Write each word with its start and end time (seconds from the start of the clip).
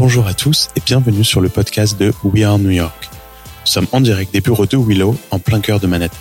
Bonjour 0.00 0.26
à 0.26 0.32
tous 0.32 0.70
et 0.76 0.80
bienvenue 0.80 1.24
sur 1.24 1.42
le 1.42 1.50
podcast 1.50 2.00
de 2.00 2.14
We 2.24 2.42
Are 2.42 2.58
New 2.58 2.70
York. 2.70 3.10
Nous 3.12 3.66
sommes 3.66 3.86
en 3.92 4.00
direct 4.00 4.32
des 4.32 4.40
bureaux 4.40 4.64
de 4.64 4.78
Willow, 4.78 5.14
en 5.30 5.38
plein 5.38 5.60
cœur 5.60 5.78
de 5.78 5.86
Manhattan. 5.86 6.16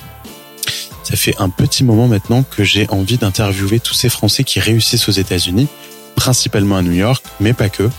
Ça 1.03 1.15
fait 1.15 1.33
un 1.39 1.47
petit 1.47 1.85
moment 1.85 2.09
maintenant 2.09 2.43
que 2.43 2.65
j'ai 2.65 2.89
envie 2.89 3.17
d'interviewer 3.17 3.79
tous 3.79 3.93
ces 3.93 4.09
Français 4.09 4.43
qui 4.43 4.59
réussissent 4.59 5.07
aux 5.07 5.13
États-Unis, 5.13 5.69
principalement 6.17 6.75
à 6.75 6.81
New 6.81 6.91
York, 6.91 7.23
mais 7.39 7.53
pas 7.53 7.69
que, 7.69 7.89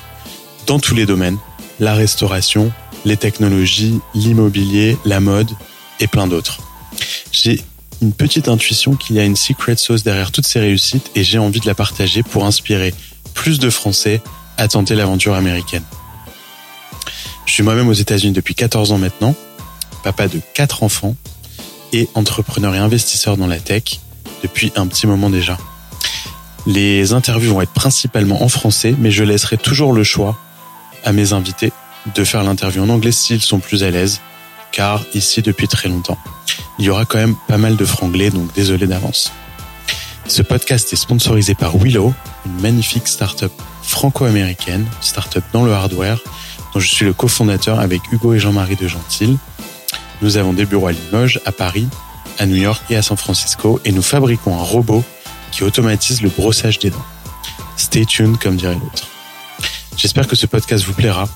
dans 0.66 0.78
tous 0.78 0.94
les 0.94 1.06
domaines, 1.06 1.38
la 1.78 1.94
restauration, 1.94 2.70
les 3.06 3.16
technologies, 3.16 4.00
l'immobilier, 4.14 4.98
la 5.06 5.20
mode 5.20 5.48
et 5.98 6.08
plein 6.08 6.26
d'autres. 6.26 6.58
J'ai 7.32 7.64
une 8.02 8.12
petite 8.12 8.48
intuition 8.48 8.96
qu'il 8.96 9.16
y 9.16 9.18
a 9.18 9.24
une 9.24 9.34
secret 9.34 9.76
sauce 9.76 10.02
derrière 10.02 10.30
toutes 10.30 10.46
ces 10.46 10.60
réussites 10.60 11.10
et 11.14 11.24
j'ai 11.24 11.38
envie 11.38 11.60
de 11.60 11.66
la 11.66 11.74
partager 11.74 12.22
pour 12.22 12.44
inspirer 12.44 12.92
plus 13.32 13.58
de 13.58 13.70
Français 13.70 14.20
à 14.60 14.68
tenter 14.68 14.94
l'aventure 14.94 15.34
américaine. 15.34 15.84
Je 17.46 17.52
suis 17.54 17.62
moi-même 17.62 17.88
aux 17.88 17.94
États-Unis 17.94 18.34
depuis 18.34 18.54
14 18.54 18.92
ans 18.92 18.98
maintenant, 18.98 19.34
papa 20.04 20.28
de 20.28 20.38
4 20.52 20.82
enfants 20.82 21.16
et 21.94 22.10
entrepreneur 22.14 22.74
et 22.74 22.78
investisseur 22.78 23.38
dans 23.38 23.46
la 23.46 23.58
tech 23.58 24.00
depuis 24.42 24.70
un 24.76 24.86
petit 24.86 25.06
moment 25.06 25.30
déjà. 25.30 25.56
Les 26.66 27.14
interviews 27.14 27.54
vont 27.54 27.62
être 27.62 27.72
principalement 27.72 28.42
en 28.42 28.50
français, 28.50 28.94
mais 28.98 29.10
je 29.10 29.24
laisserai 29.24 29.56
toujours 29.56 29.94
le 29.94 30.04
choix 30.04 30.36
à 31.06 31.12
mes 31.12 31.32
invités 31.32 31.72
de 32.14 32.22
faire 32.22 32.42
l'interview 32.42 32.82
en 32.82 32.90
anglais 32.90 33.12
s'ils 33.12 33.40
sont 33.40 33.60
plus 33.60 33.82
à 33.82 33.90
l'aise, 33.90 34.20
car 34.72 35.04
ici 35.14 35.40
depuis 35.40 35.68
très 35.68 35.88
longtemps, 35.88 36.18
il 36.78 36.84
y 36.84 36.90
aura 36.90 37.06
quand 37.06 37.18
même 37.18 37.36
pas 37.48 37.56
mal 37.56 37.76
de 37.76 37.84
franglais, 37.86 38.28
donc 38.28 38.52
désolé 38.54 38.86
d'avance. 38.86 39.32
Ce 40.26 40.42
podcast 40.42 40.92
est 40.92 40.96
sponsorisé 40.96 41.54
par 41.54 41.78
Willow, 41.78 42.12
une 42.44 42.60
magnifique 42.60 43.08
startup 43.08 43.52
franco-américaine, 43.90 44.86
startup 45.00 45.44
dans 45.52 45.64
le 45.64 45.72
hardware, 45.72 46.20
dont 46.72 46.80
je 46.80 46.88
suis 46.88 47.04
le 47.04 47.12
cofondateur 47.12 47.80
avec 47.80 48.00
Hugo 48.12 48.32
et 48.32 48.38
Jean-Marie 48.38 48.76
de 48.76 48.88
Gentil. 48.88 49.36
Nous 50.22 50.36
avons 50.36 50.52
des 50.52 50.64
bureaux 50.64 50.86
à 50.86 50.92
Limoges, 50.92 51.40
à 51.44 51.52
Paris, 51.52 51.88
à 52.38 52.46
New 52.46 52.56
York 52.56 52.82
et 52.90 52.96
à 52.96 53.02
San 53.02 53.16
Francisco, 53.16 53.80
et 53.84 53.92
nous 53.92 54.02
fabriquons 54.02 54.58
un 54.58 54.62
robot 54.62 55.02
qui 55.50 55.64
automatise 55.64 56.22
le 56.22 56.30
brossage 56.30 56.78
des 56.78 56.90
dents. 56.90 57.04
Stay 57.76 58.06
tuned, 58.06 58.38
comme 58.38 58.56
dirait 58.56 58.74
l'autre. 58.74 59.08
J'espère 59.96 60.28
que 60.28 60.36
ce 60.36 60.46
podcast 60.46 60.84
vous 60.84 60.92
plaira, 60.92 61.28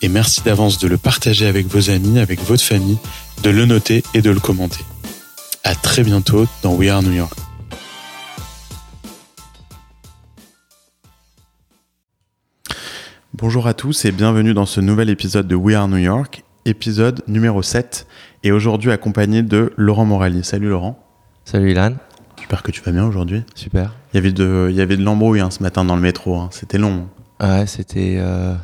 et 0.00 0.08
merci 0.08 0.42
d'avance 0.42 0.78
de 0.78 0.88
le 0.88 0.98
partager 0.98 1.46
avec 1.46 1.68
vos 1.68 1.88
amis, 1.88 2.18
avec 2.18 2.42
votre 2.42 2.64
famille, 2.64 2.98
de 3.42 3.50
le 3.50 3.64
noter 3.64 4.02
et 4.12 4.22
de 4.22 4.30
le 4.30 4.40
commenter. 4.40 4.84
À 5.62 5.76
très 5.76 6.02
bientôt 6.02 6.46
dans 6.62 6.74
We 6.74 6.90
Are 6.90 7.02
New 7.02 7.12
York. 7.12 7.38
Bonjour 13.34 13.66
à 13.66 13.74
tous 13.74 14.04
et 14.04 14.12
bienvenue 14.12 14.54
dans 14.54 14.66
ce 14.66 14.80
nouvel 14.80 15.08
épisode 15.10 15.48
de 15.48 15.54
We 15.54 15.74
Are 15.76 15.88
New 15.88 15.96
York, 15.98 16.44
épisode 16.64 17.22
numéro 17.28 17.62
7, 17.62 18.06
et 18.44 18.52
aujourd'hui 18.52 18.90
accompagné 18.90 19.42
de 19.42 19.72
Laurent 19.76 20.04
Morali. 20.04 20.44
Salut 20.44 20.68
Laurent. 20.68 20.98
Salut 21.44 21.70
Ilan. 21.70 21.94
J'espère 22.38 22.62
que 22.62 22.70
tu 22.72 22.82
vas 22.82 22.92
bien 22.92 23.04
aujourd'hui. 23.06 23.42
Super. 23.54 23.94
Il 24.12 24.16
y 24.16 24.18
avait 24.18 24.32
de, 24.32 24.68
il 24.70 24.76
y 24.76 24.80
avait 24.80 24.96
de 24.96 25.02
l'embrouille 25.04 25.40
hein, 25.40 25.50
ce 25.50 25.62
matin 25.62 25.84
dans 25.84 25.96
le 25.96 26.02
métro, 26.02 26.36
hein. 26.36 26.48
c'était 26.52 26.78
long. 26.78 27.08
Ouais, 27.40 27.66
c'était 27.66 28.16
euh, 28.18 28.54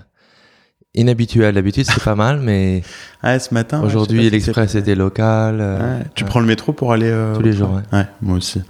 inhabituel. 0.95 1.55
D'habitude, 1.55 1.87
c'est 1.87 2.03
pas 2.05 2.15
mal, 2.15 2.41
mais 2.41 2.83
Ah, 3.23 3.39
ce 3.39 3.55
matin. 3.55 3.81
ouais, 3.81 3.87
aujourd'hui, 3.87 4.29
l'Express 4.29 4.75
était 4.75 4.95
local. 4.95 5.59
euh, 5.61 5.99
Ouais, 5.99 6.05
Tu 6.15 6.25
ouais. 6.25 6.29
prends 6.31 6.41
le 6.41 6.47
métro 6.47 6.73
pour 6.73 6.93
aller 6.93 7.09
euh, 7.09 7.35
Tous 7.35 7.43
les 7.43 7.53
jours, 7.53 7.81
Ouais, 7.93 8.07
moi 8.21 8.37
aussi. 8.37 8.61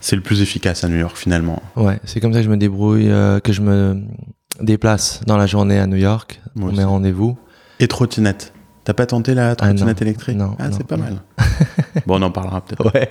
C'est 0.00 0.14
le 0.14 0.22
plus 0.22 0.42
efficace 0.42 0.84
à 0.84 0.88
New 0.88 0.98
York 0.98 1.16
finalement. 1.16 1.60
Ouais, 1.74 1.98
c'est 2.04 2.20
comme 2.20 2.32
ça 2.32 2.38
que 2.40 2.44
je 2.44 2.50
me 2.50 2.56
débrouille, 2.56 3.06
que 3.42 3.52
je 3.52 3.62
me 3.62 4.02
déplace 4.60 5.20
dans 5.26 5.36
la 5.36 5.46
journée 5.46 5.78
à 5.78 5.86
New 5.86 5.96
York, 5.96 6.40
Moi 6.54 6.68
aussi. 6.70 6.78
mes 6.78 6.84
rendez-vous. 6.84 7.36
Et 7.80 7.88
trottinette. 7.88 8.52
T'as 8.84 8.94
pas 8.94 9.06
tenté 9.06 9.34
la 9.34 9.54
trottinette 9.54 10.00
non. 10.00 10.06
électrique 10.06 10.36
Non, 10.36 10.56
Ah, 10.58 10.68
c'est 10.72 10.86
pas 10.86 10.96
non. 10.96 11.04
mal. 11.04 11.20
bon, 12.06 12.18
on 12.18 12.22
en 12.22 12.30
parlera 12.30 12.62
peut-être. 12.62 12.92
Ouais. 12.94 13.10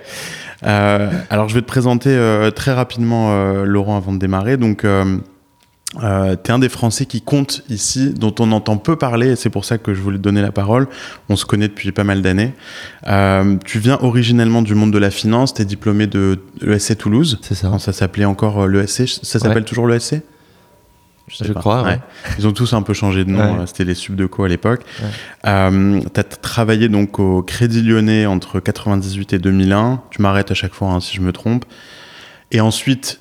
Euh, 0.65 1.11
alors, 1.29 1.47
je 1.49 1.53
vais 1.55 1.61
te 1.61 1.67
présenter 1.67 2.09
euh, 2.09 2.49
très 2.51 2.73
rapidement 2.73 3.29
euh, 3.31 3.63
Laurent 3.63 3.95
avant 3.95 4.11
de 4.11 4.17
démarrer. 4.17 4.57
Donc, 4.57 4.83
euh, 4.83 6.35
t'es 6.35 6.51
un 6.51 6.59
des 6.59 6.67
Français 6.69 7.05
qui 7.05 7.21
compte 7.21 7.63
ici, 7.69 8.13
dont 8.13 8.33
on 8.39 8.51
entend 8.51 8.77
peu 8.77 8.95
parler, 8.95 9.29
et 9.29 9.35
c'est 9.35 9.49
pour 9.51 9.65
ça 9.65 9.77
que 9.77 9.93
je 9.93 10.01
voulais 10.01 10.17
te 10.17 10.23
donner 10.23 10.41
la 10.41 10.51
parole. 10.51 10.87
On 11.29 11.35
se 11.35 11.45
connaît 11.45 11.67
depuis 11.69 11.91
pas 11.91 12.03
mal 12.03 12.21
d'années. 12.21 12.53
Euh, 13.07 13.55
tu 13.63 13.79
viens 13.79 13.97
originellement 14.01 14.63
du 14.63 14.75
monde 14.75 14.91
de 14.91 14.97
la 14.97 15.11
finance, 15.11 15.53
t'es 15.53 15.63
diplômé 15.65 16.07
de 16.07 16.39
l'ESC 16.61 16.97
Toulouse. 16.97 17.39
C'est 17.41 17.55
ça. 17.55 17.69
Quand 17.69 17.79
ça 17.79 17.93
s'appelait 17.93 18.25
encore 18.25 18.67
l'ESC, 18.67 19.07
ça 19.23 19.39
s'appelle 19.39 19.59
Ouais. 19.59 19.63
toujours 19.63 19.87
l'ESC 19.87 20.23
Je 21.29 21.51
crois, 21.53 21.83
ouais. 21.83 21.99
Ils 22.39 22.47
ont 22.47 22.53
tous 22.53 22.73
un 22.73 22.81
peu 22.81 22.93
changé 22.93 23.25
de 23.25 23.29
nom. 23.31 23.59
Euh, 23.61 23.65
C'était 23.65 23.83
les 23.83 23.95
Subdeco 23.95 24.43
à 24.43 24.47
l'époque. 24.47 24.81
Euh, 25.45 25.99
tu 26.13 26.19
as 26.19 26.23
travaillé 26.23 26.87
donc 26.89 27.19
au 27.19 27.41
Crédit 27.43 27.81
Lyonnais 27.81 28.25
entre 28.25 28.59
98 28.59 29.33
et 29.33 29.39
2001. 29.39 30.03
Tu 30.09 30.21
m'arrêtes 30.21 30.51
à 30.51 30.53
chaque 30.53 30.73
fois 30.73 30.89
hein, 30.89 30.99
si 31.01 31.15
je 31.17 31.21
me 31.21 31.33
trompe. 31.33 31.65
Et 32.51 32.61
ensuite, 32.61 33.19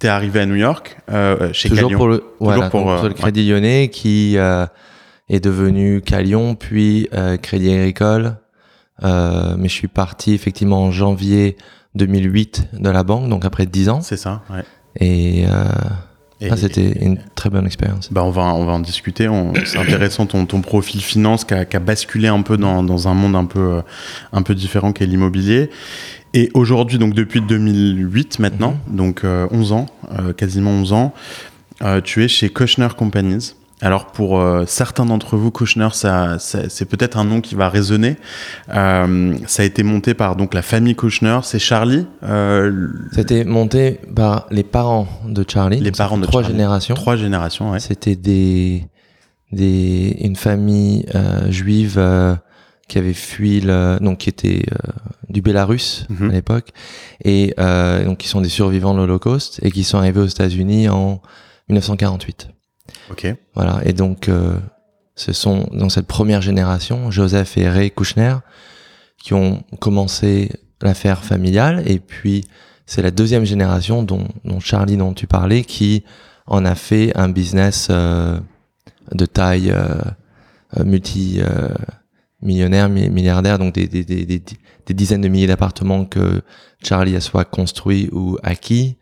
tu 0.00 0.06
es 0.06 0.10
arrivé 0.10 0.40
à 0.40 0.46
New 0.46 0.56
York, 0.56 0.98
euh, 1.10 1.50
chez 1.54 1.70
Toujours 1.70 1.84
Calion. 1.88 1.98
pour 1.98 2.08
le, 2.08 2.24
voilà, 2.40 2.68
pour, 2.68 2.90
euh, 2.90 3.08
le 3.08 3.14
Crédit 3.14 3.48
Lyonnais 3.48 3.88
qui 3.88 4.36
est 4.36 5.40
devenu 5.40 6.02
Calion, 6.02 6.54
puis 6.56 7.08
Crédit 7.42 7.72
Agricole. 7.72 8.36
Mais 9.02 9.68
je 9.68 9.72
suis 9.72 9.88
parti 9.88 10.34
effectivement 10.34 10.82
en 10.84 10.90
janvier 10.90 11.56
2008 11.94 12.68
de 12.74 12.90
la 12.90 13.02
banque, 13.02 13.30
donc 13.30 13.46
après 13.46 13.64
10 13.64 13.88
ans. 13.88 14.00
C'est 14.02 14.18
ça, 14.18 14.42
ouais. 14.50 14.62
Et, 15.00 15.46
euh, 15.46 15.64
Et- 15.64 15.68
ah, 16.42 16.56
c'était 16.56 16.92
une 17.00 17.18
très 17.34 17.48
bonne 17.48 17.66
expérience. 17.66 18.12
Bah 18.12 18.22
on, 18.22 18.30
va, 18.30 18.54
on 18.54 18.64
va 18.64 18.72
en 18.72 18.80
discuter. 18.80 19.28
C'est 19.64 19.78
intéressant 19.78 20.26
ton, 20.26 20.44
ton 20.46 20.60
profil 20.60 21.00
finance 21.00 21.44
qui 21.44 21.54
a, 21.54 21.80
basculé 21.80 22.28
un 22.28 22.42
peu 22.42 22.56
dans, 22.56 22.82
dans 22.82 23.08
un 23.08 23.14
monde 23.14 23.36
un 23.36 23.46
peu, 23.46 23.76
euh, 23.76 23.82
un 24.32 24.42
peu 24.42 24.54
différent 24.54 24.92
qu'est 24.92 25.06
l'immobilier. 25.06 25.70
Et 26.34 26.50
aujourd'hui, 26.52 26.98
donc 26.98 27.14
depuis 27.14 27.40
2008 27.40 28.40
maintenant, 28.40 28.76
donc 28.88 29.24
euh, 29.24 29.48
11 29.50 29.72
ans, 29.72 29.86
euh, 30.18 30.34
quasiment 30.34 30.70
11 30.70 30.92
ans, 30.92 31.14
euh, 31.82 32.02
tu 32.02 32.22
es 32.24 32.28
chez 32.28 32.50
Kushner 32.50 32.88
Companies. 32.94 33.54
Alors 33.82 34.06
pour 34.06 34.40
euh, 34.40 34.64
certains 34.66 35.04
d'entre 35.04 35.36
vous, 35.36 35.50
Kushner, 35.50 35.88
ça, 35.92 36.38
ça- 36.38 36.68
c'est 36.70 36.86
peut-être 36.86 37.18
un 37.18 37.24
nom 37.24 37.40
qui 37.42 37.54
va 37.54 37.68
résonner. 37.68 38.16
Euh, 38.74 39.36
ça 39.46 39.62
a 39.62 39.66
été 39.66 39.82
monté 39.82 40.14
par 40.14 40.34
donc 40.36 40.54
la 40.54 40.62
famille 40.62 40.96
Kushner. 40.96 41.40
C'est 41.42 41.58
Charlie, 41.58 42.06
euh, 42.22 42.88
C'était 43.12 43.44
monté 43.44 44.00
par 44.14 44.46
les 44.50 44.62
parents 44.62 45.06
de 45.28 45.44
Charlie. 45.46 45.78
les 45.80 45.92
parents 45.92 46.16
de 46.16 46.24
trois 46.24 46.40
Charlie. 46.42 46.56
générations. 46.56 46.94
Trois 46.94 47.16
générations, 47.16 47.70
ouais. 47.72 47.80
C'était 47.80 48.16
des, 48.16 48.86
des, 49.52 50.16
une 50.22 50.36
famille 50.36 51.04
euh, 51.14 51.50
juive 51.50 51.96
euh, 51.98 52.34
qui 52.88 52.96
avait 52.98 53.12
fui, 53.12 53.60
le, 53.60 53.98
donc 54.00 54.18
qui 54.18 54.30
était 54.30 54.62
euh, 54.72 54.90
du 55.28 55.42
Bélarus 55.42 56.06
Mhm. 56.08 56.30
à 56.30 56.32
l'époque, 56.32 56.68
et 57.24 57.52
euh, 57.58 58.04
donc 58.06 58.18
qui 58.18 58.28
sont 58.28 58.40
des 58.40 58.48
survivants 58.48 58.94
de 58.94 58.98
l'Holocauste 59.00 59.58
et 59.62 59.70
qui 59.70 59.84
sont 59.84 59.98
arrivés 59.98 60.20
aux 60.20 60.26
États-Unis 60.26 60.88
en 60.88 61.20
1948. 61.68 62.48
Ok. 63.10 63.26
Voilà. 63.54 63.80
Et 63.84 63.92
donc, 63.92 64.28
euh, 64.28 64.56
ce 65.14 65.32
sont 65.32 65.68
dans 65.72 65.88
cette 65.88 66.06
première 66.06 66.42
génération, 66.42 67.10
Joseph 67.10 67.56
et 67.56 67.68
Ray 67.68 67.90
Kouchner, 67.90 68.36
qui 69.18 69.34
ont 69.34 69.62
commencé 69.80 70.50
l'affaire 70.82 71.24
familiale. 71.24 71.82
Et 71.86 71.98
puis, 71.98 72.44
c'est 72.84 73.02
la 73.02 73.10
deuxième 73.10 73.44
génération 73.44 74.02
dont, 74.02 74.28
dont 74.44 74.60
Charlie, 74.60 74.96
dont 74.96 75.14
tu 75.14 75.26
parlais, 75.26 75.62
qui 75.64 76.04
en 76.46 76.64
a 76.64 76.74
fait 76.74 77.16
un 77.16 77.28
business 77.28 77.88
euh, 77.90 78.38
de 79.12 79.26
taille 79.26 79.70
euh, 79.70 79.94
euh, 80.76 80.84
multi 80.84 81.40
euh, 81.40 81.68
millionnaire, 82.42 82.88
mi- 82.88 83.08
milliardaire, 83.10 83.58
donc 83.58 83.74
des, 83.74 83.88
des, 83.88 84.04
des, 84.04 84.24
des, 84.26 84.94
dizaines 84.94 85.22
de 85.22 85.28
milliers 85.28 85.46
d'appartements 85.48 86.04
que 86.04 86.42
Charlie 86.84 87.16
a 87.16 87.20
soit 87.20 87.44
construit 87.44 88.08
ou 88.12 88.36
acquis, 88.44 88.98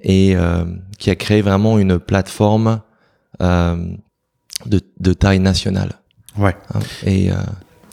et 0.00 0.34
euh, 0.36 0.64
qui 0.98 1.10
a 1.10 1.16
créé 1.16 1.42
vraiment 1.42 1.78
une 1.78 1.98
plateforme 1.98 2.80
de, 3.40 4.80
de 5.00 5.12
taille 5.12 5.38
nationale. 5.40 5.92
Ouais. 6.36 6.56
hein. 6.74 6.80
Et 7.04 7.30
euh, 7.30 7.34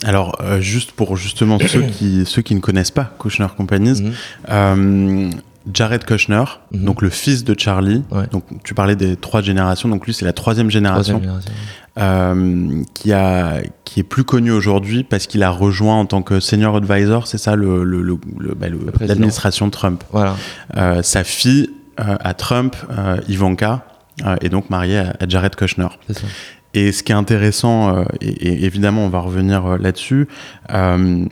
Alors, 0.03 0.37
euh, 0.41 0.59
juste 0.61 0.91
pour 0.91 1.15
justement 1.17 1.57
ceux 1.59 1.81
qui, 1.97 2.25
ceux 2.25 2.41
qui 2.41 2.55
ne 2.55 2.59
connaissent 2.59 2.91
pas 2.91 3.13
Kushner 3.19 3.47
Companies, 3.55 4.01
mhm, 4.01 4.13
euh, 4.49 5.29
Jared 5.73 6.03
Kushner, 6.05 6.43
Mhm. 6.71 6.85
donc 6.85 7.01
le 7.01 7.09
fils 7.09 7.43
de 7.43 7.55
Charlie, 7.57 8.03
Ouais. 8.11 8.27
donc 8.31 8.43
tu 8.63 8.73
parlais 8.75 8.95
des 8.95 9.15
trois 9.15 9.41
générations, 9.41 9.89
donc 9.89 10.05
lui 10.05 10.13
c'est 10.13 10.25
la 10.25 10.33
troisième 10.33 10.69
génération, 10.69 11.19
troisième 11.19 11.41
génération. 11.41 11.53
euh, 11.97 12.83
qui, 12.93 13.13
a, 13.13 13.61
qui 13.83 13.99
est 14.01 14.03
plus 14.03 14.23
connu 14.25 14.51
aujourd'hui 14.51 15.03
parce 15.03 15.25
qu'il 15.27 15.41
a 15.43 15.49
rejoint 15.49 15.95
en 15.95 16.05
tant 16.05 16.21
que 16.21 16.39
senior 16.39 16.75
advisor, 16.75 17.25
c'est 17.27 17.37
ça, 17.39 17.55
le, 17.55 17.83
le, 17.83 18.01
le, 18.03 18.17
le- 18.37 18.53
bah, 18.53 18.67
le- 18.69 18.79
l'administration 18.99 19.69
Trump. 19.71 20.03
Voilà. 20.11 20.35
Euh, 20.77 21.01
sa 21.01 21.23
fille 21.23 21.69
euh, 21.99 22.15
à 22.19 22.33
Trump, 22.35 22.75
euh, 22.91 23.17
Ivanka, 23.29 23.85
euh, 24.25 24.35
est 24.41 24.49
donc 24.49 24.69
mariée 24.69 24.99
à, 24.99 25.15
à 25.19 25.27
Jared 25.27 25.55
Kushner. 25.55 25.87
C'est 26.07 26.19
ça. 26.19 26.27
Et 26.73 26.91
ce 26.91 27.03
qui 27.03 27.11
est 27.13 27.15
intéressant, 27.15 27.95
euh, 27.95 28.03
et, 28.21 28.27
et 28.29 28.65
évidemment 28.65 29.05
on 29.05 29.09
va 29.09 29.19
revenir 29.19 29.65
euh, 29.65 29.77
là-dessus, 29.77 30.27
euh, 30.73 31.25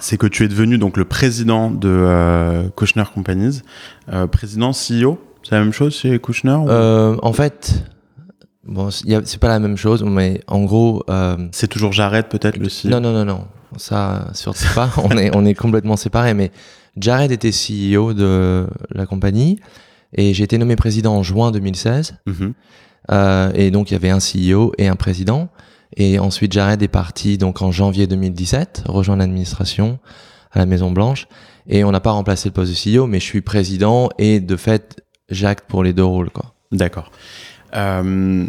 c'est 0.00 0.18
que 0.18 0.26
tu 0.26 0.44
es 0.44 0.48
devenu 0.48 0.76
donc 0.76 0.98
le 0.98 1.06
président 1.06 1.70
de 1.70 2.68
Kushner 2.76 3.04
Companies, 3.14 3.62
président 4.30 4.72
CEO. 4.72 5.18
C'est 5.42 5.52
la 5.54 5.60
même 5.62 5.72
chose 5.72 5.94
chez 5.96 6.18
Kushner 6.18 6.52
ou- 6.56 6.68
en 6.68 7.32
fait, 7.32 7.82
bon, 8.66 8.90
c'est 8.90 9.38
pas 9.40 9.48
la 9.48 9.58
même 9.58 9.78
chose, 9.78 10.04
mais 10.04 10.42
en 10.48 10.64
gros, 10.64 11.02
C'est 11.52 11.68
toujours 11.68 11.92
Jared 11.92 12.26
peut-être 12.26 12.58
le 12.58 12.66
CEO 12.68 12.90
non, 12.90 13.00
non, 13.00 13.12
non, 13.12 13.24
non, 13.24 13.46
ça 13.78 14.28
surtout 14.34 14.64
pas. 14.74 14.90
on 14.98 15.16
est, 15.16 15.34
on 15.34 15.46
est 15.46 15.54
complètement 15.54 15.96
séparés. 15.96 16.34
Mais 16.34 16.50
Jared 16.98 17.32
était 17.32 17.50
CEO 17.52 18.12
de 18.12 18.66
la 18.90 19.06
compagnie 19.06 19.58
et 20.12 20.34
j'ai 20.34 20.44
été 20.44 20.58
nommé 20.58 20.76
président 20.76 21.14
en 21.14 21.22
juin 21.22 21.50
2016. 21.50 22.16
Mhm. 22.26 22.54
Euh, 23.10 23.52
et 23.54 23.70
donc 23.70 23.90
il 23.90 23.94
y 23.94 23.96
avait 23.96 24.10
un 24.10 24.18
CEO 24.18 24.72
et 24.78 24.88
un 24.88 24.96
président. 24.96 25.48
Et 25.96 26.18
ensuite 26.18 26.52
Jared 26.52 26.82
est 26.82 26.88
parti 26.88 27.38
donc 27.38 27.62
en 27.62 27.70
janvier 27.70 28.06
2017, 28.06 28.84
rejoindre 28.86 29.20
l'administration 29.20 29.98
à 30.52 30.58
la 30.58 30.66
Maison 30.66 30.90
Blanche. 30.90 31.28
Et 31.68 31.84
on 31.84 31.90
n'a 31.90 32.00
pas 32.00 32.12
remplacé 32.12 32.48
le 32.48 32.52
poste 32.52 32.72
de 32.72 32.98
CEO, 32.98 33.06
mais 33.06 33.20
je 33.20 33.24
suis 33.24 33.40
président 33.40 34.08
et 34.18 34.40
de 34.40 34.56
fait 34.56 35.02
j'acte 35.28 35.68
pour 35.68 35.82
les 35.82 35.92
deux 35.92 36.04
rôles 36.04 36.30
quoi. 36.30 36.54
D'accord. 36.72 37.10
Euh, 37.74 38.46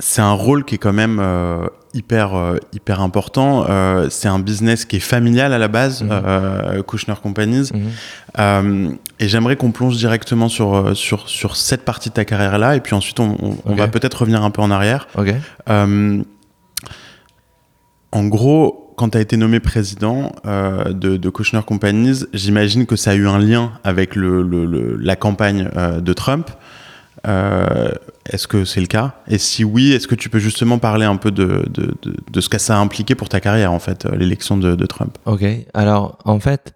c'est 0.00 0.22
un 0.22 0.32
rôle 0.32 0.64
qui 0.64 0.74
est 0.74 0.78
quand 0.78 0.92
même 0.92 1.18
euh, 1.20 1.66
hyper 1.94 2.34
euh, 2.34 2.56
hyper 2.72 3.00
important. 3.00 3.66
Euh, 3.68 4.08
c'est 4.10 4.26
un 4.28 4.38
business 4.40 4.84
qui 4.84 4.96
est 4.96 5.00
familial 5.00 5.52
à 5.52 5.58
la 5.58 5.68
base, 5.68 6.04
euh, 6.10 6.82
Kushner 6.82 7.14
Companies. 7.22 7.70
Mhm. 7.72 8.96
Et 9.20 9.28
j'aimerais 9.28 9.56
qu'on 9.56 9.70
plonge 9.70 9.96
directement 9.96 10.48
sur 10.48 10.96
sur 10.96 11.28
sur 11.28 11.54
cette 11.56 11.84
partie 11.84 12.08
de 12.08 12.14
ta 12.14 12.24
carrière 12.24 12.58
là, 12.58 12.74
et 12.76 12.80
puis 12.80 12.94
ensuite 12.94 13.20
on, 13.20 13.36
on- 13.64 13.74
va 13.74 13.86
peut-être 13.88 14.14
revenir 14.20 14.42
un 14.42 14.50
peu 14.50 14.62
en 14.62 14.70
arrière. 14.70 15.06
Ok. 15.16 15.34
En 18.12 18.24
gros, 18.24 18.92
quand 18.96 19.10
tu 19.10 19.18
as 19.18 19.20
été 19.20 19.36
nommé 19.36 19.60
président 19.60 20.32
euh, 20.46 20.92
de, 20.92 21.16
de 21.16 21.30
Kushner 21.30 21.60
Companies, 21.64 22.24
j'imagine 22.34 22.86
que 22.86 22.96
ça 22.96 23.12
a 23.12 23.14
eu 23.14 23.28
un 23.28 23.38
lien 23.38 23.72
avec 23.84 24.16
le, 24.16 24.42
le- 24.42 24.66
le- 24.66 24.96
la 24.96 25.16
campagne 25.16 25.68
euh, 25.76 26.00
de 26.00 26.12
Trump. 26.12 26.50
Euh, 27.26 27.90
est-ce 28.30 28.48
que 28.48 28.64
c'est 28.64 28.80
le 28.80 28.86
cas 28.86 29.16
Et 29.28 29.38
si 29.38 29.64
oui, 29.64 29.92
est-ce 29.92 30.08
que 30.08 30.14
tu 30.14 30.28
peux 30.28 30.38
justement 30.38 30.78
parler 30.78 31.04
un 31.04 31.16
peu 31.16 31.30
de, 31.30 31.64
de, 31.70 31.94
de, 32.02 32.14
de 32.30 32.40
ce 32.40 32.48
que 32.48 32.58
ça 32.58 32.76
a 32.76 32.80
impliqué 32.80 33.14
pour 33.14 33.28
ta 33.28 33.40
carrière, 33.40 33.72
en 33.72 33.78
fait, 33.78 34.06
euh, 34.06 34.16
l'élection 34.16 34.56
de, 34.56 34.74
de 34.74 34.86
Trump 34.86 35.18
Ok. 35.26 35.44
Alors 35.74 36.18
en 36.24 36.40
fait, 36.40 36.74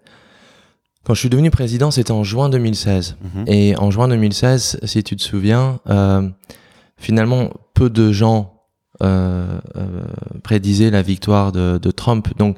quand 1.05 1.13
je 1.13 1.19
suis 1.19 1.29
devenu 1.29 1.51
président, 1.51 1.91
c'était 1.91 2.11
en 2.11 2.23
juin 2.23 2.49
2016. 2.49 3.17
Mhm. 3.21 3.45
Et 3.47 3.77
en 3.77 3.91
juin 3.91 4.07
2016, 4.07 4.79
si 4.83 5.03
tu 5.03 5.15
te 5.15 5.21
souviens, 5.21 5.79
euh, 5.87 6.27
finalement, 6.97 7.51
peu 7.73 7.89
de 7.89 8.11
gens 8.11 8.55
euh, 9.03 9.59
euh, 9.75 10.05
prédisaient 10.43 10.89
la 10.89 11.01
victoire 11.01 11.51
de, 11.51 11.77
de 11.77 11.91
Trump. 11.91 12.29
Donc, 12.37 12.57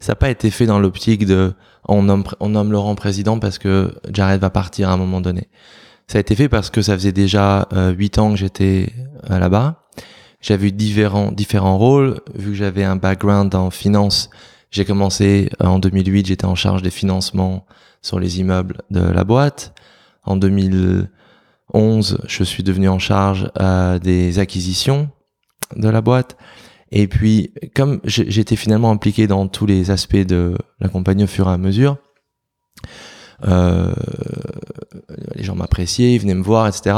ça 0.00 0.12
n'a 0.12 0.16
pas 0.16 0.30
été 0.30 0.50
fait 0.50 0.66
dans 0.66 0.78
l'optique 0.80 1.24
de 1.24 1.52
on 1.86 2.02
nomme, 2.02 2.24
on 2.40 2.48
nomme 2.48 2.72
Laurent 2.72 2.94
président 2.94 3.38
parce 3.38 3.58
que 3.58 3.94
Jared 4.10 4.40
va 4.40 4.50
partir 4.50 4.88
à 4.88 4.92
un 4.92 4.96
moment 4.96 5.20
donné. 5.20 5.48
Ça 6.06 6.18
a 6.18 6.20
été 6.20 6.34
fait 6.34 6.48
parce 6.48 6.70
que 6.70 6.82
ça 6.82 6.94
faisait 6.94 7.12
déjà 7.12 7.68
euh, 7.72 7.92
huit 7.92 8.18
ans 8.18 8.30
que 8.30 8.36
j'étais 8.36 8.92
euh, 9.30 9.38
là-bas. 9.38 9.84
J'avais 10.40 10.68
eu 10.68 10.72
différents, 10.72 11.32
différents 11.32 11.78
rôles. 11.78 12.20
Vu 12.34 12.50
que 12.50 12.56
j'avais 12.56 12.84
un 12.84 12.96
background 12.96 13.54
en 13.54 13.70
finance, 13.70 14.28
j'ai 14.74 14.84
commencé 14.84 15.50
euh, 15.62 15.66
en 15.66 15.78
2008, 15.78 16.26
j'étais 16.26 16.44
en 16.44 16.56
charge 16.56 16.82
des 16.82 16.90
financements 16.90 17.64
sur 18.02 18.18
les 18.18 18.40
immeubles 18.40 18.82
de 18.90 19.00
la 19.00 19.22
boîte. 19.22 19.72
En 20.24 20.36
2011, 20.36 22.18
je 22.26 22.44
suis 22.44 22.62
devenu 22.64 22.88
en 22.88 22.98
charge 22.98 23.50
euh, 23.60 24.00
des 24.00 24.40
acquisitions 24.40 25.08
de 25.76 25.88
la 25.88 26.00
boîte. 26.00 26.36
Et 26.90 27.06
puis, 27.06 27.54
comme 27.74 28.00
j'étais 28.04 28.56
finalement 28.56 28.90
impliqué 28.90 29.28
dans 29.28 29.46
tous 29.46 29.64
les 29.64 29.92
aspects 29.92 30.16
de 30.16 30.58
la 30.80 30.88
compagnie 30.88 31.24
au 31.24 31.28
fur 31.28 31.48
et 31.48 31.52
à 31.52 31.56
mesure, 31.56 31.96
les 33.46 35.42
gens 35.42 35.54
m'appréciaient, 35.54 36.14
ils 36.14 36.18
venaient 36.18 36.34
me 36.34 36.42
voir, 36.42 36.66
etc. 36.66 36.96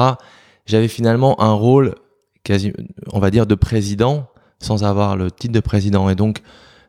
J'avais 0.67 0.89
finalement 0.89 1.41
un 1.41 1.53
rôle 1.53 1.95
quasi, 2.45 2.73
on 3.13 3.19
va 3.19 3.31
dire, 3.31 3.47
de 3.47 3.55
président 3.55 4.29
sans 4.59 4.85
avoir 4.85 5.17
le 5.17 5.31
titre 5.31 5.53
de 5.53 5.61
président. 5.61 6.09
Et 6.09 6.15
donc, 6.15 6.41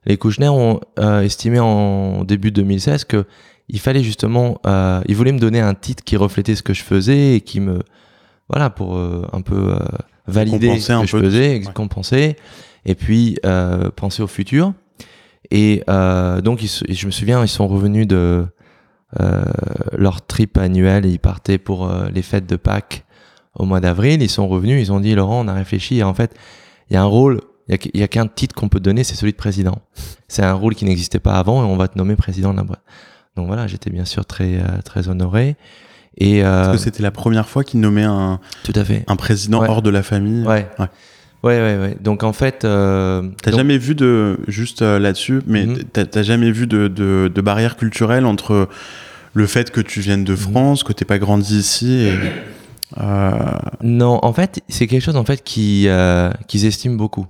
les 0.06 0.18
Kouchner 0.18 0.48
ont 0.50 0.80
euh, 1.00 1.22
estimé 1.22 1.60
en 1.60 2.24
début 2.24 2.52
2016 2.52 3.04
que 3.04 3.26
il 3.70 3.80
fallait 3.82 4.04
justement, 4.04 4.62
euh, 4.66 5.02
ils 5.08 5.16
voulaient 5.16 5.34
me 5.34 5.40
donner 5.40 5.60
un 5.60 5.74
titre 5.74 6.02
qui 6.06 6.16
reflétait 6.16 6.56
ce 6.56 6.64
que 6.64 6.74
je 6.74 6.82
faisais 6.84 7.36
et 7.36 7.42
qui 7.42 7.60
me, 7.60 7.80
voilà, 8.48 8.70
pour 8.70 8.96
euh, 8.96 9.28
un 9.34 9.42
peu 9.42 9.74
euh, 9.74 9.80
valider 10.26 10.68
Compenser 10.70 10.94
ce 10.94 11.02
que 11.02 11.08
je 11.08 11.18
faisais, 11.26 11.50
Ouais. 11.66 11.74
compenser, 11.74 12.36
et 12.86 12.96
puis 12.96 13.38
euh, 13.46 13.92
penser 13.94 14.24
au 14.24 14.28
futur. 14.28 14.72
Et 15.52 15.84
euh, 15.90 16.40
donc, 16.40 16.64
ils 16.64 16.70
je 16.96 17.06
me 17.06 17.12
souviens, 17.12 17.42
ils 17.44 17.50
sont 17.50 17.68
revenus 17.68 18.08
de 18.08 18.16
euh, 18.16 18.46
leur 19.98 20.26
trip 20.26 20.58
annuel 20.58 21.06
ils 21.06 21.20
partaient 21.20 21.58
pour 21.58 21.90
euh, 21.90 22.10
les 22.14 22.22
fêtes 22.22 22.46
de 22.48 22.56
Pâques 22.56 23.06
au 23.56 23.66
mois 23.66 23.80
d'avril. 23.80 24.22
Ils 24.22 24.30
sont 24.30 24.48
revenus, 24.48 24.82
ils 24.88 24.92
ont 24.92 25.00
dit 25.00 25.16
Laurent, 25.16 25.44
on 25.46 25.48
a 25.48 25.54
réfléchi 25.54 25.98
et 25.98 26.04
en 26.04 26.14
fait, 26.14 26.36
il 26.90 26.94
y 26.94 26.98
a 26.98 27.02
un 27.02 27.06
rôle, 27.06 27.42
il 27.70 28.00
y 28.00 28.04
a 28.04 28.08
qu'un 28.08 28.28
titre 28.28 28.56
qu'on 28.56 28.70
peut 28.70 28.80
donner, 28.80 29.04
c'est 29.04 29.16
celui 29.16 29.32
de 29.32 29.38
président. 29.38 29.80
C'est 30.28 30.44
un 30.44 30.54
rôle 30.54 30.76
qui 30.76 30.86
n'existait 30.86 31.20
pas 31.20 31.34
avant 31.36 31.64
et 31.64 31.66
on 31.66 31.78
va 31.78 31.88
te 31.88 31.98
nommer 31.98 32.16
président 32.16 32.52
de 32.52 32.58
la 32.58 32.64
boîte. 32.64 32.84
Donc 33.36 33.48
voilà, 33.48 33.68
j'étais 33.68 33.90
bien 33.90 34.06
sûr 34.06 34.26
très 34.26 34.56
euh, 34.58 34.82
très 34.84 35.10
honoré 35.10 35.56
et 36.18 36.44
euh, 36.44 36.64
Est-ce 36.64 36.72
que 36.72 36.78
c'était 36.78 37.04
la 37.04 37.12
première 37.12 37.48
fois 37.48 37.64
qu'il 37.64 37.80
nommait 37.80 38.04
un, 38.04 38.40
tout 38.64 38.74
à 38.76 38.84
fait. 38.84 39.04
un 39.08 39.16
président 39.16 39.62
Ouais. 39.62 39.70
hors 39.70 39.82
de 39.84 39.90
la 39.92 40.02
famille 40.02 40.44
Ouais. 40.46 40.68
Ouais. 40.80 40.88
Ouais, 41.44 41.60
ouais, 41.60 41.78
ouais. 41.78 41.98
Donc 42.02 42.24
en 42.24 42.34
fait, 42.34 42.66
euh, 42.66 43.22
T'as 43.44 43.52
donc- 43.52 43.60
jamais 43.60 43.78
vu 43.78 43.94
de 43.96 44.40
juste 44.48 44.82
euh, 44.82 44.98
là-dessus, 45.00 45.42
mais 45.46 45.68
t'as 45.94 46.24
jamais 46.24 46.52
vu 46.52 46.66
de, 46.68 46.88
de, 46.88 47.32
de 47.34 47.42
barrière 47.42 47.78
culturelle 47.78 48.26
entre 48.26 48.68
le 49.34 49.46
fait 49.48 49.70
que 49.72 49.80
tu 49.82 50.00
viennes 50.02 50.24
de 50.24 50.32
Mhm. 50.32 50.38
France, 50.38 50.84
que 50.84 50.94
t'es 50.94 51.06
pas 51.06 51.20
grandi 51.20 51.58
ici, 51.60 51.92
et, 52.08 52.14
euh, 53.00 53.32
Non, 53.82 54.20
en 54.24 54.34
fait, 54.34 54.62
c'est 54.68 54.88
quelque 54.88 55.04
chose 55.04 55.16
en 55.16 55.26
fait 55.26 55.44
qui 55.44 55.88
euh, 55.88 56.32
qu'ils 56.48 56.66
estiment 56.66 56.96
beaucoup. 56.96 57.28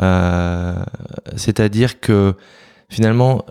Euh, 0.00 0.74
C'est-à-dire 1.34 1.98
que 2.00 2.34
finalement, 2.88 3.44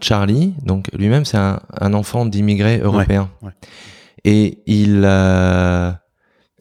Charlie, 0.00 0.54
donc 0.64 0.88
lui-même, 0.96 1.24
c'est 1.26 1.36
un, 1.36 1.60
un 1.80 1.92
enfant 1.92 2.24
d'immigrés 2.24 2.78
européens, 2.78 3.28
ouais. 3.42 3.50
et 4.24 4.62
il, 4.66 5.04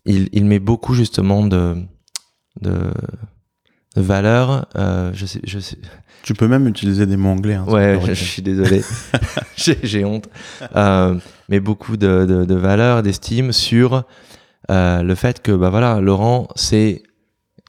il 0.06 0.30
il 0.34 0.46
met 0.46 0.60
beaucoup 0.60 0.94
justement 0.96 1.46
de 1.46 1.76
de, 2.62 2.92
de 3.96 4.02
valeurs. 4.02 4.68
Euh, 4.78 5.12
je 5.14 5.26
sais, 5.26 5.40
je 5.44 5.60
sais, 5.60 5.78
tu 6.24 6.34
peux 6.34 6.48
même 6.48 6.68
utiliser 6.68 7.06
des 7.06 7.18
mots 7.18 7.30
anglais. 7.30 7.56
hein, 7.56 7.66
Ouais, 7.68 8.00
je, 8.06 8.14
je 8.14 8.24
suis 8.24 8.42
désolé. 8.42 8.84
J'ai 9.84 10.06
honte. 10.06 10.28
Euh, 10.76 11.16
mais 11.50 11.60
beaucoup 11.60 11.98
de, 11.98 12.26
de, 12.26 12.46
de 12.46 12.56
valeurs, 12.56 13.04
d'estime 13.04 13.52
sur 13.52 14.04
euh, 14.70 15.02
le 15.04 15.16
fait 15.16 15.42
que, 15.42 15.52
bah 15.52 15.70
voilà, 15.70 16.00
Laurent, 16.00 16.48
c'est 16.56 17.04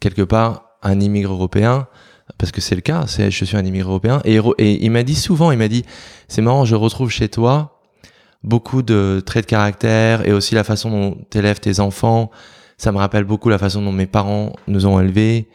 quelque 0.00 0.22
part 0.22 0.64
un 0.82 1.00
immigré 1.00 1.32
européen, 1.32 1.86
parce 2.38 2.50
que 2.52 2.60
c'est 2.60 2.74
le 2.74 2.80
cas, 2.80 3.04
c'est 3.06 3.30
je 3.30 3.44
suis 3.44 3.56
un 3.56 3.64
immigré 3.64 3.88
européen. 3.88 4.20
Et, 4.24 4.36
et 4.58 4.84
il 4.84 4.90
m'a 4.90 5.02
dit 5.02 5.14
souvent, 5.14 5.50
il 5.52 5.58
m'a 5.58 5.68
dit, 5.68 5.84
c'est 6.28 6.42
marrant, 6.42 6.64
je 6.64 6.74
retrouve 6.74 7.10
chez 7.10 7.28
toi 7.28 7.78
beaucoup 8.44 8.82
de 8.82 9.22
traits 9.24 9.44
de 9.44 9.50
caractère 9.50 10.26
et 10.26 10.32
aussi 10.32 10.56
la 10.56 10.64
façon 10.64 10.90
dont 10.90 11.16
tu 11.30 11.38
élèves 11.38 11.60
tes 11.60 11.78
enfants. 11.78 12.30
Ça 12.82 12.90
me 12.90 12.98
rappelle 12.98 13.22
beaucoup 13.24 13.48
la 13.48 13.58
façon 13.58 13.80
dont 13.80 13.92
mes 13.92 14.06
parents 14.06 14.54
nous 14.66 14.86
ont 14.86 14.98
élevés. 14.98 15.46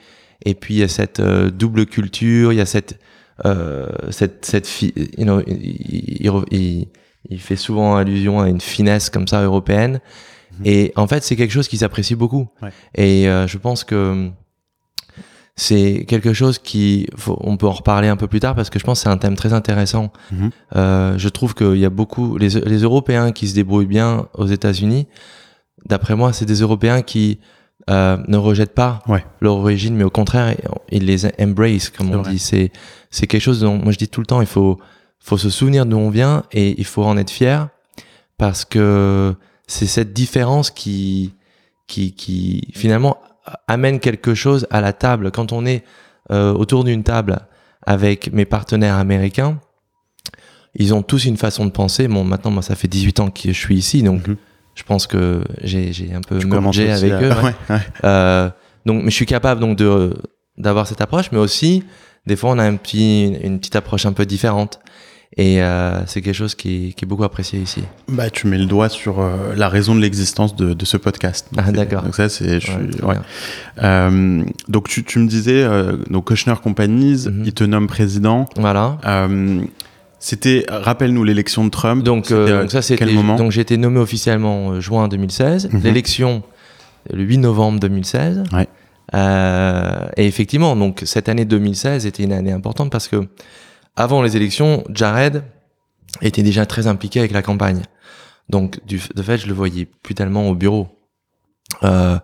Et 0.45 0.53
puis 0.53 0.75
il 0.75 0.77
y 0.77 0.83
a 0.83 0.87
cette 0.87 1.19
euh, 1.19 1.49
double 1.51 1.85
culture, 1.85 2.53
il 2.53 2.55
y 2.55 2.61
a 2.61 2.65
cette 2.65 2.99
euh, 3.45 3.87
cette 4.11 4.45
cette 4.45 4.65
fi- 4.65 4.93
you 5.17 5.25
know, 5.25 5.41
il, 5.45 6.25
il, 6.25 6.31
il- 6.51 6.87
il 7.29 7.39
fait 7.41 7.57
souvent 7.57 7.97
allusion 7.97 8.39
à 8.39 8.47
une 8.47 8.61
finesse 8.61 9.09
comme 9.09 9.27
ça 9.27 9.41
européenne. 9.43 9.99
Mhm. 10.59 10.65
Et 10.65 10.93
en 10.95 11.05
fait, 11.07 11.21
c'est 11.23 11.35
quelque 11.35 11.51
chose 11.51 11.67
qui 11.67 11.77
s'apprécie 11.77 12.15
beaucoup. 12.15 12.47
Ouais. 12.61 12.69
Et 12.95 13.27
euh, 13.27 13.45
je 13.45 13.57
pense 13.57 13.83
que 13.83 14.29
c'est 15.57 16.05
quelque 16.07 16.31
chose 16.33 16.59
qui, 16.59 17.07
faut- 17.17 17.37
on 17.41 17.57
peut 17.57 17.67
en 17.67 17.71
reparler 17.73 18.07
un 18.07 18.15
peu 18.15 18.27
plus 18.27 18.39
tard 18.39 18.55
parce 18.55 18.69
que 18.69 18.79
je 18.79 18.85
pense 18.85 18.99
que 18.99 19.03
c'est 19.03 19.09
un 19.09 19.17
thème 19.17 19.35
très 19.35 19.51
intéressant. 19.51 20.13
Mhm. 20.31 20.51
Je 21.17 21.27
trouve 21.29 21.53
qu'il 21.55 21.75
y 21.77 21.85
a 21.85 21.89
beaucoup 21.89 22.37
les, 22.37 22.49
les 22.49 22.77
Européens 22.83 23.31
qui 23.33 23.47
se 23.49 23.55
débrouillent 23.55 23.85
bien 23.99 24.27
aux 24.35 24.47
États-Unis. 24.47 25.07
D'après 25.87 26.15
moi, 26.15 26.33
c'est 26.33 26.45
des 26.45 26.59
Européens 26.61 27.01
qui 27.01 27.39
euh, 27.89 28.17
ne 28.27 28.37
rejettent 28.37 28.75
pas 28.75 29.01
Ouais. 29.07 29.23
leur 29.41 29.55
origine, 29.55 29.95
mais 29.95 30.03
au 30.03 30.09
contraire, 30.09 30.55
ils 30.91 31.05
les 31.05 31.25
embrace, 31.41 31.89
comme 31.89 32.11
on 32.11 32.21
vrai. 32.21 32.31
dit. 32.33 32.39
C'est 32.39 32.71
c'est 33.09 33.25
quelque 33.27 33.41
chose 33.41 33.61
dont 33.61 33.77
moi 33.77 33.91
je 33.93 33.97
dis 33.97 34.09
tout 34.09 34.19
le 34.19 34.25
temps. 34.27 34.41
Il 34.41 34.47
faut 34.47 34.77
faut 35.19 35.37
se 35.37 35.49
souvenir 35.49 35.85
d'où 35.85 35.97
on 35.97 36.09
vient 36.09 36.43
et 36.51 36.75
il 36.77 36.85
faut 36.85 37.03
en 37.03 37.17
être 37.17 37.31
fier 37.31 37.69
parce 38.37 38.65
que 38.65 39.33
c'est 39.67 39.87
cette 39.87 40.13
différence 40.13 40.69
qui 40.71 41.33
qui 41.87 42.13
qui 42.13 42.69
finalement 42.75 43.17
amène 43.67 43.99
quelque 43.99 44.33
chose 44.35 44.67
à 44.69 44.81
la 44.81 44.91
table 44.93 45.31
quand 45.31 45.51
on 45.53 45.65
est 45.65 45.83
euh, 46.31 46.53
autour 46.53 46.83
d'une 46.83 47.03
table 47.03 47.39
avec 47.85 48.31
mes 48.33 48.45
partenaires 48.45 48.95
américains 48.95 49.59
ils 50.75 50.93
ont 50.93 51.01
tous 51.01 51.25
une 51.25 51.37
façon 51.37 51.65
de 51.65 51.71
penser 51.71 52.07
bon 52.07 52.23
maintenant 52.23 52.51
moi 52.51 52.61
ça 52.61 52.75
fait 52.75 52.87
18 52.89 53.19
ans 53.21 53.29
que 53.31 53.41
je 53.47 53.51
suis 53.57 53.75
ici 53.77 54.03
donc 54.03 54.27
Mhm. 54.27 54.37
Je 54.77 54.83
pense 54.83 55.07
que 55.07 55.41
j'ai 55.63 55.91
un 56.13 56.21
peu 56.21 56.37
aussi 56.37 56.81
avec 56.81 57.11
à- 57.11 57.21
eux 57.21 57.29
ouais. 57.29 57.35
ouais, 57.43 57.53
ouais. 57.71 57.79
Euh, 58.03 58.49
donc, 58.85 59.03
mais 59.03 59.09
je 59.09 59.15
suis 59.15 59.25
capable 59.25 59.59
donc 59.59 59.77
de 59.77 60.13
d'avoir 60.57 60.87
cette 60.87 61.01
approche, 61.01 61.31
mais 61.31 61.39
aussi 61.39 61.83
des 62.25 62.35
fois 62.35 62.51
on 62.51 62.59
a 62.59 62.63
un 62.63 62.75
petit 62.75 63.33
une 63.43 63.57
petite 63.59 63.75
approche 63.75 64.05
un 64.05 64.13
peu 64.13 64.25
différente. 64.25 64.79
Et 65.35 65.61
euh, 65.61 66.03
c'est 66.07 66.21
quelque 66.21 66.33
chose 66.33 66.55
qui, 66.55 66.93
qui, 66.95 67.03
est 67.03 67.07
beaucoup 67.07 67.25
apprécié 67.25 67.59
ici. 67.59 67.83
Bah, 68.07 68.29
tu 68.29 68.47
mets 68.47 68.57
le 68.57 68.65
doigt 68.65 68.87
sur 68.87 69.19
euh, 69.19 69.53
la 69.55 69.67
raison 69.67 69.93
de 69.93 69.99
l'existence 69.99 70.55
de, 70.55 70.73
de, 70.73 70.85
ce 70.85 70.95
podcast. 70.95 71.49
Donc 71.51 71.65
ah, 71.67 71.71
d'accord. 71.71 72.01
Donc 72.01 72.15
ça, 72.15 72.29
c'est. 72.29 72.57
Ouais, 72.69 73.03
ouais. 73.03 73.15
Euh, 73.83 74.43
donc 74.69 74.87
tu, 74.87 75.03
tu, 75.03 75.19
me 75.19 75.27
disais, 75.27 75.67
donc 76.09 76.29
Kushner 76.29 76.55
Companies, 76.63 77.27
mm 77.27 77.41
-hmm. 77.41 77.45
il 77.45 77.53
te 77.53 77.65
nomme 77.65 77.87
président. 77.87 78.45
Voilà. 78.55 78.97
Euh, 80.17 80.19
c'était, 80.19 80.65
rappelle-nous 80.69 81.23
l'élection 81.23 81.65
de 81.65 81.69
Trump. 81.69 82.03
Donc, 82.03 82.31
donc 82.31 82.71
ça, 82.71 82.81
c'était. 82.81 83.05
Donc 83.05 83.51
j'ai 83.51 83.61
été 83.61 83.77
nommé 83.77 83.99
officiellement 83.99 84.79
juin 84.79 85.07
2016. 85.07 85.69
Mm 85.69 85.69
-hmm. 85.69 85.83
L'élection 85.83 86.43
le 87.13 87.23
8 87.23 87.37
novembre 87.37 87.79
2016. 87.79 88.43
Ouais. 88.53 88.67
et 90.17 90.27
effectivement, 90.27 90.75
donc 90.75 91.01
cette 91.05 91.29
année 91.29 91.45
2016 91.45 92.05
était 92.05 92.23
une 92.23 92.33
année 92.33 92.51
importante 92.51 92.91
parce 92.91 93.07
que 93.07 93.27
avant 93.95 94.21
les 94.21 94.35
élections, 94.35 94.83
Jared 94.93 95.43
était 96.21 96.43
déjà 96.43 96.65
très 96.65 96.87
impliqué 96.87 97.19
avec 97.19 97.31
la 97.31 97.41
campagne. 97.41 97.81
Donc, 98.49 98.79
du, 98.85 99.01
de 99.13 99.21
fait, 99.21 99.37
je 99.37 99.47
le 99.47 99.53
voyais 99.53 99.85
plus 99.85 100.15
tellement 100.15 100.47
au 100.49 100.55
bureau. 100.55 100.87
Euh, 101.83 102.17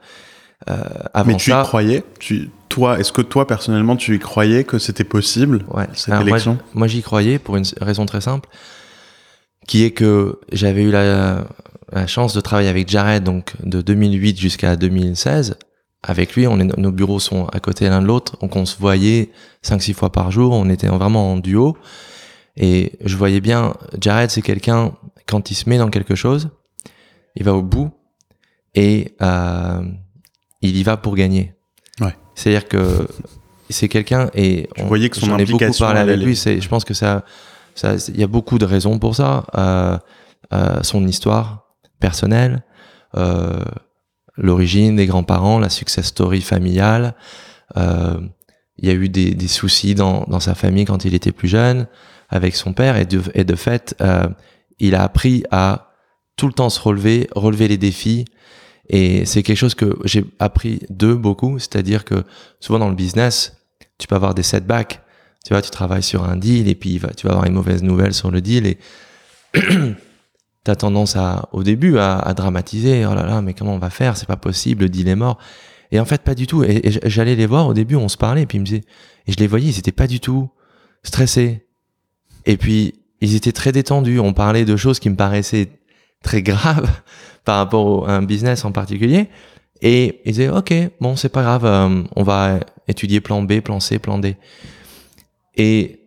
euh, 0.69 0.83
avant 1.13 1.31
Mais 1.31 1.37
tu 1.37 1.51
ça, 1.51 1.61
y 1.61 1.65
croyais? 1.65 2.03
Tu, 2.19 2.49
Toi, 2.73 2.99
est-ce 2.99 3.11
que 3.11 3.21
toi, 3.21 3.45
personnellement, 3.45 3.95
tu 3.95 4.15
y 4.15 4.19
croyais 4.19 4.63
que 4.63 4.79
c'était 4.79 5.03
possible, 5.03 5.63
ouais. 5.69 5.85
cette 5.93 6.11
Alors 6.11 6.27
élection? 6.27 6.53
Moi, 6.53 6.63
moi 6.73 6.87
j'y 6.87 7.03
croyais 7.03 7.37
pour 7.37 7.55
une 7.55 7.65
raison 7.79 8.07
très 8.07 8.19
simple, 8.19 8.49
qui 9.67 9.83
est 9.83 9.91
que 9.91 10.39
j'avais 10.51 10.81
eu 10.81 10.89
la, 10.89 11.45
la, 11.91 12.07
chance 12.07 12.33
de 12.33 12.41
travailler 12.41 12.69
avec 12.69 12.89
Jared, 12.89 13.23
donc 13.23 13.53
de 13.63 13.83
2008 13.83 14.39
jusqu'à 14.39 14.75
2016. 14.75 15.55
Avec 16.01 16.35
lui, 16.35 16.47
on 16.47 16.59
est, 16.59 16.75
nos 16.79 16.91
bureaux 16.91 17.19
sont 17.19 17.45
à 17.45 17.59
côté 17.59 17.87
l'un 17.87 18.01
de 18.01 18.07
l'autre, 18.07 18.39
donc 18.41 18.55
on 18.55 18.65
se 18.65 18.75
voyait 18.79 19.29
5-6 19.63 19.93
fois 19.93 20.11
par 20.11 20.31
jour, 20.31 20.51
on 20.51 20.67
était 20.67 20.87
vraiment 20.87 21.33
en 21.33 21.37
duo. 21.37 21.77
Et 22.57 22.93
je 23.05 23.15
voyais 23.15 23.39
bien, 23.39 23.75
Jared, 24.01 24.31
c'est 24.31 24.41
quelqu'un, 24.41 24.93
quand 25.27 25.51
il 25.51 25.53
se 25.53 25.69
met 25.69 25.77
dans 25.77 25.91
quelque 25.91 26.15
chose, 26.15 26.49
il 27.35 27.43
va 27.43 27.53
au 27.53 27.61
bout 27.61 27.91
et 28.73 29.13
euh, 29.21 29.83
il 30.61 30.75
y 30.75 30.81
va 30.81 30.97
pour 30.97 31.13
gagner. 31.15 31.53
C'est-à-dire 32.35 32.67
que 32.67 33.07
c'est 33.69 33.89
quelqu'un 33.89 34.29
et 34.33 34.69
on, 34.77 34.85
voyais 34.85 35.09
que 35.09 35.17
son 35.17 35.25
j'en 35.27 35.37
ai 35.37 35.45
beaucoup 35.45 35.77
parlé 35.79 35.99
avec 35.99 36.19
lui. 36.19 36.35
C'est, 36.35 36.61
je 36.61 36.69
pense 36.69 36.85
que 36.85 36.93
ça, 36.93 37.23
ça, 37.75 37.95
il 38.09 38.19
y 38.19 38.23
a 38.23 38.27
beaucoup 38.27 38.57
de 38.57 38.65
raisons 38.65 38.99
pour 38.99 39.15
ça. 39.15 39.45
Euh, 39.55 39.97
euh, 40.53 40.83
son 40.83 41.07
histoire 41.07 41.75
personnelle, 41.99 42.63
euh, 43.15 43.63
l'origine 44.37 44.95
des 44.95 45.07
grands-parents, 45.07 45.59
la 45.59 45.69
success 45.69 46.05
story 46.07 46.41
familiale. 46.41 47.15
Il 47.75 48.87
y 48.87 48.89
a 48.89 48.93
eu 48.93 49.07
des, 49.09 49.33
des 49.33 49.47
soucis 49.47 49.95
dans, 49.95 50.25
dans, 50.27 50.39
sa 50.39 50.55
famille 50.55 50.85
quand 50.85 51.05
il 51.05 51.13
était 51.13 51.31
plus 51.31 51.47
jeune 51.47 51.87
avec 52.29 52.55
son 52.55 52.73
père 52.73 52.97
et 52.97 53.05
de, 53.05 53.21
et 53.33 53.43
de 53.43 53.55
fait, 53.55 53.95
il 54.79 54.95
a 54.95 55.03
appris 55.03 55.43
à 55.51 55.93
tout 56.35 56.47
le 56.47 56.53
temps 56.53 56.69
se 56.69 56.79
relever, 56.79 57.29
relever 57.35 57.67
les 57.67 57.77
défis. 57.77 58.25
Et 58.89 59.25
c'est 59.25 59.43
quelque 59.43 59.57
chose 59.57 59.75
que 59.75 59.97
j'ai 60.03 60.25
appris 60.39 60.81
d'eux 60.89 61.15
beaucoup, 61.15 61.57
c'est-à-dire 61.59 62.03
que 62.03 62.23
souvent 62.59 62.79
dans 62.79 62.89
le 62.89 62.95
business, 62.95 63.57
tu 63.97 64.07
peux 64.07 64.15
avoir 64.15 64.33
des 64.33 64.43
setbacks. 64.43 65.01
Tu 65.45 65.53
vois, 65.53 65.61
tu 65.61 65.71
travailles 65.71 66.03
sur 66.03 66.23
un 66.23 66.37
deal 66.37 66.67
et 66.69 66.75
puis 66.75 67.01
tu 67.17 67.27
vas 67.27 67.33
avoir 67.33 67.45
une 67.45 67.53
mauvaise 67.53 67.83
nouvelle 67.83 68.13
sur 68.13 68.31
le 68.31 68.41
deal 68.41 68.65
et 68.65 68.77
t'as 70.63 70.75
tendance 70.75 71.15
à, 71.15 71.49
au 71.51 71.63
début, 71.63 71.97
à, 71.97 72.33
dramatiser. 72.35 73.05
Oh 73.05 73.13
là 73.13 73.25
là, 73.25 73.41
mais 73.41 73.53
comment 73.53 73.73
on 73.73 73.79
va 73.79 73.89
faire? 73.89 74.17
C'est 74.17 74.27
pas 74.27 74.37
possible, 74.37 74.83
le 74.83 74.89
deal 74.89 75.07
est 75.07 75.15
mort. 75.15 75.37
Et 75.91 75.99
en 75.99 76.05
fait, 76.05 76.21
pas 76.21 76.35
du 76.35 76.47
tout. 76.47 76.63
Et, 76.63 76.81
j'allais 77.05 77.35
les 77.35 77.45
voir 77.45 77.67
au 77.67 77.73
début, 77.73 77.95
on 77.95 78.09
se 78.09 78.17
parlait, 78.17 78.43
et 78.43 78.45
puis 78.45 78.59
me 78.59 78.65
et 78.65 79.31
je 79.31 79.37
les 79.37 79.47
voyais, 79.47 79.69
ils 79.69 79.79
étaient 79.79 79.91
pas 79.91 80.07
du 80.07 80.19
tout 80.19 80.49
stressés. 81.03 81.67
Et 82.45 82.57
puis, 82.57 82.95
ils 83.21 83.35
étaient 83.35 83.51
très 83.51 83.71
détendus. 83.71 84.19
On 84.19 84.33
parlait 84.33 84.65
de 84.65 84.75
choses 84.75 84.99
qui 84.99 85.09
me 85.09 85.15
paraissaient 85.15 85.69
très 86.23 86.41
graves 86.41 86.89
par 87.45 87.57
rapport 87.57 88.09
à 88.09 88.15
un 88.15 88.23
business 88.23 88.65
en 88.65 88.71
particulier. 88.71 89.29
Et 89.81 90.21
ils 90.25 90.31
disaient, 90.31 90.49
OK, 90.49 90.73
bon, 91.01 91.15
c'est 91.15 91.29
pas 91.29 91.43
grave, 91.43 91.65
euh, 91.65 92.03
on 92.15 92.23
va 92.23 92.59
étudier 92.87 93.19
plan 93.21 93.43
B, 93.43 93.59
plan 93.59 93.79
C, 93.79 93.99
plan 93.99 94.17
D. 94.17 94.37
Et 95.55 95.99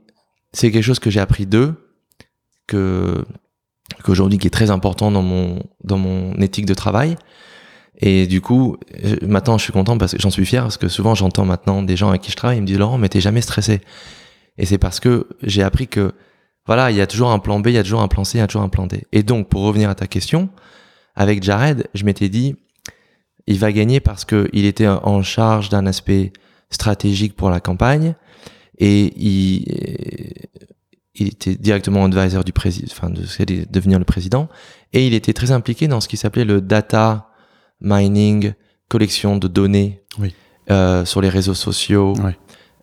c'est 0.53 0.73
quelque 0.73 0.83
chose 0.83 0.99
que 0.99 1.11
j'ai 1.11 1.21
appris 1.21 1.47
d'eux, 1.47 1.75
que 2.67 3.25
qu'aujourd'hui 4.03 4.39
qui 4.39 4.47
est 4.47 4.51
très 4.51 4.71
important 4.71 5.11
dans 5.11 5.23
mon 5.23 5.63
dans 5.85 5.99
mon 5.99 6.35
éthique 6.37 6.67
de 6.67 6.75
travail. 6.75 7.17
Et 7.99 8.27
du 8.27 8.41
coup, 8.41 8.77
maintenant 9.23 9.57
je 9.59 9.65
suis 9.65 9.73
content 9.73 9.97
parce 9.97 10.13
que 10.13 10.21
j'en 10.21 10.31
suis 10.31 10.45
fier 10.45 10.63
parce 10.63 10.77
que 10.77 10.89
souvent 10.89 11.15
j'entends 11.15 11.45
maintenant 11.45 11.83
des 11.83 11.97
gens 11.97 12.09
avec 12.09 12.23
qui 12.23 12.31
je 12.31 12.37
travaille, 12.37 12.59
ils 12.59 12.63
me 12.63 12.67
disent 12.67 12.79
Laurent, 12.79 12.99
mais 12.99 13.09
t'es 13.09 13.21
jamais 13.21 13.41
stressé. 13.41 13.81
Et 14.59 14.67
c'est 14.67 14.79
parce 14.79 15.01
que 15.01 15.29
j'ai 15.43 15.63
appris 15.63 15.87
que 15.87 16.13
voilà, 16.67 16.91
il 16.91 16.97
y 16.97 17.01
a 17.01 17.07
toujours 17.07 17.31
un 17.31 17.39
plan 17.39 17.61
B, 17.61 17.69
il 17.69 17.75
y 17.75 17.79
a 17.79 17.83
toujours 17.83 18.03
un 18.03 18.09
plan 18.09 18.25
C, 18.25 18.39
il 18.39 18.41
y 18.41 18.45
a 18.45 18.47
toujours 18.47 18.63
un 18.63 18.69
plan 18.69 18.87
D. 18.87 19.07
Et 19.13 19.23
donc 19.23 19.49
pour 19.49 19.63
revenir 19.63 19.91
à 19.91 19.95
ta 19.95 20.07
question, 20.07 20.49
avec 21.15 21.43
Jared, 21.43 21.89
je 21.95 22.05
m'étais 22.05 22.29
dit 22.29 22.57
il 23.47 23.59
va 23.59 23.73
gagner 23.73 24.01
parce 24.01 24.25
que 24.25 24.49
il 24.53 24.65
était 24.65 24.89
en 24.89 25.23
charge 25.23 25.69
d'un 25.69 25.87
aspect 25.87 26.33
stratégique 26.71 27.37
pour 27.37 27.51
la 27.51 27.61
campagne 27.61 28.15
et 28.79 29.13
il 29.17 29.65
il 31.19 31.29
était 31.29 31.55
directement 31.55 32.05
advisor 32.05 32.45
du 32.45 32.53
président, 32.53 32.89
enfin 32.91 33.11
de 33.11 33.25
ce 33.25 33.39
qu'allait 33.39 33.67
devenir 33.71 33.99
le 33.99 34.05
président, 34.05 34.49
et 34.93 35.07
il 35.07 35.15
était 35.15 35.33
très 35.33 35.51
impliqué 35.51 35.89
dans 35.89 36.01
ce 36.01 36.09
qui 36.09 36.17
s'appelait 36.17 36.45
le 36.45 36.61
data 36.61 37.31
mining, 37.81 38.53
collection 38.89 39.37
de 39.37 39.49
données 39.49 40.03
oui. 40.19 40.35
euh, 40.71 41.05
sur 41.05 41.21
les 41.21 41.29
réseaux 41.29 41.55
sociaux. 41.55 42.15
Oui. 42.23 42.33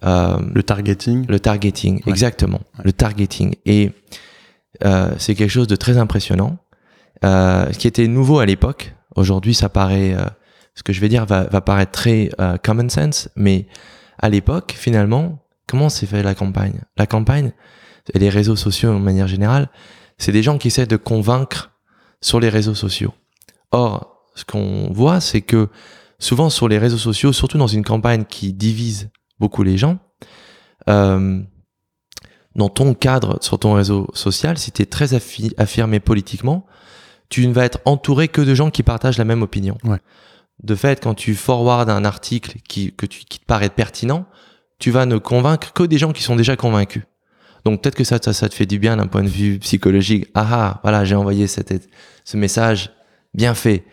Euh, 0.04 0.38
le 0.54 0.64
targeting. 0.64 1.26
Le 1.28 1.40
targeting, 1.40 1.96
ouais. 2.06 2.12
exactement. 2.12 2.62
Ouais. 2.78 2.86
Le 2.86 2.94
targeting. 2.94 3.56
Et 3.66 3.92
euh, 4.84 5.14
c'est 5.18 5.36
quelque 5.36 5.52
chose 5.52 5.68
de 5.68 5.76
très 5.76 5.98
impressionnant, 5.98 6.58
euh, 7.24 7.70
qui 7.72 7.88
était 7.88 8.08
nouveau 8.08 8.40
à 8.40 8.46
l'époque. 8.46 8.96
Aujourd'hui, 9.16 9.54
ça 9.54 9.70
paraît, 9.70 10.14
euh, 10.14 10.26
ce 10.76 10.84
que 10.84 10.92
je 10.94 11.00
vais 11.00 11.10
dire 11.10 11.26
va, 11.26 11.44
va 11.46 11.62
paraître 11.62 11.92
très 11.92 12.32
common 12.64 12.90
sense, 12.90 13.30
mais 13.36 13.68
à 14.20 14.30
l'époque, 14.30 14.74
finalement, 14.78 15.40
comment 15.68 15.90
s'est 15.90 16.08
fait 16.08 16.24
la 16.24 16.34
campagne? 16.34 16.82
La 16.98 17.06
campagne, 17.06 17.52
et 18.14 18.20
les 18.20 18.30
réseaux 18.30 18.56
sociaux 18.56 18.94
de 18.94 19.00
manière 19.00 19.28
générale, 19.28 19.70
c'est 20.18 20.32
des 20.32 20.44
gens 20.44 20.58
qui 20.58 20.68
essaient 20.68 20.88
de 20.88 20.98
convaincre 20.98 21.72
sur 22.22 22.40
les 22.40 22.50
réseaux 22.50 22.76
sociaux. 22.76 23.14
Or, 23.72 24.26
ce 24.36 24.46
qu'on 24.46 24.92
voit, 24.92 25.20
c'est 25.20 25.42
que 25.42 25.70
souvent 26.20 26.50
sur 26.50 26.68
les 26.68 26.78
réseaux 26.78 26.98
sociaux, 26.98 27.34
surtout 27.34 27.58
dans 27.58 27.68
une 27.68 27.84
campagne 27.84 28.26
qui 28.26 28.54
divise 28.54 29.10
beaucoup 29.44 29.64
les 29.64 29.78
gens, 29.78 29.98
euh, 30.90 31.42
dans 32.56 32.70
ton 32.70 32.94
cadre, 32.94 33.38
sur 33.42 33.60
ton 33.60 33.74
réseau 33.74 34.08
social, 34.14 34.58
si 34.58 34.72
tu 34.72 34.82
es 34.82 34.86
très 34.86 35.14
affi 35.14 35.54
affirmé 35.58 36.00
politiquement, 36.00 36.66
tu 37.28 37.46
ne 37.46 37.52
vas 37.52 37.66
être 37.66 37.80
entouré 37.84 38.30
que 38.30 38.40
de 38.40 38.56
gens 38.56 38.70
qui 38.70 38.84
partagent 38.84 39.18
la 39.18 39.26
même 39.26 39.42
opinion. 39.42 39.78
Ouais. 39.84 39.98
De 40.64 40.76
fait, 40.76 41.04
quand 41.04 41.14
tu 41.14 41.36
forward 41.36 41.90
un 41.90 42.06
article 42.06 42.54
qui, 42.70 42.94
que 42.94 43.06
tu, 43.06 43.26
qui 43.26 43.40
te 43.40 43.46
paraît 43.46 43.70
pertinent, 43.70 44.26
tu 44.80 44.92
vas 44.92 45.06
ne 45.06 45.18
convaincre 45.18 45.74
que 45.74 45.84
des 45.84 45.98
gens 45.98 46.14
qui 46.14 46.24
sont 46.24 46.38
déjà 46.38 46.56
convaincus. 46.56 47.04
Donc 47.66 47.82
peut-être 47.82 47.96
que 47.96 48.06
ça, 48.06 48.18
ça, 48.22 48.32
ça, 48.32 48.48
te 48.48 48.54
fait 48.54 48.66
du 48.66 48.80
bien 48.80 48.96
d'un 48.96 49.08
point 49.08 49.24
de 49.24 49.30
vue 49.30 49.60
psychologique. 49.60 50.30
Ah 50.36 50.48
ah, 50.52 50.80
voilà, 50.84 51.04
j'ai 51.04 51.16
envoyé 51.16 51.48
cette, 51.48 51.90
ce 52.24 52.38
message, 52.38 52.92
bien 53.34 53.56
fait. 53.56 53.84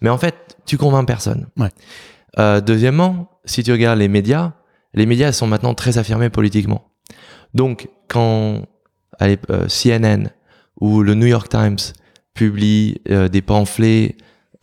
Mais 0.00 0.10
en 0.10 0.18
fait, 0.18 0.56
tu 0.64 0.78
convaincs 0.78 1.06
personne. 1.06 1.46
Ouais. 1.56 1.70
Euh, 2.38 2.60
deuxièmement, 2.60 3.30
si 3.44 3.62
tu 3.62 3.70
regardes 3.72 3.98
les 3.98 4.08
médias, 4.08 4.52
les 4.94 5.06
médias 5.06 5.32
sont 5.32 5.46
maintenant 5.46 5.74
très 5.74 5.98
affirmés 5.98 6.30
politiquement. 6.30 6.90
Donc 7.54 7.88
quand 8.08 8.62
allez, 9.18 9.38
euh, 9.50 9.66
CNN 9.68 10.30
ou 10.80 11.02
le 11.02 11.14
New 11.14 11.26
York 11.26 11.48
Times 11.48 11.78
publie 12.34 13.00
euh, 13.08 13.28
des 13.28 13.42
pamphlets 13.42 14.16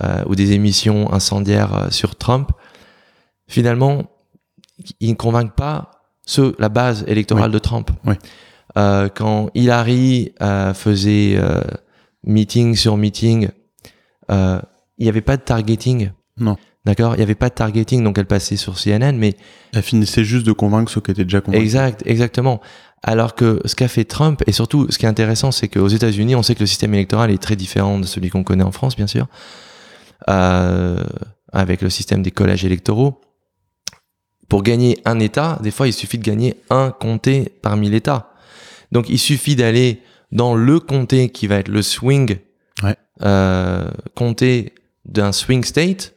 euh, 0.04 0.24
ou 0.28 0.36
des 0.36 0.52
émissions 0.54 1.12
incendiaires 1.12 1.88
sur 1.92 2.16
Trump, 2.16 2.52
finalement, 3.48 4.04
ils 5.00 5.12
ne 5.12 5.16
convainquent 5.16 5.56
pas 5.56 5.92
ceux, 6.26 6.56
la 6.60 6.70
base 6.70 7.04
électorale 7.08 7.50
oui. 7.50 7.54
de 7.54 7.60
Trump. 7.60 7.92
Oui. 8.06 8.16
Quand 8.76 9.52
Hillary 9.54 10.34
faisait 10.74 11.40
meeting 12.24 12.76
sur 12.76 12.98
meeting, 12.98 13.50
il 14.30 14.62
n'y 15.00 15.10
avait 15.10 15.22
pas 15.22 15.38
de 15.38 15.44
targeting. 15.44 16.10
Non. 16.38 16.58
D'accord? 16.86 17.14
Il 17.16 17.18
n'y 17.18 17.24
avait 17.24 17.36
pas 17.36 17.50
de 17.50 17.54
targeting, 17.54 18.04
donc 18.04 18.18
elle 18.18 18.26
passait 18.26 18.58
sur 18.58 18.76
CNN, 18.78 19.14
mais... 19.14 19.36
Elle 19.74 19.84
finissait 19.84 20.24
juste 20.24 20.46
de 20.46 20.52
convaincre 20.52 20.92
ceux 20.92 21.02
qui 21.02 21.12
étaient 21.12 21.24
déjà 21.24 21.40
convaincus. 21.42 21.64
Exact, 21.64 22.04
exactement. 22.06 22.60
Alors 23.04 23.36
que 23.36 23.62
ce 23.66 23.76
qu'a 23.76 23.88
fait 23.88 24.06
Trump, 24.06 24.44
et 24.48 24.52
surtout 24.52 24.88
ce 24.90 24.98
qui 24.98 25.06
est 25.06 25.10
intéressant, 25.10 25.52
c'est 25.52 25.68
qu'aux 25.68 25.88
États-Unis, 25.88 26.36
on 26.36 26.44
sait 26.44 26.56
que 26.56 26.62
le 26.62 26.68
système 26.68 26.94
électoral 26.94 27.32
est 27.32 27.42
très 27.42 27.56
différent 27.56 28.00
de 28.00 28.06
celui 28.06 28.30
qu'on 28.30 28.44
connaît 28.44 28.64
en 28.64 28.72
France, 28.72 28.96
bien 28.96 29.08
sûr, 29.08 29.28
euh, 30.30 31.02
avec 31.52 31.82
le 31.82 31.90
système 31.90 32.22
des 32.22 32.32
collèges 32.32 32.66
électoraux. 32.66 33.22
Pour 34.50 34.64
gagner 34.64 35.00
un 35.06 35.20
État, 35.20 35.60
des 35.64 35.72
fois, 35.72 35.88
il 35.88 35.94
suffit 35.94 36.18
de 36.18 36.24
gagner 36.24 36.58
un 36.70 36.92
comté 36.92 37.52
parmi 37.62 37.90
l'État. 37.90 38.34
Donc 38.92 39.10
il 39.10 39.20
suffit 39.20 39.56
d'aller 39.56 40.02
dans 40.32 40.56
le 40.56 40.80
comté 40.80 41.30
qui 41.30 41.48
va 41.48 41.56
être 41.56 41.68
le 41.68 41.82
swing 41.82 42.38
ouais. 42.84 42.96
euh, 43.24 43.90
comté 44.16 44.74
d'un 45.06 45.32
swing 45.32 45.64
state, 45.64 46.14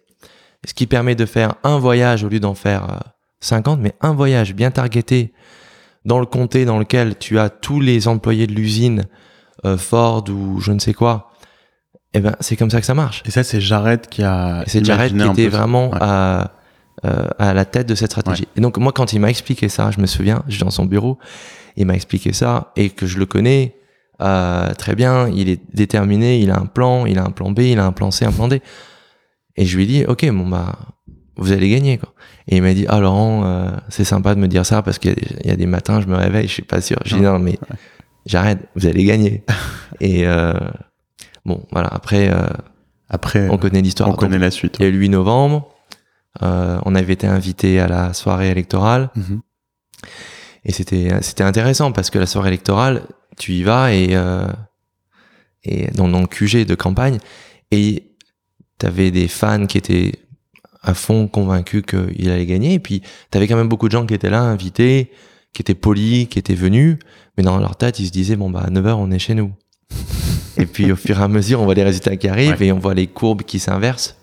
ce 0.67 0.75
qui 0.75 0.87
permet 0.87 1.15
de 1.15 1.25
faire 1.25 1.55
un 1.65 1.79
voyage 1.79 2.23
au 2.25 2.29
lieu 2.29 2.41
d'en 2.41 2.55
faire 2.55 3.03
50, 3.41 3.81
mais 3.81 3.95
un 4.03 4.13
voyage 4.13 4.55
bien 4.55 4.71
targeté 4.71 5.33
dans 6.05 6.21
le 6.21 6.27
comté 6.27 6.65
dans 6.65 6.79
lequel 6.79 7.17
tu 7.19 7.39
as 7.39 7.49
tous 7.49 7.81
les 7.81 8.07
employés 8.09 8.47
de 8.47 8.53
l'usine 8.53 9.05
euh, 9.65 9.79
Ford 9.79 10.25
ou 10.29 10.61
je 10.61 10.73
ne 10.73 10.79
sais 10.79 10.93
quoi, 10.95 11.31
eh 12.15 12.21
ben 12.21 12.35
c'est 12.41 12.57
comme 12.57 12.71
ça 12.71 12.81
que 12.81 12.87
ça 12.87 12.95
marche. 12.95 13.23
Et 13.27 13.31
ça, 13.31 13.43
c'est 13.43 13.61
Jared 13.61 14.07
qui 14.09 14.23
a. 14.23 14.63
C'est 14.67 14.85
Jared 14.85 15.17
qui 15.17 15.27
était 15.29 15.49
vraiment 15.49 15.91
Ouais. 15.91 15.99
à, 16.01 16.53
euh, 17.05 17.29
à 17.39 17.53
la 17.55 17.65
tête 17.65 17.87
de 17.89 17.95
cette 17.95 18.11
stratégie. 18.13 18.49
Et 18.57 18.61
donc 18.61 18.79
moi, 18.79 18.93
quand 18.93 19.13
il 19.13 19.21
m'a 19.21 19.29
expliqué 19.31 19.69
ça, 19.69 19.91
je 19.91 20.01
me 20.01 20.07
souviens, 20.07 20.43
j'étais 20.49 20.65
dans 20.65 20.71
son 20.71 20.87
bureau, 20.87 21.19
il 21.77 21.87
m'a 21.87 21.95
expliqué 21.95 22.33
ça 22.33 22.73
et 22.77 22.89
que 22.91 23.07
je 23.07 23.19
le 23.19 23.27
connais 23.27 23.77
euh, 24.23 24.73
très 24.75 24.95
bien. 24.95 25.29
Il 25.29 25.49
est 25.51 25.61
déterminé, 25.75 26.39
il 26.41 26.51
a 26.51 26.59
un 26.59 26.67
plan, 26.67 27.05
il 27.05 27.19
a 27.19 27.25
un 27.25 27.31
plan 27.31 27.51
B, 27.51 27.61
il 27.61 27.79
a 27.79 27.85
un 27.85 27.93
plan 27.93 28.11
C, 28.11 28.25
un 28.25 28.33
plan 28.33 28.49
D. 28.49 28.63
Et 29.57 29.65
je 29.67 29.77
lui 29.77 29.85
ai 29.85 29.87
dit, 29.87 30.05
ok, 30.07 30.29
bon 30.31 30.47
bah, 30.49 30.77
vous 31.37 31.53
allez 31.53 31.69
gagner 31.71 31.99
quoi. 31.99 32.13
Et 32.49 32.57
il 32.57 32.63
m'a 32.63 32.75
dit, 32.75 32.87
ah 32.89 33.01
Laurent, 33.01 33.45
euh, 33.45 33.71
c'est 33.89 34.05
sympa 34.05 34.35
de 34.35 34.41
me 34.41 34.49
dire 34.49 34.65
ça 34.67 34.83
parce 34.83 34.99
qu'il 34.99 35.11
y 35.11 35.13
a 35.13 35.17
des- 35.17 35.37
il 35.45 35.47
y, 35.51 35.53
a 35.53 35.57
des 35.57 35.67
matins, 35.67 36.01
je 36.01 36.07
me 36.07 36.17
réveille, 36.17 36.47
je 36.49 36.53
suis 36.53 36.63
pas 36.63 36.81
sûr. 36.81 36.99
J'ai 37.05 37.17
dit 37.17 37.23
non 37.23 37.39
mais 37.39 37.59
j'arrête, 38.27 38.61
vous 38.77 38.87
allez 38.87 39.05
gagner. 39.05 39.45
et 40.01 40.27
euh, 40.27 40.53
bon, 41.45 41.65
voilà. 41.73 41.89
Après, 41.89 42.31
euh, 42.33 42.47
Après, 43.09 43.49
on 43.51 43.59
connaît 43.59 43.83
l'histoire. 43.83 44.09
on 44.09 44.13
Donc, 44.13 44.21
connaît 44.21 44.39
la 44.39 44.51
suite. 44.51 44.81
a 44.81 44.85
eu 44.85 44.93
le 44.93 44.99
8 44.99 45.09
novembre. 45.11 45.69
Euh, 46.43 46.79
on 46.85 46.95
avait 46.95 47.15
été 47.15 47.27
invité 47.27 47.81
à 47.81 47.89
la 47.89 48.13
soirée 48.13 48.51
électorale 48.51 49.09
Mhm. 49.17 49.41
et 50.65 50.73
c'était 50.73 51.11
c'était 51.23 51.45
intéressant 51.45 51.93
parce 51.93 52.11
que 52.11 52.19
la 52.19 52.27
soirée 52.27 52.49
électorale, 52.49 53.03
tu 53.39 53.53
y 53.55 53.63
vas 53.63 53.93
et 53.95 54.09
euh, 54.17 54.47
et 55.65 55.87
dans, 55.93 56.09
dans 56.09 56.21
le 56.21 56.27
QG 56.27 56.67
de 56.67 56.75
campagne 56.75 57.19
et 57.71 58.05
t'avais 58.79 59.11
des 59.11 59.29
fans 59.29 59.67
qui 59.67 59.79
étaient 59.79 60.13
à 60.83 60.95
fond 60.95 61.27
convaincus 61.27 61.83
qu'il 61.87 62.31
allait 62.31 62.47
gagner 62.47 62.75
et 62.75 62.79
puis 62.79 63.03
t'avais 63.31 63.49
quand 63.49 63.57
même 63.57 63.69
beaucoup 63.69 63.89
de 63.89 63.93
gens 63.93 64.07
qui 64.07 64.15
étaient 64.15 64.31
là 64.31 64.41
invités, 64.43 65.11
qui 65.53 65.63
étaient 65.63 65.75
polis, 65.75 66.29
qui 66.29 66.39
étaient 66.39 66.55
venus, 66.55 66.99
mais 67.37 67.43
dans 67.43 67.59
leur 67.59 67.77
tête 67.77 67.99
ils 67.99 68.07
se 68.07 68.13
disaient 68.13 68.37
bon 68.37 68.51
bah 68.51 68.63
à 68.67 68.71
9h 68.71 68.93
on 68.95 69.11
est 69.11 69.19
chez 69.19 69.35
nous. 69.35 69.53
et 70.59 70.67
puis 70.67 70.91
au 70.93 70.97
fur 70.97 71.19
et 71.19 71.23
à 71.23 71.29
mesure 71.29 71.61
on 71.61 71.65
voit 71.65 71.75
les 71.75 71.83
résultats 71.85 72.17
qui 72.17 72.29
arrivent 72.29 72.57
Ouais. 72.61 72.67
et 72.67 72.73
on 72.73 72.79
voit 72.79 72.95
les 72.95 73.07
courbes 73.07 73.43
qui 73.43 73.59
s'inversent. 73.59 74.17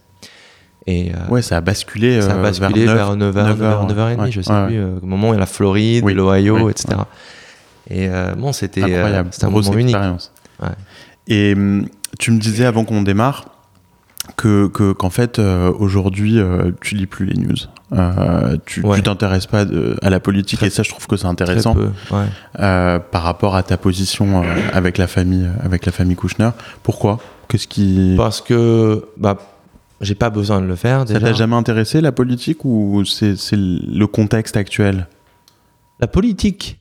Et 0.86 1.12
euh, 1.14 1.28
Ouais, 1.30 1.42
ça 1.42 1.58
a 1.58 1.62
basculé. 1.62 2.22
ça 2.22 2.34
a 2.34 2.36
euh, 2.38 2.42
basculé 2.42 2.86
vers 2.86 3.16
9h, 3.16 3.32
9h, 3.34 3.58
9h, 3.58 3.94
9h30, 3.94 4.20
ouais, 4.22 4.32
je 4.32 4.42
sais 4.42 4.52
ouais, 4.52 4.68
plus, 4.68 4.78
euh, 4.78 5.00
au 5.02 5.06
moment 5.06 5.30
où 5.30 5.32
il 5.32 5.36
y 5.36 5.38
a 5.38 5.40
la 5.40 5.46
Floride, 5.46 6.04
Oui, 6.04 6.14
l'Ohio, 6.14 6.60
oui, 6.60 6.72
etc. 6.72 6.98
Et 7.90 8.08
euh, 8.10 8.34
bon, 8.36 8.52
c'était 8.54 8.84
euh, 8.84 9.24
un 9.42 9.50
moment 9.50 9.74
unique. 9.74 9.96
Et 11.28 11.54
hum, 11.54 11.88
tu 12.20 12.32
me 12.32 12.40
disais 12.40 12.66
avant 12.66 12.84
qu'on 12.86 13.02
démarre 13.02 13.46
que 14.38 14.68
que- 14.68 14.94
qu'en 14.94 15.10
fait 15.10 15.38
euh, 15.40 15.72
aujourd'hui 15.78 16.40
euh, 16.40 16.72
tu 16.82 16.96
lis 16.96 17.08
plus 17.08 17.26
les 17.26 17.36
news. 17.40 17.56
Euh, 17.92 18.58
tu 18.66 18.82
Ouais. 18.82 19.02
t'intéresses 19.02 19.46
pas 19.46 19.66
de- 19.66 19.98
à 20.02 20.10
la 20.10 20.20
politique 20.20 20.60
Très- 20.60 20.68
et 20.68 20.70
ça 20.72 20.82
je 20.84 20.90
trouve 20.90 21.06
que 21.08 21.18
c'est 21.18 21.28
intéressant 21.28 21.74
peu, 21.76 21.90
ouais. 22.12 23.00
par 23.12 23.24
rapport 23.24 23.56
à 23.56 23.64
ta 23.64 23.78
position 23.78 24.44
avec 24.72 24.98
la 24.98 25.08
famille 25.08 25.48
avec 25.62 25.86
la 25.86 25.92
famille 25.92 26.16
Kouchner. 26.16 26.50
Pourquoi? 26.84 27.20
Qu'est-ce 27.50 27.68
qui 27.68 28.14
Parce 28.18 28.42
que 28.42 29.06
bah, 29.18 29.38
j'ai 30.02 30.16
pas 30.16 30.30
besoin 30.30 30.60
de 30.62 30.66
le 30.66 30.76
faire 30.76 31.00
ça 31.00 31.06
déjà. 31.14 31.20
t'a 31.20 31.34
jamais 31.34 31.56
intéressé 31.56 32.02
la 32.02 32.12
politique 32.12 32.64
ou 32.66 33.04
c'est 33.06 33.36
le 33.52 34.06
contexte 34.06 34.58
actuel? 34.58 35.08
La 36.00 36.08
politique 36.08 36.80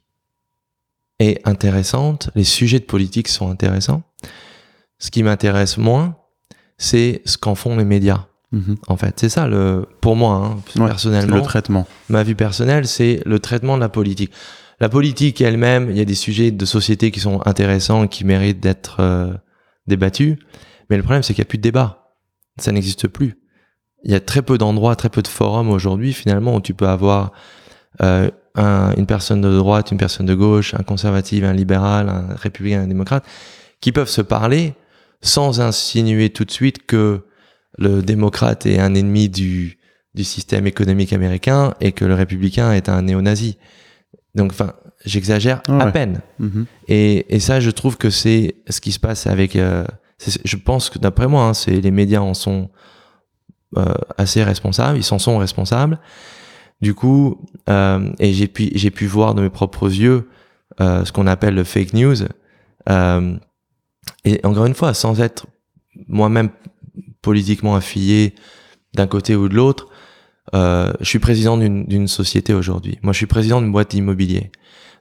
est 1.19 1.41
intéressante, 1.47 2.31
les 2.35 2.45
sujets 2.45 2.79
de 2.79 2.85
politique 2.85 3.29
sont 3.29 3.51
intéressants. 3.51 4.03
Ce 4.99 5.11
qui 5.11 5.23
m'intéresse 5.23 5.77
moins, 5.79 6.17
c'est 6.79 7.23
ce 7.25 7.37
qu'en 7.39 7.55
font 7.55 7.77
les 7.77 7.85
médias. 7.85 8.27
Mhm. 8.53 8.77
En 8.89 8.97
fait, 8.97 9.19
c'est 9.19 9.29
ça 9.31 9.47
le, 9.49 9.87
pour 10.01 10.15
moi, 10.17 10.35
hein, 10.37 10.51
Ouais, 10.57 10.63
C'est 10.75 10.81
personnellement. 10.87 11.37
le 11.37 11.43
traitement. 11.43 11.87
ma 12.09 12.23
vue 12.23 12.35
personnelle, 12.35 12.87
c'est 12.87 13.23
le 13.25 13.39
traitement 13.39 13.77
de 13.77 13.81
la 13.81 13.89
politique. 13.89 14.31
La 14.81 14.89
politique 14.89 15.41
elle-même, 15.41 15.91
il 15.91 15.97
y 15.97 16.01
a 16.01 16.05
des 16.05 16.15
sujets 16.15 16.51
de 16.51 16.65
société 16.67 17.11
qui 17.11 17.21
sont 17.21 17.41
intéressants, 17.47 18.09
qui 18.09 18.25
méritent 18.25 18.61
d'être 18.61 18.97
euh, 19.01 19.33
débattus. 19.87 20.37
Mais 20.91 20.97
le 20.97 21.03
problème, 21.03 21.23
c'est 21.23 21.33
qu'il 21.35 21.43
n'y 21.43 21.47
a 21.47 21.51
plus 21.51 21.59
de 21.59 21.63
débat. 21.63 22.15
Ça 22.59 22.73
n'existe 22.73 23.09
plus. 23.09 23.39
Il 24.05 24.11
y 24.11 24.15
a 24.15 24.21
très 24.21 24.43
peu 24.43 24.59
d'endroits, 24.59 24.97
très 24.97 25.09
peu 25.09 25.23
de 25.23 25.29
forums 25.29 25.71
aujourd'hui, 25.71 26.13
finalement, 26.13 26.57
où 26.57 26.61
tu 26.61 26.75
peux 26.75 26.89
avoir 26.89 27.33
euh, 28.03 28.31
un- 28.57 28.93
une 28.97 29.07
personne 29.07 29.41
de 29.41 29.57
droite, 29.57 29.93
une 29.93 29.99
personne 29.99 30.27
de 30.27 30.35
gauche, 30.35 30.75
un 30.75 30.83
conservatif, 30.83 31.45
un 31.45 31.53
libéral, 31.53 32.09
un 32.09 32.35
républicain, 32.35 32.83
un 32.83 32.87
démocrate, 32.87 33.25
qui 33.81 33.93
peuvent 33.93 34.09
se 34.09 34.21
parler 34.23 34.75
sans 35.23 35.61
insinuer 35.61 36.31
tout 36.31 36.45
de 36.45 36.51
suite 36.51 36.87
que 36.87 37.23
le 37.79 38.03
démocrate 38.03 38.67
est 38.67 38.79
un 38.79 38.95
ennemi 38.95 39.29
du, 39.29 39.79
du 40.15 40.25
système 40.25 40.67
économique 40.67 41.13
américain 41.13 41.75
et 41.81 41.93
que 41.93 42.05
le 42.05 42.15
républicain 42.15 42.73
est 42.73 42.89
un 42.89 43.03
néo-nazi. 43.03 43.57
Donc, 44.35 44.53
enfin, 44.53 44.75
j'exagère 45.05 45.63
Ouais, 45.69 45.81
à 45.83 45.91
peine. 45.91 46.21
Mhm. 46.39 46.67
Et, 46.89 47.35
et 47.35 47.41
ça, 47.41 47.61
je 47.61 47.71
trouve 47.71 47.97
que 47.97 48.11
c'est 48.11 48.57
ce 48.69 48.81
qui 48.81 48.93
se 48.93 48.99
passe 49.01 49.27
avec. 49.27 49.57
euh, 49.57 49.85
je 50.45 50.57
pense 50.57 50.91
que 50.91 50.99
d'après 50.99 51.27
moi, 51.29 51.45
hein, 51.47 51.55
c'est 51.55 51.81
les 51.81 51.91
médias 51.91 52.21
en 52.21 52.35
sont 52.35 52.71
euh, 53.77 53.95
assez 54.19 54.43
responsables. 54.45 54.99
Ils 54.99 55.03
s'en 55.05 55.19
sont 55.19 55.39
responsables. 55.39 55.99
Du 56.81 56.95
coup, 56.95 57.41
euh, 57.69 58.11
et 58.19 58.33
j'ai 58.33 58.49
pu 58.49 58.71
j'ai 58.75 58.91
pu 58.91 59.07
voir 59.07 59.35
de 59.35 59.43
mes 59.43 59.51
propres 59.51 59.89
yeux 59.89 60.29
euh, 60.81 61.05
ce 61.05 61.13
qu'on 61.13 61.27
appelle 61.27 61.55
le 61.55 61.65
fake 61.65 61.93
news. 61.95 62.17
Et 64.25 64.41
encore 64.45 64.67
une 64.67 64.75
fois, 64.75 64.95
sans 64.95 65.21
être 65.21 65.47
moi-même 66.09 66.51
politiquement 67.23 67.75
affilié 67.75 68.35
d'un 68.95 69.07
côté 69.07 69.37
ou 69.37 69.49
de 69.49 69.55
l'autre, 69.55 69.89
euh, 70.55 70.93
je 71.01 71.07
suis 71.07 71.19
président 71.19 71.57
d'une 71.57 72.09
société 72.09 72.53
aujourd'hui. 72.53 72.99
Moi, 73.03 73.13
je 73.13 73.19
suis 73.19 73.27
président 73.27 73.61
d'une 73.61 73.73
boîte 73.73 73.91
d'immobilier. 73.91 74.51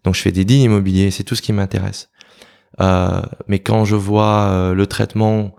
Donc, 0.03 0.15
je 0.15 0.21
fais 0.21 0.31
des 0.31 0.45
deals 0.45 0.61
immobiliers, 0.61 1.11
c'est 1.11 1.23
tout 1.23 1.35
ce 1.35 1.41
qui 1.41 1.53
m'intéresse. 1.53 2.09
Euh, 2.79 3.21
mais 3.47 3.59
quand 3.59 3.85
je 3.85 3.95
vois 3.95 4.47
euh, 4.49 4.73
le 4.73 4.87
traitement 4.87 5.55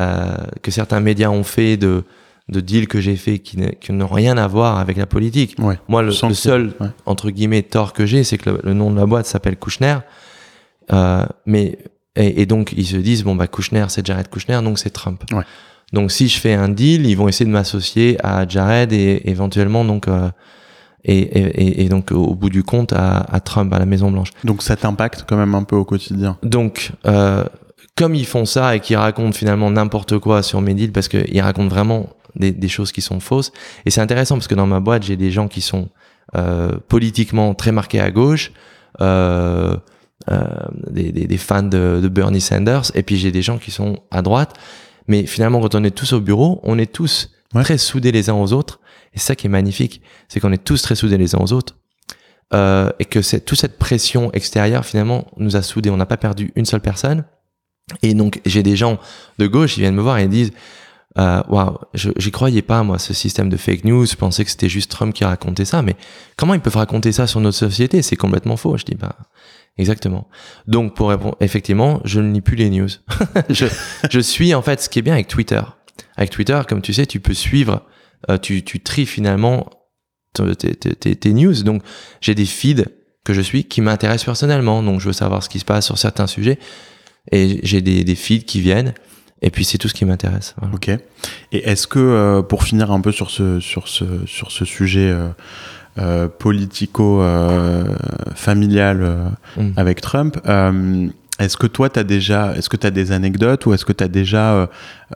euh, 0.00 0.36
que 0.62 0.70
certains 0.70 1.00
médias 1.00 1.28
ont 1.28 1.44
fait 1.44 1.76
de, 1.76 2.04
de 2.48 2.60
deals 2.60 2.88
que 2.88 3.00
j'ai 3.00 3.16
fait 3.16 3.38
qui, 3.38 3.58
n'ont 3.92 4.06
rien 4.06 4.36
à 4.38 4.48
voir 4.48 4.78
avec 4.78 4.96
la 4.96 5.06
politique, 5.06 5.56
Ouais. 5.58 5.78
moi, 5.88 6.02
le, 6.02 6.10
seul, 6.10 6.72
ouais. 6.80 6.88
entre 7.06 7.30
guillemets, 7.30 7.62
tort 7.62 7.92
que 7.92 8.06
j'ai, 8.06 8.24
c'est 8.24 8.38
que 8.38 8.50
le, 8.50 8.60
le 8.64 8.74
nom 8.74 8.90
de 8.90 8.96
la 8.98 9.06
boîte 9.06 9.26
s'appelle 9.26 9.56
Kouchner. 9.56 9.98
Euh, 10.92 11.24
mais, 11.46 11.78
et, 12.16 12.42
et 12.42 12.46
donc, 12.46 12.72
ils 12.76 12.86
se 12.86 12.96
disent, 12.96 13.24
bon, 13.24 13.34
bah, 13.36 13.46
Kouchner, 13.46 13.86
c'est 13.88 14.04
Jared 14.06 14.28
Kouchner, 14.28 14.60
donc 14.62 14.78
c'est 14.78 14.90
Trump. 14.90 15.22
Ouais. 15.32 15.42
Donc, 15.92 16.10
si 16.12 16.28
je 16.28 16.38
fais 16.40 16.54
un 16.54 16.68
deal, 16.68 17.06
ils 17.06 17.14
vont 17.14 17.28
essayer 17.28 17.46
de 17.46 17.50
m'associer 17.50 18.16
à 18.24 18.46
Jared 18.48 18.92
et 18.92 19.22
éventuellement, 19.24 19.84
donc, 19.84 20.08
euh, 20.08 20.28
et, 21.04 21.18
et, 21.18 21.84
et- 21.84 21.88
donc, 21.88 22.10
au 22.12 22.34
bout 22.34 22.48
du 22.50 22.62
compte, 22.62 22.92
à, 22.92 23.18
à 23.18 23.40
Trump, 23.40 23.72
à 23.74 23.78
la 23.78 23.84
Maison 23.86 24.10
Blanche. 24.10 24.30
Donc 24.42 24.62
ça 24.62 24.74
t'impacte 24.76 25.24
quand 25.28 25.36
même 25.36 25.54
un 25.54 25.62
peu 25.62 25.76
au 25.76 25.84
quotidien. 25.84 26.38
Donc, 26.42 26.92
euh, 27.06 27.44
comme 27.96 28.14
ils 28.14 28.26
font 28.26 28.46
ça 28.46 28.74
et 28.74 28.80
qu'ils 28.80 28.96
racontent 28.96 29.32
finalement 29.32 29.70
n'importe 29.70 30.18
quoi 30.18 30.42
sur 30.42 30.60
mes 30.62 30.74
deals, 30.74 30.92
parce 30.92 31.08
qu'ils 31.08 31.40
racontent 31.42 31.68
vraiment 31.68 32.08
des, 32.36 32.50
des 32.52 32.68
choses 32.68 32.90
qui 32.90 33.02
sont 33.02 33.20
fausses, 33.20 33.52
et 33.86 33.90
c'est 33.90 34.00
intéressant 34.00 34.36
parce 34.36 34.48
que 34.48 34.54
dans 34.54 34.66
ma 34.66 34.80
boîte, 34.80 35.02
j'ai 35.04 35.16
des 35.16 35.30
gens 35.30 35.46
qui 35.46 35.60
sont 35.60 35.88
euh, 36.36 36.72
politiquement 36.88 37.54
très 37.54 37.70
marqués 37.70 38.00
à 38.00 38.10
gauche, 38.10 38.50
euh, 39.00 39.76
des, 40.90 41.12
des, 41.12 41.26
des 41.26 41.36
fans 41.36 41.62
de, 41.62 42.00
de 42.02 42.08
Bernie 42.08 42.40
Sanders, 42.40 42.90
et 42.94 43.02
puis 43.02 43.16
j'ai 43.16 43.30
des 43.32 43.42
gens 43.42 43.58
qui 43.58 43.70
sont 43.70 43.98
à 44.10 44.22
droite. 44.22 44.54
Mais 45.06 45.26
finalement, 45.26 45.60
quand 45.60 45.74
on 45.74 45.84
est 45.84 45.90
tous 45.94 46.12
au 46.14 46.20
bureau, 46.20 46.60
on 46.62 46.78
est 46.78 46.92
tous 46.92 47.30
Ouais. 47.54 47.62
très 47.62 47.78
soudés 47.78 48.10
les 48.10 48.30
uns 48.30 48.34
aux 48.34 48.52
autres. 48.52 48.80
Et 49.12 49.20
ça 49.20 49.36
qui 49.36 49.46
est 49.46 49.50
magnifique, 49.50 50.02
c'est 50.26 50.40
qu'on 50.40 50.50
est 50.50 50.64
tous 50.64 50.82
très 50.82 50.96
soudés 50.96 51.18
les 51.18 51.36
uns 51.36 51.38
aux 51.38 51.52
autres. 51.52 51.76
Euh, 52.52 52.90
et 52.98 53.04
que 53.04 53.22
c'est 53.22 53.40
toute 53.44 53.58
cette 53.60 53.78
pression 53.78 54.32
extérieure 54.32 54.84
finalement 54.84 55.26
nous 55.36 55.54
a 55.56 55.62
soudés. 55.62 55.88
On 55.90 55.96
n'a 55.96 56.06
pas 56.06 56.16
perdu 56.16 56.50
une 56.56 56.64
seule 56.64 56.80
personne. 56.80 57.24
Et 58.02 58.14
donc 58.14 58.40
j'ai 58.44 58.62
des 58.64 58.74
gens 58.76 58.98
de 59.38 59.46
gauche 59.46 59.74
qui 59.74 59.80
viennent 59.80 59.94
me 59.94 60.02
voir 60.02 60.18
et 60.18 60.24
ils 60.24 60.28
disent 60.28 60.52
euh, 61.16 61.42
waouh, 61.48 61.78
je 61.94 62.10
j'y 62.16 62.32
croyais 62.32 62.62
pas 62.62 62.82
moi 62.82 62.98
ce 62.98 63.14
système 63.14 63.48
de 63.48 63.56
fake 63.56 63.84
news. 63.84 64.04
Je 64.04 64.16
pensais 64.16 64.44
que 64.44 64.50
c'était 64.50 64.68
juste 64.68 64.90
Trump 64.90 65.14
qui 65.14 65.24
racontait 65.24 65.64
ça, 65.64 65.80
mais 65.82 65.94
comment 66.36 66.54
ils 66.54 66.60
peuvent 66.60 66.76
raconter 66.76 67.12
ça 67.12 67.28
sur 67.28 67.38
notre 67.40 67.56
société? 67.56 68.02
C'est 68.02 68.16
complètement 68.16 68.56
faux. 68.56 68.76
Je 68.76 68.84
dis 68.84 68.96
bah 68.96 69.14
exactement. 69.78 70.28
Donc 70.66 70.94
pour 70.94 71.10
répondre, 71.10 71.36
effectivement, 71.40 72.00
je 72.04 72.20
ne 72.20 72.32
lis 72.32 72.40
plus 72.40 72.56
les 72.56 72.70
news. 72.70 72.88
je, 73.50 74.20
suis 74.20 74.54
en 74.54 74.62
fait 74.62 74.80
ce 74.80 74.88
qui 74.88 74.98
est 74.98 75.02
bien 75.02 75.14
avec 75.14 75.28
Twitter. 75.28 75.62
Avec 76.16 76.30
Twitter, 76.30 76.60
comme 76.68 76.82
tu 76.82 76.92
sais, 76.92 77.06
tu 77.06 77.20
peux 77.20 77.34
suivre, 77.34 77.82
euh, 78.30 78.38
tu, 78.38 78.62
tu 78.62 78.80
tries 78.80 79.06
finalement 79.06 79.68
tes, 80.34 81.32
news. 81.32 81.62
Donc 81.62 81.82
j'ai 82.20 82.34
des 82.34 82.46
feeds 82.46 82.84
que 83.24 83.32
je 83.32 83.40
suis 83.40 83.64
qui 83.64 83.80
m'intéressent 83.80 84.24
personnellement. 84.24 84.82
Donc 84.82 85.00
je 85.00 85.06
veux 85.06 85.12
savoir 85.12 85.42
ce 85.42 85.48
qui 85.48 85.58
se 85.58 85.64
passe 85.64 85.86
sur 85.86 85.98
certains 85.98 86.26
sujets. 86.26 86.58
Et 87.32 87.60
j'ai 87.62 87.80
des, 87.80 88.04
des 88.04 88.14
feeds 88.14 88.44
qui 88.44 88.60
viennent. 88.60 88.94
Et 89.44 89.50
puis 89.50 89.64
c'est 89.64 89.76
tout 89.76 89.88
ce 89.88 89.94
qui 89.94 90.06
m'intéresse. 90.06 90.54
Ok. 90.72 90.88
Et 91.52 91.68
est-ce 91.68 91.86
que 91.86 91.98
euh, 91.98 92.42
pour 92.42 92.62
finir 92.64 92.90
un 92.90 93.00
peu 93.02 93.12
sur 93.12 93.30
ce 93.30 93.60
sur 93.60 93.88
ce 93.88 94.24
sur 94.26 94.50
ce 94.50 94.64
sujet 94.64 95.10
euh, 95.10 95.28
euh, 95.98 96.28
politico 96.28 97.20
euh, 97.22 97.84
familial 98.34 98.98
euh, 99.02 99.28
Mm. 99.56 99.70
avec 99.76 100.00
Trump, 100.00 100.36
euh, 100.46 101.06
est-ce 101.38 101.56
que 101.56 101.66
toi 101.68 101.88
t'as 101.88 102.02
déjà 102.04 102.54
est-ce 102.56 102.68
que 102.68 102.76
t'as 102.76 102.90
des 102.90 103.12
anecdotes 103.12 103.66
ou 103.66 103.74
est-ce 103.74 103.84
que 103.84 103.92
t'as 103.92 104.08
déjà 104.08 104.54
euh, 104.54 104.66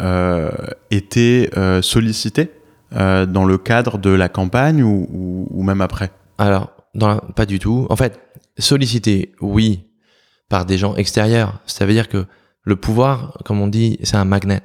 euh, 0.01 0.51
été 0.91 1.51
euh, 1.57 1.83
sollicité 1.83 2.51
euh, 2.95 3.27
dans 3.27 3.45
le 3.45 3.59
cadre 3.59 3.99
de 3.99 4.11
la 4.11 4.29
campagne 4.29 4.83
ou, 4.83 5.09
ou, 5.12 5.49
ou 5.51 5.62
même 5.62 5.81
après? 5.81 6.11
Alors, 6.38 6.71
dans 6.95 7.09
la- 7.09 7.21
pas 7.35 7.47
du 7.47 7.59
tout. 7.59 7.87
En 7.91 7.97
fait, 7.97 8.19
sollicité, 8.59 9.33
oui, 9.41 9.85
par 10.49 10.64
des 10.64 10.79
gens 10.79 10.95
extérieurs. 10.97 11.61
Ça 11.67 11.85
veut 11.87 11.93
dire 11.93 12.09
que 12.09 12.25
le 12.64 12.77
pouvoir, 12.77 13.38
comme 13.45 13.61
on 13.61 13.67
dit, 13.69 13.99
c'est 14.03 14.17
un 14.17 14.25
magnet. 14.25 14.62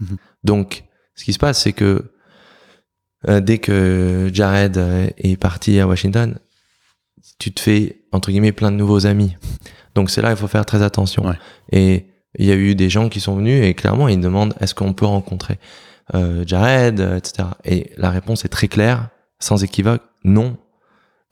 Mhm. 0.00 0.16
Donc, 0.44 0.84
ce 1.14 1.24
qui 1.24 1.32
se 1.32 1.38
passe, 1.38 1.62
c'est 1.62 1.72
que 1.72 2.04
euh, 3.28 3.40
dès 3.40 3.58
que 3.58 4.30
Jared 4.32 4.76
euh, 4.76 5.08
est 5.18 5.36
parti 5.36 5.80
à 5.80 5.86
Washington, 5.86 6.38
tu 7.38 7.52
te 7.52 7.60
fais, 7.60 8.02
entre 8.12 8.30
guillemets, 8.30 8.52
plein 8.52 8.70
de 8.70 8.76
nouveaux 8.76 9.06
amis. 9.06 9.36
Donc, 9.94 10.10
c'est 10.10 10.22
là 10.22 10.30
il 10.30 10.36
faut 10.36 10.48
faire 10.48 10.66
très 10.66 10.82
attention. 10.82 11.26
Ouais. 11.26 11.38
Et 11.72 12.06
il 12.38 12.46
y 12.46 12.52
a 12.52 12.56
eu 12.56 12.74
des 12.74 12.90
gens 12.90 13.08
qui 13.08 13.20
sont 13.20 13.36
venus 13.36 13.64
et 13.64 13.74
clairement, 13.74 14.08
ils 14.08 14.20
demandent 14.20 14.54
est-ce 14.60 14.74
qu'on 14.74 14.92
peut 14.92 15.06
rencontrer 15.06 15.58
euh, 16.14 16.44
Jared, 16.46 17.00
etc. 17.00 17.48
Et 17.64 17.92
la 17.96 18.10
réponse 18.10 18.44
est 18.44 18.48
très 18.48 18.68
claire, 18.68 19.08
sans 19.38 19.62
équivoque, 19.62 20.02
non. 20.24 20.56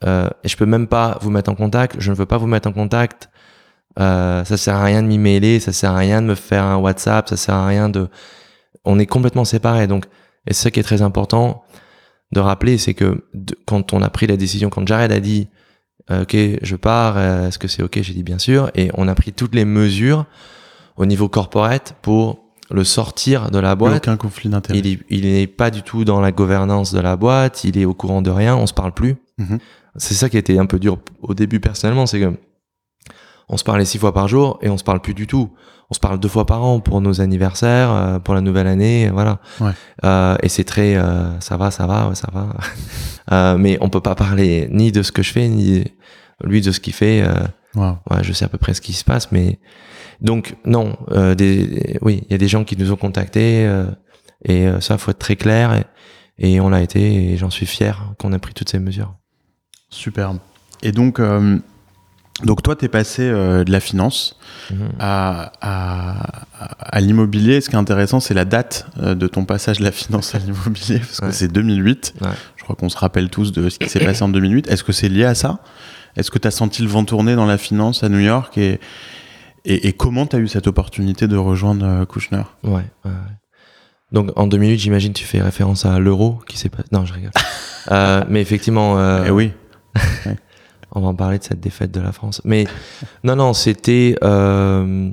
Euh, 0.05 0.29
et 0.43 0.47
je 0.47 0.57
peux 0.57 0.65
même 0.65 0.87
pas 0.87 1.17
vous 1.21 1.29
mettre 1.29 1.51
en 1.51 1.55
contact, 1.55 1.95
je 1.99 2.11
ne 2.11 2.15
veux 2.15 2.25
pas 2.25 2.37
vous 2.37 2.47
mettre 2.47 2.67
en 2.67 2.73
contact. 2.73 3.29
Euh, 3.99 4.43
ça 4.43 4.57
sert 4.57 4.75
à 4.75 4.83
rien 4.83 5.03
de 5.03 5.07
m'y 5.07 5.17
mêler, 5.17 5.59
ça 5.59 5.71
sert 5.71 5.91
à 5.91 5.97
rien 5.97 6.21
de 6.21 6.27
me 6.27 6.35
faire 6.35 6.63
un 6.63 6.77
WhatsApp, 6.77 7.29
ça 7.29 7.37
sert 7.37 7.55
à 7.55 7.67
rien 7.67 7.89
de. 7.89 8.09
On 8.85 8.99
est 8.99 9.05
complètement 9.05 9.45
séparés. 9.45 9.87
Donc, 9.87 10.05
et 10.47 10.53
c'est 10.53 10.63
ça 10.63 10.71
qui 10.71 10.79
est 10.79 10.83
très 10.83 11.01
important 11.01 11.63
de 12.33 12.39
rappeler, 12.39 12.77
c'est 12.77 12.93
que 12.93 13.23
de- 13.33 13.55
quand 13.65 13.93
on 13.93 14.01
a 14.01 14.09
pris 14.09 14.27
la 14.27 14.37
décision, 14.37 14.69
quand 14.69 14.85
Jared 14.87 15.11
a 15.11 15.19
dit, 15.19 15.47
euh, 16.11 16.23
ok, 16.23 16.35
je 16.61 16.75
pars, 16.75 17.15
euh, 17.17 17.47
est-ce 17.47 17.57
que 17.59 17.67
c'est 17.67 17.83
ok 17.83 17.99
J'ai 18.01 18.13
dit 18.13 18.23
bien 18.23 18.37
sûr, 18.39 18.69
et 18.75 18.89
on 18.95 19.07
a 19.07 19.15
pris 19.15 19.31
toutes 19.31 19.55
les 19.55 19.65
mesures 19.65 20.25
au 20.97 21.05
niveau 21.05 21.29
corporate 21.29 21.95
pour 22.01 22.39
le 22.71 22.83
sortir 22.83 23.51
de 23.51 23.59
la 23.59 23.75
boîte. 23.75 23.97
Aucun 23.97 24.17
conflit 24.17 24.49
d'intérêt. 24.49 24.79
Il 24.79 24.87
est, 24.87 24.99
il 25.09 25.25
est 25.25 25.47
pas 25.47 25.69
du 25.71 25.81
tout 25.83 26.05
dans 26.05 26.19
la 26.21 26.31
gouvernance 26.31 26.93
de 26.93 26.99
la 26.99 27.15
boîte, 27.15 27.63
il 27.63 27.77
est 27.77 27.85
au 27.85 27.93
courant 27.93 28.21
de 28.21 28.29
rien, 28.31 28.55
on 28.55 28.67
se 28.67 28.73
parle 28.73 28.93
plus. 28.93 29.15
Mhm. 29.37 29.59
C'est 29.97 30.15
ça 30.15 30.27
qui 30.29 30.37
était 30.37 30.57
un 30.57 30.65
peu 30.65 30.79
dur 30.79 30.97
au 31.21 31.33
début 31.35 31.59
personnellement, 31.59 32.05
c'est 32.07 32.19
que 32.19 32.33
on 33.49 33.57
se 33.57 33.63
parlait 33.63 33.85
six 33.85 33.97
fois 33.97 34.13
par 34.13 34.27
jour 34.27 34.59
et 34.61 34.69
on 34.69 34.77
se 34.77 34.83
parle 34.83 35.01
plus 35.01 35.13
du 35.13 35.27
tout. 35.27 35.51
On 35.89 35.93
se 35.93 35.99
parle 35.99 36.19
deux 36.19 36.29
fois 36.29 36.45
par 36.45 36.63
an 36.63 36.79
pour 36.79 37.01
nos 37.01 37.21
anniversaires, 37.21 37.91
euh, 37.91 38.19
pour 38.19 38.33
la 38.33 38.41
nouvelle 38.41 38.67
année, 38.67 39.09
voilà. 39.13 39.39
Ouais. 39.59 39.71
Euh, 40.03 40.35
et 40.41 40.49
c'est 40.49 40.63
très, 40.63 40.95
euh, 40.95 41.39
ça 41.39 41.57
va, 41.57 41.71
ça 41.71 41.85
va, 41.85 42.09
ouais, 42.09 42.15
ça 42.15 42.29
va. 42.33 42.49
Euh, 43.31 43.57
mais 43.57 43.77
on 43.79 43.87
peut 43.87 44.01
pas 44.01 44.15
parler 44.15 44.67
ni 44.69 44.91
de 44.91 45.01
ce 45.01 45.13
que 45.13 45.23
je 45.23 45.31
fais, 45.31 45.47
ni 45.47 45.85
lui 46.43 46.59
de 46.59 46.73
ce 46.73 46.81
qu'il 46.81 46.91
fait. 46.91 47.23
Wow. 47.73 47.99
ouais, 48.11 48.21
je 48.21 48.33
sais 48.33 48.43
à 48.43 48.49
peu 48.49 48.57
près 48.57 48.73
ce 48.73 48.81
qui 48.81 48.91
se 48.91 49.05
passe, 49.05 49.31
mais 49.31 49.59
donc 50.19 50.57
non, 50.65 50.97
des, 51.37 51.97
oui, 52.01 52.25
il 52.27 52.31
y 52.33 52.35
a 52.35 52.37
des 52.37 52.49
gens 52.49 52.65
qui 52.65 52.75
nous 52.75 52.91
ont 52.91 52.97
contactés 52.97 53.65
et 54.43 54.67
ça 54.81 54.97
faut 54.97 55.11
être 55.11 55.19
très 55.19 55.37
clair 55.37 55.73
et, 55.73 55.85
et 56.37 56.59
on 56.59 56.67
l'a 56.67 56.81
été 56.81 57.31
et 57.31 57.37
j'en 57.37 57.49
suis 57.49 57.65
fier 57.65 58.13
qu'on 58.19 58.33
a 58.33 58.39
pris 58.39 58.53
toutes 58.53 58.69
ces 58.69 58.79
mesures. 58.79 59.15
Superbe. 59.89 60.39
Et 60.81 60.91
donc, 60.91 61.21
donc 62.43 62.63
toi, 62.63 62.75
tu 62.75 62.85
es 62.85 62.87
passé 62.87 63.21
euh, 63.23 63.63
de 63.63 63.71
la 63.71 63.79
finance 63.79 64.37
Mhm. 64.71 64.89
à, 64.99 65.51
à, 65.61 66.25
à 66.79 66.99
l'immobilier. 67.01 67.59
Ce 67.61 67.69
qui 67.69 67.75
est 67.75 67.79
intéressant, 67.79 68.19
c'est 68.19 68.33
la 68.33 68.45
date 68.45 68.87
euh, 69.01 69.13
de 69.13 69.27
ton 69.27 69.45
passage 69.45 69.79
de 69.79 69.83
la 69.83 69.91
finance 69.91 70.33
à 70.35 70.39
l'immobilier, 70.39 70.99
parce 70.99 71.19
que 71.19 71.25
Ouais. 71.27 71.31
c'est 71.31 71.47
2008. 71.51 72.13
Ouais. 72.21 72.29
Je 72.57 72.63
crois 72.63 72.75
qu'on 72.75 72.89
se 72.89 72.97
rappelle 72.97 73.29
tous 73.29 73.51
de 73.51 73.69
ce 73.69 73.77
qui 73.77 73.89
s'est 73.89 73.99
passé 74.03 74.23
en 74.23 74.29
2008. 74.29 74.67
Est-ce 74.69 74.83
que 74.83 74.93
c'est 74.93 75.09
lié 75.09 75.25
à 75.25 75.35
ça? 75.35 75.59
Est-ce 76.15 76.31
que 76.31 76.39
tu 76.39 76.47
as 76.47 76.51
senti 76.51 76.81
le 76.81 76.87
vent 76.87 77.03
tourner 77.05 77.35
dans 77.35 77.45
la 77.45 77.57
finance 77.57 78.03
à 78.03 78.09
New 78.09 78.19
York? 78.19 78.57
Et, 78.57 78.79
et, 79.65 79.87
et 79.87 79.93
comment 79.93 80.25
tu 80.25 80.35
as 80.35 80.39
eu 80.39 80.47
cette 80.47 80.67
opportunité 80.67 81.27
de 81.27 81.35
rejoindre 81.37 81.85
euh, 81.85 82.05
Kushner 82.05 82.43
Ouais. 82.63 82.83
Donc 84.11 84.31
en 84.35 84.45
2008, 84.47 84.77
j'imagine 84.77 85.11
tu 85.13 85.25
fais 85.25 85.41
référence 85.41 85.85
à 85.85 85.97
l'euro 85.99 86.39
qui 86.47 86.57
s'est 86.57 86.69
pas. 86.69 86.83
Non, 86.91 87.03
je 87.05 87.13
rigole. 87.13 87.31
euh, 87.91 88.23
mais 88.29 88.41
effectivement, 88.41 88.97
Eh 89.25 89.31
oui. 89.31 89.51
on 90.95 91.01
va 91.01 91.07
en 91.07 91.15
parler 91.15 91.39
de 91.39 91.43
cette 91.43 91.59
défaite 91.59 91.91
de 91.91 91.99
la 91.99 92.11
France. 92.11 92.41
Mais 92.45 92.65
non, 93.23 93.35
non, 93.35 93.53
c'était 93.53 94.15
euh, 94.23 95.09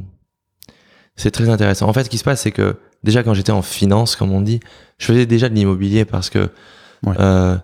c'est 1.17 1.31
très 1.31 1.49
intéressant. 1.49 1.89
En 1.89 1.93
fait, 1.93 2.05
ce 2.05 2.11
qui 2.11 2.19
se 2.19 2.25
passe, 2.25 2.43
c'est 2.43 2.53
que 2.53 2.77
déjà 3.03 3.23
quand 3.23 3.35
j'étais 3.35 3.53
en 3.53 3.63
finance, 3.63 4.17
comme 4.17 4.33
on 4.33 4.41
dit, 4.41 4.61
je 4.99 5.07
faisais 5.07 5.27
déjà 5.27 5.49
de 5.49 5.55
l'immobilier 5.55 6.05
parce 6.05 6.31
que 6.31 6.51
Ouais. 7.03 7.15
euh, 7.19 7.57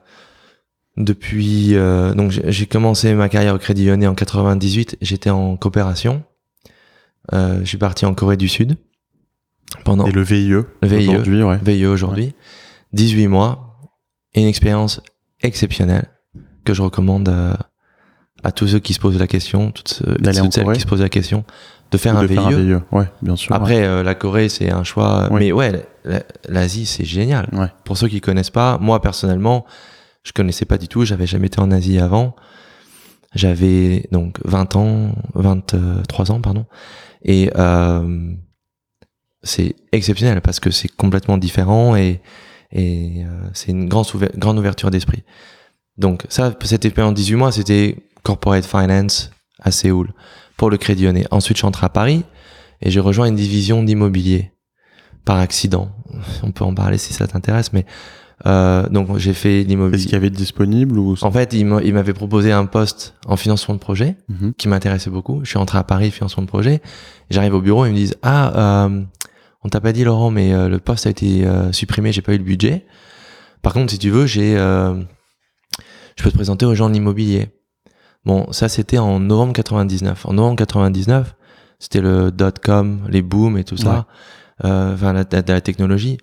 depuis 0.96 1.74
euh, 1.76 2.14
donc 2.14 2.30
j'ai 2.30 2.64
commencé 2.66 3.12
ma 3.12 3.28
carrière 3.28 3.54
au 3.54 3.58
Crédit 3.58 3.84
Lyonnais 3.86 4.06
en 4.06 4.14
98. 4.14 4.96
J'étais 5.02 5.28
en 5.30 5.56
coopération. 5.56 6.24
Je 7.32 7.64
suis 7.64 7.76
parti 7.76 8.06
en 8.06 8.14
Corée 8.14 8.36
du 8.36 8.48
Sud 8.48 8.76
pendant 9.84 10.06
Et 10.06 10.12
le 10.12 10.22
VIE, 10.22 10.54
VIE. 10.82 11.08
aujourd'hui, 11.08 11.42
ouais. 11.42 11.58
VIE 11.60 11.86
aujourd'hui, 11.86 12.34
18 12.92 13.26
mois, 13.26 13.76
et 14.32 14.40
une 14.42 14.46
expérience 14.46 15.00
exceptionnelle 15.42 16.08
que 16.64 16.72
je 16.72 16.82
recommande 16.82 17.28
à, 17.28 17.58
à 18.46 18.52
tous 18.52 18.68
ceux 18.68 18.78
qui 18.78 18.94
se 18.94 19.00
posent 19.00 19.18
la 19.18 19.26
question, 19.26 19.70
toutes, 19.72 20.02
celles 20.52 20.72
qui 20.72 20.80
se 20.80 20.86
posent 20.86 21.00
la 21.02 21.08
question, 21.08 21.44
de 21.90 21.98
faire 21.98 22.14
Ou 22.14 22.18
un 22.18 22.22
de 22.22 22.26
VIE. 22.28 22.34
faire 22.34 22.46
un 22.46 22.50
VIE. 22.50 22.74
Ouais, 22.92 23.06
bien 23.22 23.34
sûr. 23.36 23.54
Après, 23.54 23.84
euh, 23.84 24.02
la 24.02 24.14
Corée, 24.14 24.48
c'est 24.48 24.70
un 24.70 24.84
choix, 24.84 25.28
Oui. 25.32 25.40
mais 25.40 25.52
ouais, 25.52 25.84
la- 26.04 26.22
l'Asie, 26.48 26.86
c'est 26.86 27.04
génial. 27.04 27.48
Ouais. 27.52 27.68
Pour 27.84 27.96
ceux 27.98 28.08
qui 28.08 28.20
connaissent 28.20 28.50
pas, 28.50 28.78
moi 28.78 29.00
personnellement, 29.02 29.66
je 30.22 30.32
connaissais 30.32 30.64
pas 30.64 30.78
du 30.78 30.86
tout, 30.88 31.04
j'avais 31.04 31.26
jamais 31.26 31.46
été 31.48 31.60
en 31.60 31.70
Asie 31.70 31.98
avant. 31.98 32.34
J'avais 33.34 34.08
donc 34.12 34.38
20 34.44 34.76
ans, 34.76 35.12
23 35.34 36.30
ans, 36.30 36.40
pardon. 36.40 36.64
Et 37.22 37.50
euh, 37.56 38.32
c'est 39.42 39.74
exceptionnel 39.92 40.40
parce 40.40 40.60
que 40.60 40.70
c'est 40.70 40.88
complètement 40.88 41.36
différent 41.36 41.96
et, 41.96 42.20
et 42.72 43.24
euh, 43.24 43.48
c'est 43.52 43.72
une 43.72 43.88
grande 43.88 44.58
ouverture 44.58 44.90
d'esprit. 44.90 45.22
Donc 45.98 46.24
ça, 46.28 46.52
cette 46.64 46.84
expérience 46.84 47.14
de 47.14 47.16
18 47.18 47.34
mois, 47.36 47.52
c'était 47.52 47.96
corporate 48.22 48.64
finance 48.66 49.30
à 49.60 49.70
Séoul 49.70 50.12
pour 50.56 50.70
le 50.70 50.76
Crédit 50.76 51.04
Lyonnais. 51.04 51.26
Ensuite, 51.30 51.56
je 51.56 51.60
suis 51.60 51.66
entré 51.66 51.86
à 51.86 51.88
Paris 51.88 52.24
et 52.82 52.90
j'ai 52.90 53.00
rejoint 53.00 53.26
une 53.26 53.36
division 53.36 53.82
d'immobilier 53.82 54.52
par 55.24 55.38
accident. 55.38 55.90
On 56.42 56.50
peut 56.52 56.64
en 56.64 56.74
parler 56.74 56.98
si 56.98 57.12
ça 57.12 57.26
t'intéresse, 57.26 57.72
mais 57.72 57.84
euh, 58.46 58.86
donc 58.90 59.16
j'ai 59.16 59.32
fait 59.32 59.60
Est-ce 59.60 59.68
l'immobilier. 59.68 60.02
qu'il 60.04 60.12
y 60.12 60.16
avait 60.16 60.30
de 60.30 60.36
disponible 60.36 60.98
ou 60.98 61.14
En 61.22 61.30
fait, 61.32 61.52
il 61.54 61.64
m'a- 61.64 61.82
il 61.82 61.94
m'avait 61.94 62.12
proposé 62.12 62.52
un 62.52 62.66
poste 62.66 63.14
en 63.26 63.36
financement 63.36 63.74
de 63.74 63.80
projet 63.80 64.16
Mhm. 64.28 64.52
qui 64.54 64.68
m'intéressait 64.68 65.10
beaucoup. 65.10 65.40
Je 65.42 65.48
suis 65.48 65.58
rentré 65.58 65.78
à 65.78 65.84
Paris, 65.84 66.10
financement 66.10 66.42
de 66.42 66.48
projet. 66.48 66.82
J'arrive 67.30 67.54
au 67.54 67.60
bureau, 67.62 67.86
ils 67.86 67.92
me 67.92 67.96
disent 67.96 68.14
Ah, 68.22 68.86
euh, 68.86 69.02
on 69.64 69.68
t'a 69.70 69.80
pas 69.80 69.92
dit, 69.92 70.04
Laurent, 70.04 70.30
mais 70.30 70.52
euh, 70.52 70.68
le 70.68 70.78
poste 70.78 71.06
a 71.06 71.10
été 71.10 71.46
euh, 71.46 71.72
supprimé, 71.72 72.12
j'ai 72.12 72.22
pas 72.22 72.34
eu 72.34 72.38
le 72.38 72.44
budget. 72.44 72.84
Par 73.62 73.72
contre, 73.72 73.90
si 73.92 73.98
tu 73.98 74.10
veux, 74.10 74.26
j'ai, 74.26 74.56
euh, 74.56 75.02
je 76.16 76.22
peux 76.24 76.30
te 76.30 76.34
présenter 76.36 76.66
aux 76.66 76.74
gens 76.74 76.88
de 76.88 76.94
l'immobilier. 76.94 77.48
Bon, 78.24 78.50
ça, 78.52 78.68
c'était 78.68 78.98
en 78.98 79.20
novembre 79.20 79.52
99. 79.52 80.26
En 80.26 80.32
novembre 80.32 80.56
99, 80.56 81.34
c'était 81.78 82.00
le 82.00 82.30
dot-com, 82.32 83.06
les 83.08 83.22
booms 83.22 83.56
et 83.58 83.64
tout 83.64 83.76
ça, 83.76 84.06
euh, 84.64 84.94
enfin, 84.94 85.12
la, 85.12 85.24
la- 85.30 85.42
la 85.46 85.60
technologie. 85.60 86.18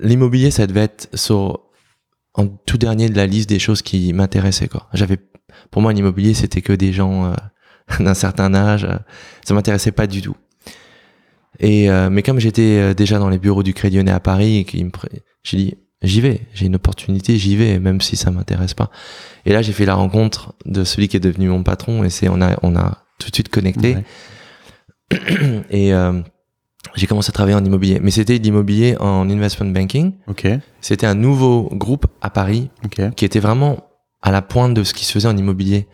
L'immobilier, 0.00 0.50
ça 0.50 0.66
devait 0.66 0.82
être 0.84 1.08
sur, 1.14 1.60
en 2.34 2.46
tout 2.46 2.78
dernier 2.78 3.08
de 3.08 3.16
la 3.16 3.26
liste 3.26 3.48
des 3.48 3.58
choses 3.58 3.82
qui 3.82 4.12
m'intéressaient, 4.12 4.68
quoi. 4.68 4.86
J'avais, 4.94 5.18
pour 5.70 5.82
moi, 5.82 5.92
l'immobilier, 5.92 6.34
c'était 6.34 6.62
que 6.62 6.72
des 6.72 6.92
gens 6.92 7.26
euh, 7.26 7.34
d'un 8.00 8.14
certain 8.14 8.54
âge. 8.54 8.84
euh, 8.84 8.96
ça 9.44 9.54
m'intéressait 9.54 9.92
pas 9.92 10.06
du 10.06 10.22
tout. 10.22 10.36
Et 11.60 11.90
euh, 11.90 12.08
mais 12.10 12.22
comme 12.22 12.38
j'étais 12.38 12.94
déjà 12.94 13.18
dans 13.18 13.28
les 13.28 13.38
bureaux 13.38 13.62
du 13.64 13.74
Crédit 13.74 13.96
Lyonnais 13.96 14.12
à 14.12 14.20
Paris 14.20 14.58
et 14.58 14.64
qu'il 14.64 14.84
me 14.84 14.90
j'ai 15.42 15.56
dit 15.56 15.74
j'y 16.02 16.20
vais, 16.20 16.42
j'ai 16.54 16.66
une 16.66 16.76
opportunité, 16.76 17.36
j'y 17.38 17.56
vais 17.56 17.78
même 17.78 18.00
si 18.00 18.16
ça 18.16 18.30
m'intéresse 18.30 18.74
pas. 18.74 18.90
Et 19.46 19.52
là, 19.52 19.62
j'ai 19.62 19.72
fait 19.72 19.86
la 19.86 19.94
rencontre 19.94 20.54
de 20.64 20.84
celui 20.84 21.08
qui 21.08 21.16
est 21.16 21.20
devenu 21.20 21.48
mon 21.48 21.62
patron 21.62 22.04
et 22.04 22.10
c'est 22.10 22.28
on 22.28 22.40
a 22.40 22.56
on 22.62 22.76
a 22.76 22.98
tout 23.18 23.30
de 23.30 23.34
suite 23.34 23.48
connecté 23.48 23.96
Ouais. 23.96 24.04
et 25.70 25.94
euh, 25.94 26.20
j'ai 26.94 27.06
commencé 27.06 27.30
à 27.30 27.32
travailler 27.32 27.56
en 27.56 27.64
immobilier. 27.64 27.98
Mais 28.02 28.10
c'était 28.10 28.38
l'immobilier 28.38 28.96
en 29.00 29.28
investment 29.30 29.70
banking. 29.70 30.12
Ok, 30.26 30.46
C'était 30.80 31.06
un 31.06 31.14
nouveau 31.14 31.68
groupe 31.72 32.06
à 32.20 32.30
Paris 32.30 32.68
ok. 32.84 33.14
qui 33.14 33.24
était 33.24 33.40
vraiment 33.40 33.84
à 34.22 34.30
la 34.30 34.42
pointe 34.42 34.74
de 34.74 34.84
ce 34.84 34.92
qui 34.94 35.04
se 35.04 35.12
faisait 35.12 35.28
en 35.28 35.36
immobilier, 35.36 35.86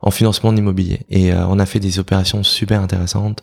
en 0.00 0.10
financement 0.10 0.52
d'immobilier. 0.52 1.00
Et 1.10 1.32
euh, 1.32 1.46
on 1.48 1.58
a 1.58 1.66
fait 1.66 1.80
des 1.80 1.98
opérations 1.98 2.42
super 2.42 2.80
intéressantes, 2.80 3.42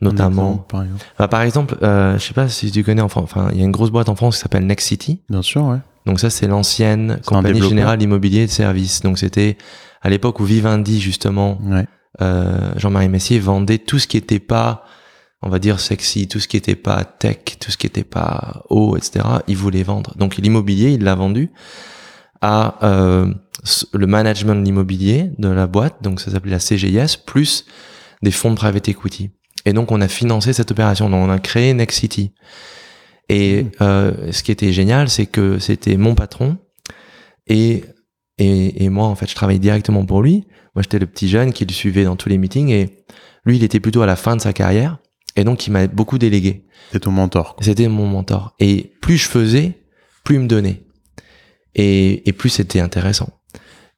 notamment. 0.00 0.56
Par 0.68 0.82
exemple. 0.82 1.04
Bah, 1.18 1.28
par 1.28 1.42
exemple, 1.42 1.76
euh, 1.82 2.18
je 2.18 2.24
sais 2.24 2.34
pas 2.34 2.48
si 2.48 2.70
tu 2.70 2.82
connais 2.84 3.02
en 3.02 3.08
France, 3.08 3.24
enfin, 3.24 3.48
il 3.52 3.58
y 3.58 3.62
a 3.62 3.64
une 3.64 3.72
grosse 3.72 3.90
boîte 3.90 4.08
en 4.08 4.16
France 4.16 4.36
qui 4.36 4.42
s'appelle 4.42 4.66
Next 4.66 4.86
City. 4.88 5.22
Bien 5.28 5.42
sûr, 5.42 5.64
ouais. 5.64 5.78
Donc 6.06 6.20
ça, 6.20 6.30
c'est 6.30 6.46
l'ancienne 6.46 7.20
compagnie 7.26 7.60
générale 7.62 7.98
d'immobilier 7.98 8.42
et 8.42 8.46
de 8.46 8.50
services. 8.50 9.02
Donc 9.02 9.18
c'était 9.18 9.58
à 10.00 10.08
l'époque 10.08 10.40
où 10.40 10.44
Vivendi, 10.44 11.00
justement, 11.00 11.58
Ouais. 11.62 11.86
euh, 12.22 12.72
Jean-Marie 12.76 13.08
Messier 13.08 13.38
vendait 13.40 13.78
tout 13.78 13.98
ce 13.98 14.06
qui 14.06 14.16
était 14.16 14.38
pas, 14.38 14.84
on 15.42 15.48
va 15.50 15.58
dire 15.58 15.80
sexy, 15.80 16.26
tout 16.28 16.40
ce 16.40 16.48
qui 16.48 16.56
était 16.56 16.76
pas 16.76 17.04
tech, 17.04 17.58
tout 17.60 17.70
ce 17.70 17.76
qui 17.76 17.86
était 17.86 18.04
pas 18.04 18.62
haut, 18.70 18.96
etc. 18.96 19.24
Il 19.48 19.56
voulait 19.56 19.82
vendre. 19.82 20.14
Donc 20.16 20.36
l'immobilier, 20.36 20.92
il 20.92 21.02
l'a 21.04 21.14
vendu 21.14 21.50
à 22.40 22.76
euh, 22.84 23.34
le 23.92 24.06
management 24.06 24.54
de 24.54 24.64
l'immobilier 24.64 25.32
de 25.38 25.48
la 25.48 25.66
boîte, 25.66 25.96
donc 26.02 26.20
ça 26.20 26.30
s'appelait 26.30 26.52
la 26.52 26.60
CGIS, 26.60 27.16
plus 27.26 27.66
des 28.22 28.30
fonds 28.30 28.50
de 28.50 28.56
private 28.56 28.88
equity. 28.88 29.30
Et 29.68 29.72
donc 29.72 29.92
on 29.92 30.00
a 30.00 30.08
financé 30.08 30.52
cette 30.52 30.70
opération, 30.70 31.10
donc 31.10 31.28
on 31.28 31.30
a 31.30 31.38
créé 31.38 31.74
Next 31.74 31.98
City. 32.00 32.32
Et 33.28 33.62
Mmh. 33.62 33.70
euh, 33.82 34.32
ce 34.32 34.42
qui 34.42 34.50
était 34.52 34.72
génial, 34.72 35.08
c'est 35.08 35.26
que 35.26 35.58
c'était 35.58 35.96
mon 35.96 36.14
patron 36.14 36.58
et 37.46 37.84
Et, 38.40 38.84
et 38.84 38.88
moi, 38.88 39.06
en 39.08 39.16
fait, 39.16 39.28
je 39.28 39.34
travaillais 39.34 39.58
directement 39.58 40.06
pour 40.06 40.22
lui. 40.22 40.46
Moi, 40.74 40.82
j'étais 40.82 41.00
le 41.00 41.06
petit 41.06 41.28
jeune 41.28 41.52
qui 41.52 41.64
le 41.66 41.72
suivait 41.72 42.04
dans 42.04 42.14
tous 42.16 42.28
les 42.28 42.38
meetings 42.38 42.70
et 42.70 43.04
lui, 43.44 43.56
il 43.56 43.64
était 43.64 43.80
plutôt 43.80 44.00
à 44.02 44.06
la 44.06 44.14
fin 44.14 44.36
de 44.36 44.40
sa 44.40 44.52
carrière. 44.52 44.98
Et 45.34 45.42
donc, 45.42 45.66
il 45.66 45.72
m'a 45.72 45.88
beaucoup 45.88 46.18
délégué. 46.18 46.64
C'était 46.86 47.04
ton 47.06 47.10
mentor. 47.10 47.56
C'était 47.60 47.88
mon 47.88 48.06
mentor. 48.06 48.54
Et 48.60 48.92
plus 49.00 49.18
je 49.18 49.28
faisais, 49.28 49.82
plus 50.22 50.36
il 50.36 50.42
me 50.42 50.46
donnait. 50.46 50.84
Et, 51.74 52.28
et 52.28 52.32
plus 52.32 52.50
c'était 52.50 52.80
intéressant. 52.80 53.28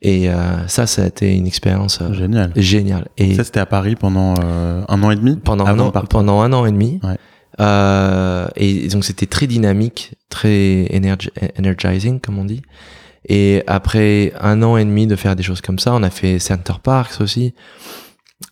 Et 0.03 0.31
euh, 0.31 0.67
ça, 0.67 0.87
ça 0.87 1.03
a 1.03 1.07
été 1.07 1.35
une 1.37 1.47
expérience 1.47 1.99
euh, 2.01 2.13
Génial. 2.15 2.53
géniale. 2.57 3.09
Et 3.19 3.35
Ça, 3.35 3.45
c'était 3.45 3.61
à 3.61 3.67
Paris 3.67 3.97
pendant 3.97 4.35
euh, 4.43 4.83
un 4.89 5.03
an 5.03 5.11
et 5.11 5.17
demi 5.17 5.37
pendant 5.37 5.67
un 5.67 5.79
an, 5.79 5.91
pendant 6.09 6.41
un 6.41 6.53
an 6.55 6.65
et 6.65 6.73
demi. 6.73 7.01
Ouais. 7.03 7.17
Euh, 7.61 8.49
et 8.57 8.89
donc 8.89 9.05
c'était 9.05 9.27
très 9.27 9.47
dynamique, 9.47 10.15
très 10.31 10.89
energizing 11.59 12.21
comme 12.21 12.39
on 12.39 12.45
dit. 12.47 12.63
Et 13.29 13.63
après 13.67 14.33
un 14.41 14.63
an 14.63 14.79
et 14.79 14.85
demi 14.87 15.07
de 15.07 15.17
faire 15.17 15.37
des 15.37 15.43
choses 15.43 15.61
comme 15.61 15.79
ça, 15.79 15.93
on 15.95 16.03
a 16.03 16.09
fait 16.11 16.39
Center 16.39 16.73
Parks 16.83 17.21
aussi. 17.21 17.55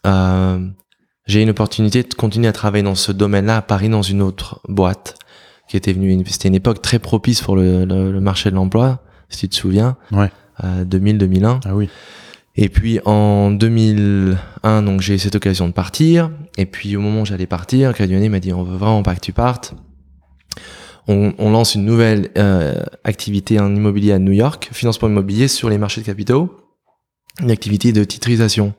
Euh, 0.06 0.66
j'ai 1.26 1.40
eu 1.40 1.42
une 1.42 1.50
opportunité 1.50 2.02
de 2.02 2.12
continuer 2.14 2.48
à 2.48 2.52
travailler 2.52 2.84
dans 2.84 2.94
ce 2.94 3.12
domaine-là 3.12 3.56
à 3.58 3.62
Paris 3.62 3.88
dans 3.88 4.02
une 4.02 4.20
autre 4.22 4.61
boîte 4.68 5.14
qui 5.68 5.76
était 5.76 5.92
venue. 5.92 6.22
C'était 6.26 6.48
une 6.48 6.54
époque 6.54 6.82
très 6.82 6.98
propice 6.98 7.40
pour 7.42 7.56
le, 7.56 7.84
le- 7.84 8.12
le 8.12 8.20
marché 8.20 8.50
de 8.50 8.54
l'emploi, 8.54 9.02
si 9.28 9.40
tu 9.40 9.48
te 9.50 9.54
souviens. 9.54 9.96
Ouais. 10.12 10.30
Euh, 10.64 10.84
2000-2001. 10.84 11.60
Ah 11.64 11.74
oui. 11.74 11.88
Et 12.56 12.68
puis 12.68 12.98
en 13.04 13.52
2001, 13.52 14.82
donc 14.82 15.00
j'ai 15.00 15.14
eu 15.14 15.18
cette 15.18 15.36
occasion 15.36 15.68
de 15.68 15.72
partir. 15.72 16.30
Et 16.56 16.66
puis 16.66 16.96
au 16.96 17.00
moment 17.00 17.22
où 17.22 17.24
j'allais 17.24 17.46
partir, 17.46 17.94
Cadionné 17.94 18.28
m'a 18.28 18.40
dit 18.40 18.52
on 18.52 18.64
veut 18.64 18.76
vraiment 18.76 19.02
pas 19.04 19.14
que 19.14 19.20
tu 19.20 19.32
partes. 19.32 19.74
On, 21.06 21.32
on 21.38 21.50
lance 21.50 21.76
une 21.76 21.84
nouvelle 21.84 22.30
euh, 22.36 22.74
activité 23.04 23.60
en 23.60 23.74
immobilier 23.74 24.12
à 24.12 24.18
New 24.18 24.32
York, 24.32 24.68
financement 24.72 25.08
immobilier 25.08 25.46
sur 25.46 25.70
les 25.70 25.78
marchés 25.78 26.00
de 26.00 26.06
capitaux, 26.06 26.60
une 27.40 27.50
activité 27.50 27.92
de 27.92 28.02
titrisation. 28.02 28.74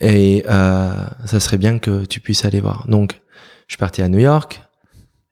Et 0.00 0.44
euh, 0.48 0.92
ça 1.26 1.40
serait 1.40 1.58
bien 1.58 1.78
que 1.80 2.04
tu 2.04 2.20
puisses 2.20 2.44
aller 2.44 2.60
voir. 2.60 2.86
Donc 2.86 3.20
je 3.66 3.74
suis 3.74 3.78
parti 3.78 4.02
à 4.02 4.08
New 4.08 4.20
York 4.20 4.62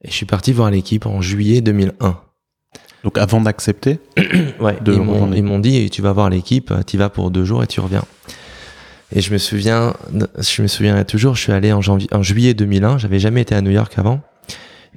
et 0.01 0.09
je 0.09 0.13
suis 0.13 0.25
parti 0.25 0.51
voir 0.51 0.69
l'équipe 0.69 1.05
en 1.05 1.21
juillet 1.21 1.61
2001. 1.61 2.19
Donc 3.03 3.17
avant 3.17 3.41
d'accepter, 3.41 3.99
Ouais, 4.59 4.77
de 4.81 4.93
ils 4.93 5.01
m'ont, 5.01 5.13
retourner. 5.13 5.37
ils 5.37 5.43
m'ont 5.43 5.59
dit 5.59 5.89
tu 5.89 6.01
vas 6.01 6.13
voir 6.13 6.29
l'équipe, 6.29 6.73
tu 6.87 6.97
vas 6.97 7.09
pour 7.09 7.31
deux 7.31 7.43
jours 7.45 7.63
et 7.63 7.67
tu 7.67 7.79
reviens. 7.81 8.03
Et 9.15 9.21
je 9.21 9.31
me 9.31 9.37
souviens, 9.37 9.93
je 10.39 10.61
me 10.61 10.67
souviendrai 10.67 11.05
toujours, 11.05 11.35
je 11.35 11.41
suis 11.41 11.51
allé 11.51 11.71
en 11.73 11.81
janvier, 11.81 12.07
en 12.13 12.23
juillet 12.23 12.53
2001, 12.53 12.97
j'avais 12.97 13.19
jamais 13.19 13.41
été 13.41 13.53
à 13.55 13.61
New 13.61 13.71
York 13.71 13.93
avant. 13.97 14.21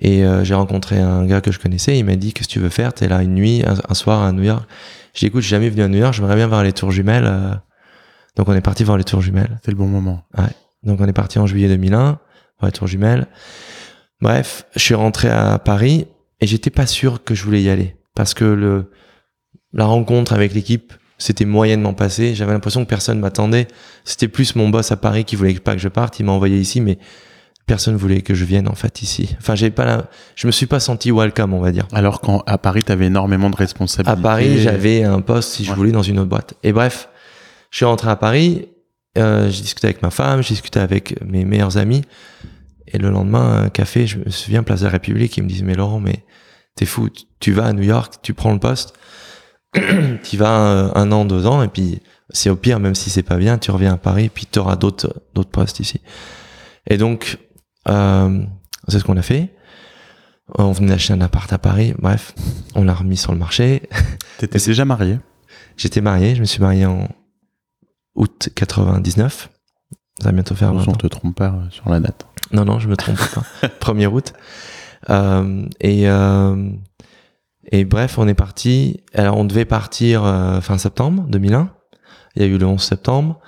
Et 0.01 0.25
euh, 0.25 0.45
j'ai 0.45 0.55
rencontré 0.55 0.99
un 1.01 1.27
gars 1.27 1.41
que 1.41 1.51
je 1.53 1.59
connaissais, 1.59 1.99
il 1.99 2.05
m'a 2.05 2.17
dit 2.17 2.33
qu'est-ce 2.33 2.49
que 2.49 2.53
tu 2.53 2.61
veux 2.61 2.69
faire? 2.69 2.93
T'es 2.95 3.09
là 3.09 3.23
une 3.23 3.35
nuit, 3.35 3.63
un, 3.67 3.75
un 3.89 3.95
soir 3.95 4.23
à 4.23 4.33
New 4.33 4.43
York. 4.45 4.65
Je 5.15 5.21
dis 5.21 5.27
écoute, 5.27 5.41
je 5.41 5.47
suis 5.47 5.51
jamais 5.51 5.69
venu 5.71 5.83
à 5.83 5.89
New 5.89 5.99
York, 5.99 6.15
j'aimerais 6.15 6.37
bien 6.37 6.47
voir 6.47 6.63
les 6.63 6.73
tours 6.73 6.91
jumelles. 6.93 7.25
euh. 7.27 7.55
Donc 8.37 8.49
on 8.49 8.55
est 8.55 8.61
parti 8.61 8.85
voir 8.85 8.99
les 8.99 9.05
tours 9.05 9.23
jumelles. 9.23 9.59
c'est 9.65 9.71
le 9.71 9.77
bon 9.77 9.87
moment. 9.87 10.23
Donc 10.83 11.01
on 11.01 11.07
est 11.09 11.13
parti 11.15 11.39
en 11.39 11.47
juillet 11.47 11.69
2001, 11.69 11.99
voir 11.99 12.19
les 12.65 12.73
tours 12.73 12.87
jumelles. 12.87 13.27
Bref, 14.21 14.65
je 14.75 14.81
suis 14.81 14.95
rentré 14.95 15.29
à 15.29 15.59
Paris 15.59 16.07
et 16.41 16.47
j'étais 16.47 16.71
pas 16.71 16.87
sûr 16.87 17.23
que 17.25 17.35
je 17.35 17.45
voulais 17.45 17.63
y 17.63 17.69
aller 17.69 17.97
parce 18.15 18.35
que 18.35 18.45
le 18.45 18.91
la 19.73 19.85
rencontre 19.85 20.33
avec 20.33 20.55
l'équipe 20.55 20.93
c'était 21.19 21.47
moyennement 21.47 21.95
passé. 21.95 22.35
J'avais 22.35 22.53
l'impression 22.53 22.85
que 22.85 22.91
personne 22.91 23.19
m'attendait. 23.21 23.69
C'était 24.05 24.29
plus 24.29 24.55
mon 24.55 24.69
boss 24.69 24.93
à 24.93 24.99
Paris 24.99 25.25
qui 25.25 25.35
voulait 25.35 25.55
pas 25.55 25.73
que 25.73 25.79
je 25.81 25.89
parte. 25.89 26.21
Il 26.21 26.27
m'a 26.27 26.33
envoyé 26.33 26.59
ici, 26.59 26.83
mais 26.83 26.99
personne 27.67 27.97
voulait 27.97 28.21
que 28.21 28.35
je 28.35 28.45
vienne 28.45 28.69
en 28.69 28.75
fait 28.75 29.01
ici. 29.01 29.35
Enfin, 29.39 29.55
j'ai 29.55 29.71
pas 29.71 29.87
la... 29.87 30.11
je 30.35 30.47
me 30.47 30.53
suis 30.53 30.67
pas 30.67 30.79
senti 30.79 31.11
welcome, 31.11 31.55
on 31.55 31.61
va 31.61 31.73
dire. 31.73 31.89
Alors 31.95 32.21
qu'à 32.21 32.59
Paris, 32.59 32.83
tu 32.85 32.93
avais 32.93 33.07
énormément 33.07 33.49
de 33.49 33.57
responsabilités. 33.57 34.13
À 34.13 34.23
Paris, 34.23 34.61
j'avais 34.61 35.05
un 35.05 35.23
poste 35.23 35.53
si 35.53 35.65
je 35.65 35.71
Ouais. 35.71 35.77
voulais 35.77 35.91
dans 35.93 36.03
une 36.03 36.19
autre 36.19 36.29
boîte. 36.29 36.53
Et 36.63 36.73
bref, 36.75 37.09
je 37.71 37.79
suis 37.79 37.87
rentré 37.87 38.11
à 38.11 38.17
Paris, 38.17 38.69
euh, 39.17 39.49
j'ai 39.49 39.63
discuté 39.63 39.87
avec 39.87 40.03
ma 40.03 40.11
femme, 40.11 40.43
j'ai 40.43 40.51
discuté 40.51 40.81
avec 40.81 41.19
mes 41.25 41.47
meilleurs 41.47 41.79
amis. 41.79 42.03
Et 42.89 42.99
le 42.99 43.11
lendemain, 43.11 43.63
un 43.65 43.69
café, 43.69 44.07
je 44.07 44.19
me 44.19 44.31
souviens, 44.31 44.63
Place 44.63 44.81
de 44.81 44.85
la 44.87 44.93
République, 44.93 45.37
ils 45.37 45.43
me 45.43 45.49
disent, 45.49 45.63
mais 45.63 45.75
Laurent, 45.75 46.01
mais 46.01 46.25
t'es 46.77 46.87
fou, 46.87 47.09
tu- 47.41 47.53
vas 47.53 47.67
à 47.67 47.73
New 47.73 47.83
York, 47.83 48.15
tu 48.23 48.33
prends 48.35 48.53
le 48.53 48.59
poste, 48.61 48.95
tu 50.23 50.37
vas 50.37 50.51
un, 50.51 50.95
un 50.95 51.13
an, 51.13 51.25
deux 51.25 51.47
ans, 51.47 51.63
et 51.63 51.69
puis 51.69 52.01
c'est 52.31 52.51
au 52.51 52.57
pire, 52.57 52.81
même 52.81 52.95
si 52.95 53.11
c'est 53.11 53.23
pas 53.23 53.37
bien, 53.37 53.59
tu 53.59 53.71
reviens 53.71 53.95
à 53.95 53.97
Paris, 53.99 54.29
puis 54.33 54.47
tu 54.51 54.59
auras 54.59 54.77
d'autres 54.77 55.23
d'autres 55.35 55.51
postes 55.51 55.81
ici. 55.81 56.01
Et 56.89 56.97
donc, 56.99 57.39
euh, 57.89 58.43
c'est 58.89 58.99
ce 59.01 59.05
qu'on 59.05 59.17
a 59.17 59.23
fait. 59.23 59.53
On 60.59 60.71
venait 60.73 60.89
d'acheter 60.91 61.13
un 61.13 61.21
appart 61.21 61.53
à 61.53 61.59
Paris, 61.59 61.95
bref, 61.99 62.35
on 62.77 62.85
l'a 62.85 62.95
remis 62.95 63.17
sur 63.17 63.33
le 63.33 63.39
marché. 63.39 63.83
T'étais 64.39 64.59
déjà 64.59 64.85
marié? 64.85 65.19
J'étais 65.77 66.01
marié, 66.01 66.35
je 66.37 66.41
me 66.41 66.47
suis 66.47 66.61
marié 66.61 66.87
en 66.87 67.09
août 68.15 68.49
99. 68.55 69.51
Ça 70.21 70.25
va 70.29 70.33
bientôt 70.33 70.55
faire 70.55 70.73
On 70.73 70.79
20 70.79 70.89
ans. 70.89 70.93
te 70.93 71.07
trompe 71.09 71.37
pas 71.37 71.49
euh, 71.49 71.71
sur 71.71 71.89
la 71.91 72.01
date. 72.01 72.27
Non, 72.53 72.65
non, 72.65 72.79
je 72.79 72.89
me 72.89 72.97
trompe 72.97 73.19
pas. 73.35 73.69
1er 73.93 74.07
août. 74.07 74.33
Euh, 75.11 75.65
et, 75.81 76.09
euh, 76.09 76.71
et 77.73 77.85
bref, 77.85 78.19
on 78.19 78.29
est 78.29 78.35
parti. 78.35 79.01
Alors, 79.15 79.37
on 79.37 79.45
devait 79.45 79.65
partir 79.65 80.25
euh, 80.25 80.61
fin 80.61 80.79
septembre 80.79 81.25
2001. 81.29 81.71
Il 82.37 82.43
y 82.43 82.45
a 82.45 82.49
eu 82.49 82.59
le 82.59 82.67
11 82.67 82.81
septembre. 82.83 83.41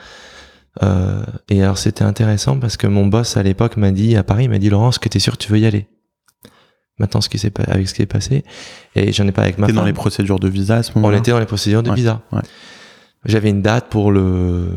Euh, 0.82 1.22
et 1.48 1.62
alors, 1.62 1.78
c'était 1.78 2.04
intéressant 2.04 2.58
parce 2.58 2.76
que 2.76 2.86
mon 2.86 3.06
boss 3.06 3.36
à 3.36 3.42
l'époque 3.42 3.76
m'a 3.76 3.90
dit, 3.90 4.16
à 4.16 4.22
Paris, 4.22 4.44
il 4.44 4.50
m'a 4.50 4.58
dit, 4.58 4.70
Laurent, 4.70 4.90
est-ce 4.90 4.98
que 4.98 5.08
tu 5.08 5.16
es 5.16 5.20
sûr 5.20 5.32
que 5.36 5.42
tu 5.44 5.50
veux 5.52 5.58
y 5.58 5.66
aller? 5.66 5.86
Maintenant, 6.98 7.20
ce 7.20 7.28
qui 7.28 7.38
s'est 7.38 7.52
avec 7.68 7.88
ce 7.88 7.94
qui 7.94 8.02
est 8.02 8.06
passé. 8.06 8.42
Et 8.96 9.12
j'en 9.12 9.26
ai 9.28 9.32
pas 9.32 9.42
avec 9.42 9.58
ma 9.58 9.68
T'es 9.68 9.72
dans 9.72 9.84
les 9.84 9.92
procédures 9.92 10.40
de 10.40 10.48
visa 10.48 10.76
à 10.78 10.82
ce 10.82 10.90
On 10.94 10.98
moment-là 11.00 11.18
était 11.18 11.30
dans 11.30 11.38
les 11.38 11.46
procédures 11.46 11.82
de 11.84 11.90
Ouais, 11.90 11.96
visa. 11.96 12.22
ouais. 12.32 12.40
J'avais 13.24 13.50
une 13.50 13.62
date 13.62 13.88
pour 13.88 14.10
le, 14.10 14.68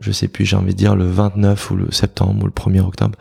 je 0.00 0.10
sais 0.12 0.28
plus, 0.28 0.44
j'ai 0.46 0.56
envie 0.56 0.72
de 0.72 0.78
dire 0.78 0.96
le 0.96 1.06
29 1.06 1.70
ou 1.70 1.76
le 1.76 1.90
septembre 1.90 2.42
ou 2.42 2.46
le 2.46 2.52
1er 2.52 2.80
octobre. 2.80 3.18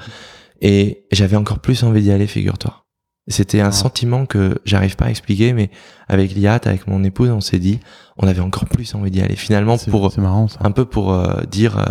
Et 0.61 1.05
j'avais 1.11 1.37
encore 1.37 1.59
plus 1.59 1.83
envie 1.83 2.01
d'y 2.01 2.11
aller, 2.11 2.27
figure-toi. 2.27 2.83
C'était 3.27 3.61
un 3.61 3.67
Ah. 3.67 3.71
sentiment 3.71 4.25
que 4.25 4.59
j'arrive 4.65 4.95
pas 4.95 5.05
à 5.05 5.09
expliquer, 5.11 5.53
mais 5.53 5.69
avec 6.07 6.35
Liat, 6.35 6.61
avec 6.65 6.87
mon 6.87 7.03
épouse, 7.03 7.29
on 7.29 7.41
s'est 7.41 7.59
dit, 7.59 7.79
on 8.17 8.27
avait 8.27 8.41
encore 8.41 8.65
plus 8.65 8.95
envie 8.95 9.11
d'y 9.11 9.21
aller. 9.21 9.35
Finalement, 9.35 9.77
pour, 9.77 10.11
marrant 10.19 10.47
un 10.61 10.71
peu 10.71 10.85
pour 10.85 11.13
euh, 11.13 11.41
dire, 11.49 11.77
euh, 11.77 11.83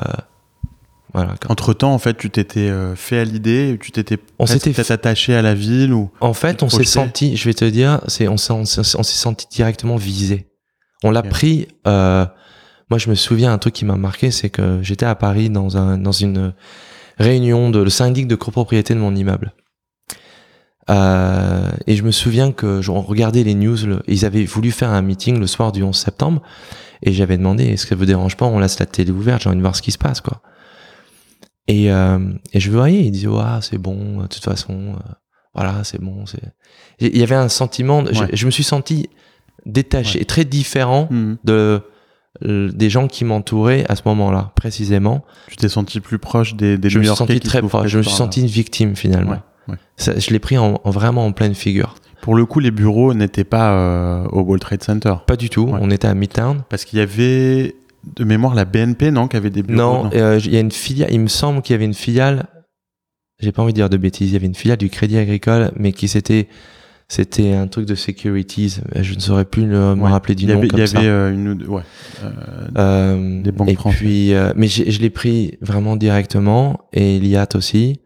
voilà. 1.14 1.34
quand- 1.40 1.50
Entre 1.52 1.74
temps, 1.74 1.94
en 1.94 1.98
fait, 1.98 2.16
tu 2.16 2.28
t'étais 2.30 2.68
euh, 2.68 2.96
fait 2.96 3.20
à 3.20 3.24
l'idée, 3.24 3.78
tu 3.80 3.92
t'étais 3.92 4.18
On 4.38 4.44
presque 4.44 4.54
s'était 4.64 4.74
peut-être 4.74 4.90
attaché 4.90 5.34
à 5.34 5.42
la 5.42 5.54
ville 5.54 5.92
ou 5.92 6.10
En 6.20 6.34
fait, 6.34 6.62
on 6.62 6.68
s'est 6.68 6.84
senti, 6.84 7.36
je 7.36 7.44
vais 7.44 7.54
te 7.54 7.64
dire, 7.64 8.00
c'est, 8.08 8.26
on 8.28 8.36
s'est, 8.36 8.52
on 8.52 8.64
senti 8.64 9.46
directement 9.50 9.96
visé. 9.96 10.48
On 11.04 11.10
l'a 11.12 11.20
Ok. 11.20 11.28
pris. 11.28 11.68
Euh, 11.86 12.26
moi, 12.90 12.98
je 12.98 13.08
me 13.10 13.14
souviens 13.14 13.52
un 13.52 13.58
truc 13.58 13.74
qui 13.74 13.84
m'a 13.84 13.96
marqué, 13.96 14.30
c'est 14.32 14.50
que 14.50 14.80
j'étais 14.82 15.06
à 15.06 15.14
Paris 15.14 15.50
dans 15.50 15.76
un, 15.76 15.98
dans 15.98 16.10
une 16.12 16.52
réunion 17.18 17.70
de 17.70 17.80
le 17.80 17.90
syndic 17.90 18.26
de 18.28 18.34
copropriété 18.36 18.94
de 18.94 19.00
mon 19.00 19.14
immeuble. 19.14 19.52
Euh, 20.90 21.70
et 21.86 21.96
je 21.96 22.02
me 22.02 22.10
souviens 22.10 22.50
que 22.50 22.80
je- 22.80 22.90
on 22.90 23.02
regardait 23.02 23.42
les 23.44 23.54
news. 23.54 23.76
le- 23.84 24.02
ils 24.06 24.24
avaient 24.24 24.44
voulu 24.44 24.70
faire 24.70 24.88
un 24.90 25.02
meeting 25.02 25.38
le 25.38 25.46
soir 25.46 25.70
du 25.72 25.82
11 25.82 25.96
septembre, 25.98 26.42
et 27.02 27.12
j'avais 27.12 27.36
demandé 27.36 27.64
est-ce 27.66 27.84
que 27.84 27.90
ça 27.90 27.94
vous 27.94 28.06
dérange 28.06 28.36
pas 28.36 28.46
On 28.46 28.58
laisse 28.58 28.78
la 28.78 28.86
télé 28.86 29.10
ouverte, 29.10 29.42
j'ai 29.42 29.48
envie 29.50 29.58
de 29.58 29.62
voir 29.62 29.76
ce 29.76 29.82
qui 29.82 29.92
se 29.92 29.98
passe, 29.98 30.20
quoi. 30.22 30.40
Et, 31.66 31.92
euh, 31.92 32.18
et 32.54 32.60
je 32.60 32.70
voyais, 32.70 33.04
ils 33.04 33.10
disaient 33.10 33.26
ouais, 33.26 33.42
c'est 33.60 33.76
bon, 33.76 34.22
de 34.22 34.26
toute 34.28 34.42
façon, 34.44 34.94
euh, 34.94 35.12
voilà, 35.54 35.84
c'est 35.84 36.00
bon. 36.00 36.24
Il 37.00 37.16
y 37.18 37.22
avait 37.22 37.34
un 37.34 37.50
sentiment, 37.50 38.04
je- 38.32 38.46
me 38.46 38.50
suis 38.50 38.64
senti 38.64 39.10
détaché, 39.66 40.24
très 40.24 40.46
différent 40.46 41.08
Mhm. 41.10 41.36
de 41.44 41.82
des 42.42 42.90
gens 42.90 43.08
qui 43.08 43.24
m'entouraient 43.24 43.84
à 43.88 43.96
ce 43.96 44.02
moment-là, 44.06 44.52
précisément. 44.54 45.24
tu 45.48 45.56
t'es 45.56 45.68
senti 45.68 46.00
plus 46.00 46.18
proche 46.18 46.54
des, 46.54 46.78
des 46.78 46.88
je 46.90 46.98
me 46.98 47.04
suis 47.04 47.16
senti 47.16 47.40
très 47.40 47.62
proche. 47.62 47.88
Je 47.88 47.98
me 47.98 48.02
suis 48.02 48.12
senti 48.14 48.40
une 48.40 48.46
victime 48.46 48.94
finalement. 48.96 49.32
Ouais, 49.32 49.38
ouais. 49.68 49.76
Ça, 49.96 50.18
je 50.18 50.30
l'ai 50.30 50.38
pris 50.38 50.56
en, 50.58 50.80
en 50.84 50.90
vraiment 50.90 51.26
en 51.26 51.32
pleine 51.32 51.54
figure. 51.54 51.94
Pour 52.20 52.34
le 52.34 52.44
coup, 52.46 52.60
les 52.60 52.70
bureaux 52.70 53.14
n'étaient 53.14 53.44
pas 53.44 53.72
euh, 53.72 54.24
au 54.32 54.40
World 54.40 54.60
Trade 54.60 54.82
Center 54.82 55.14
Pas 55.26 55.36
du 55.36 55.50
tout. 55.50 55.62
Ouais. 55.64 55.78
On 55.80 55.90
était 55.90 56.08
à 56.08 56.14
Midtown. 56.14 56.62
parce 56.68 56.84
qu'il 56.84 56.98
y 56.98 57.02
avait 57.02 57.76
de 58.16 58.24
mémoire 58.24 58.54
la 58.54 58.64
BNP, 58.64 59.10
non, 59.10 59.28
qui 59.28 59.36
avait 59.36 59.50
des 59.50 59.62
bureaux. 59.62 59.78
Non, 60.04 60.10
euh, 60.14 60.40
il 60.44 60.52
y 60.52 60.56
a 60.56 60.60
une 60.60 60.70
filiale. 60.72 61.10
Il 61.12 61.20
me 61.20 61.28
semble 61.28 61.62
qu'il 61.62 61.74
y 61.74 61.76
avait 61.76 61.84
une 61.84 61.94
filiale. 61.94 62.46
J'ai 63.40 63.52
pas 63.52 63.62
envie 63.62 63.72
de 63.72 63.78
dire 63.78 63.88
de 63.90 63.96
bêtises. 63.96 64.30
Il 64.30 64.32
y 64.32 64.36
avait 64.36 64.46
une 64.46 64.54
filiale 64.54 64.78
du 64.78 64.90
Crédit 64.90 65.16
Agricole, 65.18 65.70
mais 65.76 65.92
qui 65.92 66.08
c'était 66.08 66.48
c'était 67.08 67.54
un 67.54 67.66
truc 67.68 67.86
de 67.86 67.94
securities. 67.94 68.80
Je 68.94 69.14
ne 69.14 69.20
saurais 69.20 69.46
plus 69.46 69.66
le- 69.66 69.94
me 69.96 70.02
Ouais. 70.02 70.10
rappeler 70.10 70.34
du 70.34 70.44
il 70.44 70.50
y 70.50 70.52
nom 70.52 70.62
il 70.62 70.78
y 70.78 70.86
ça. 70.88 70.98
avait 70.98 71.08
euh, 71.08 71.32
une 71.32 71.48
ou 71.48 71.54
deux- 71.54 71.66
ouais. 71.66 71.82
Euh, 72.22 72.30
Euh, 72.76 73.42
Des 73.42 73.50
banques 73.52 73.70
et 73.70 73.74
françaises. 73.74 73.98
puis, 74.00 74.34
euh, 74.34 74.52
mais 74.56 74.68
je 74.68 75.00
l'ai 75.00 75.10
pris 75.10 75.56
vraiment 75.62 75.96
directement 75.96 76.80
et 76.92 77.18
l'IAT 77.18 77.48
aussi, 77.56 78.00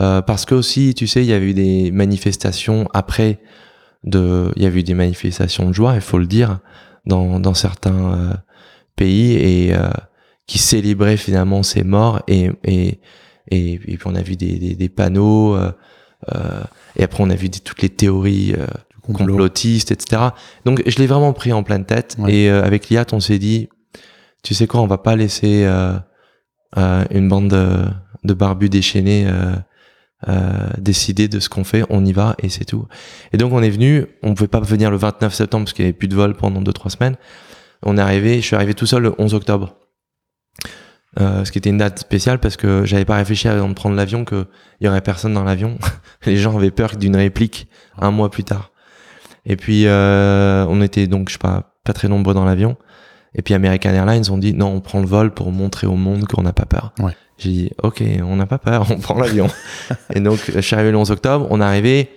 euh, 0.00 0.20
parce 0.20 0.44
que 0.46 0.54
aussi, 0.56 0.94
tu 0.94 1.06
sais, 1.06 1.22
il 1.22 1.28
y 1.28 1.32
avait 1.32 1.50
eu 1.50 1.54
des 1.54 1.92
manifestations 1.92 2.88
après 2.92 3.38
de, 4.02 4.50
il 4.56 4.62
y 4.62 4.66
avait 4.66 4.80
eu 4.80 4.84
des 4.84 4.94
manifestations 4.94 5.68
de 5.68 5.72
joie, 5.74 5.94
il 5.94 6.00
faut 6.00 6.18
le 6.18 6.26
dire, 6.26 6.58
dans 7.06 7.38
dans 7.38 7.54
certains 7.54 8.14
euh, 8.14 8.34
pays 8.96 9.32
et 9.34 9.74
euh, 9.74 9.90
qui 10.46 10.58
célébraient 10.58 11.16
finalement 11.16 11.62
ces 11.62 11.84
morts 11.84 12.20
et 12.26 12.50
et 12.64 12.98
et, 13.52 13.74
et 13.74 13.78
puis 13.78 13.98
on 14.06 14.14
a 14.16 14.22
vu 14.22 14.36
des 14.36 14.58
des, 14.58 14.74
des 14.74 14.88
panneaux. 14.88 15.54
euh, 15.54 15.68
euh, 15.68 15.72
et 16.96 17.02
après, 17.02 17.22
on 17.22 17.30
a 17.30 17.34
vu 17.34 17.48
des- 17.48 17.60
toutes 17.60 17.82
les 17.82 17.88
théories 17.88 18.54
euh, 18.56 18.66
du 18.90 19.00
Complot. 19.00 19.26
complotiste, 19.26 19.90
etc. 19.92 20.22
Donc 20.64 20.82
je 20.86 20.98
l'ai 20.98 21.06
vraiment 21.06 21.32
pris 21.32 21.52
en 21.52 21.62
pleine 21.62 21.84
tête. 21.84 22.16
Ouais. 22.18 22.32
Et 22.32 22.50
euh, 22.50 22.62
avec 22.62 22.90
Liat, 22.90 23.06
on 23.12 23.20
s'est 23.20 23.38
dit, 23.38 23.68
tu 24.42 24.54
sais 24.54 24.66
quoi, 24.66 24.80
on 24.80 24.86
va 24.86 24.98
pas 24.98 25.16
laisser 25.16 25.64
euh, 25.64 25.94
euh, 26.76 27.04
une 27.10 27.28
bande 27.28 27.48
de, 27.48 27.84
de 28.24 28.34
barbus 28.34 28.68
déchaînés 28.68 29.26
euh, 29.26 29.54
euh, 30.28 30.68
décider 30.78 31.28
de 31.28 31.40
ce 31.40 31.48
qu'on 31.48 31.64
fait. 31.64 31.82
On 31.90 32.04
y 32.04 32.12
va 32.12 32.36
et 32.42 32.48
c'est 32.50 32.64
tout. 32.66 32.86
Et 33.32 33.36
donc 33.38 33.52
on 33.52 33.62
est 33.62 33.70
venu. 33.70 34.06
On 34.22 34.34
pouvait 34.34 34.48
pas 34.48 34.60
venir 34.60 34.90
le 34.90 34.96
29 34.98 35.32
septembre 35.34 35.64
parce 35.64 35.72
qu'il 35.72 35.84
y 35.84 35.88
avait 35.88 35.94
plus 35.96 36.08
de 36.08 36.14
vol 36.14 36.34
pendant 36.34 36.60
deux 36.60 36.72
trois 36.74 36.90
semaines. 36.90 37.16
On 37.82 37.96
est 37.96 38.00
arrivé. 38.02 38.36
Je 38.40 38.46
suis 38.46 38.56
arrivé 38.56 38.74
tout 38.74 38.86
seul 38.86 39.02
le 39.02 39.14
11 39.18 39.32
octobre. 39.34 39.76
Euh, 41.18 41.44
ce 41.44 41.50
qui 41.50 41.58
était 41.58 41.70
une 41.70 41.78
date 41.78 41.98
spéciale 41.98 42.38
parce 42.38 42.56
que 42.56 42.84
j'avais 42.84 43.04
pas 43.04 43.16
réfléchi 43.16 43.48
avant 43.48 43.68
de 43.68 43.74
prendre 43.74 43.96
l'avion 43.96 44.24
que 44.24 44.46
il 44.80 44.86
y 44.86 44.88
aurait 44.88 45.00
personne 45.00 45.34
dans 45.34 45.42
l'avion. 45.42 45.76
Les 46.26 46.36
gens 46.36 46.56
avaient 46.56 46.70
peur 46.70 46.96
d'une 46.96 47.16
réplique 47.16 47.68
un 47.98 48.12
mois 48.12 48.30
plus 48.30 48.44
tard. 48.44 48.70
Et 49.44 49.56
puis 49.56 49.86
euh, 49.86 50.64
on 50.68 50.80
était 50.82 51.08
donc 51.08 51.28
je 51.28 51.32
sais 51.32 51.38
pas 51.38 51.74
pas 51.84 51.92
très 51.92 52.06
nombreux 52.06 52.34
dans 52.34 52.44
l'avion. 52.44 52.76
Et 53.34 53.42
puis 53.42 53.54
American 53.54 53.90
Airlines 53.90 54.30
ont 54.30 54.38
dit 54.38 54.54
non 54.54 54.68
on 54.68 54.80
prend 54.80 55.00
le 55.00 55.06
vol 55.06 55.32
pour 55.32 55.50
montrer 55.50 55.88
au 55.88 55.96
monde 55.96 56.26
qu'on 56.28 56.42
n'a 56.42 56.52
pas 56.52 56.66
peur. 56.66 56.92
Ouais. 57.00 57.16
J'ai 57.38 57.50
dit 57.50 57.70
ok 57.82 58.04
on 58.22 58.36
n'a 58.36 58.46
pas 58.46 58.58
peur 58.58 58.86
on 58.90 58.98
prend 59.00 59.18
l'avion. 59.18 59.48
et 60.14 60.20
donc 60.20 60.38
je 60.52 60.60
suis 60.60 60.74
arrivé 60.76 60.92
le 60.92 60.96
11 60.96 61.10
octobre. 61.10 61.48
On 61.50 61.60
est 61.60 61.64
arrivé 61.64 62.10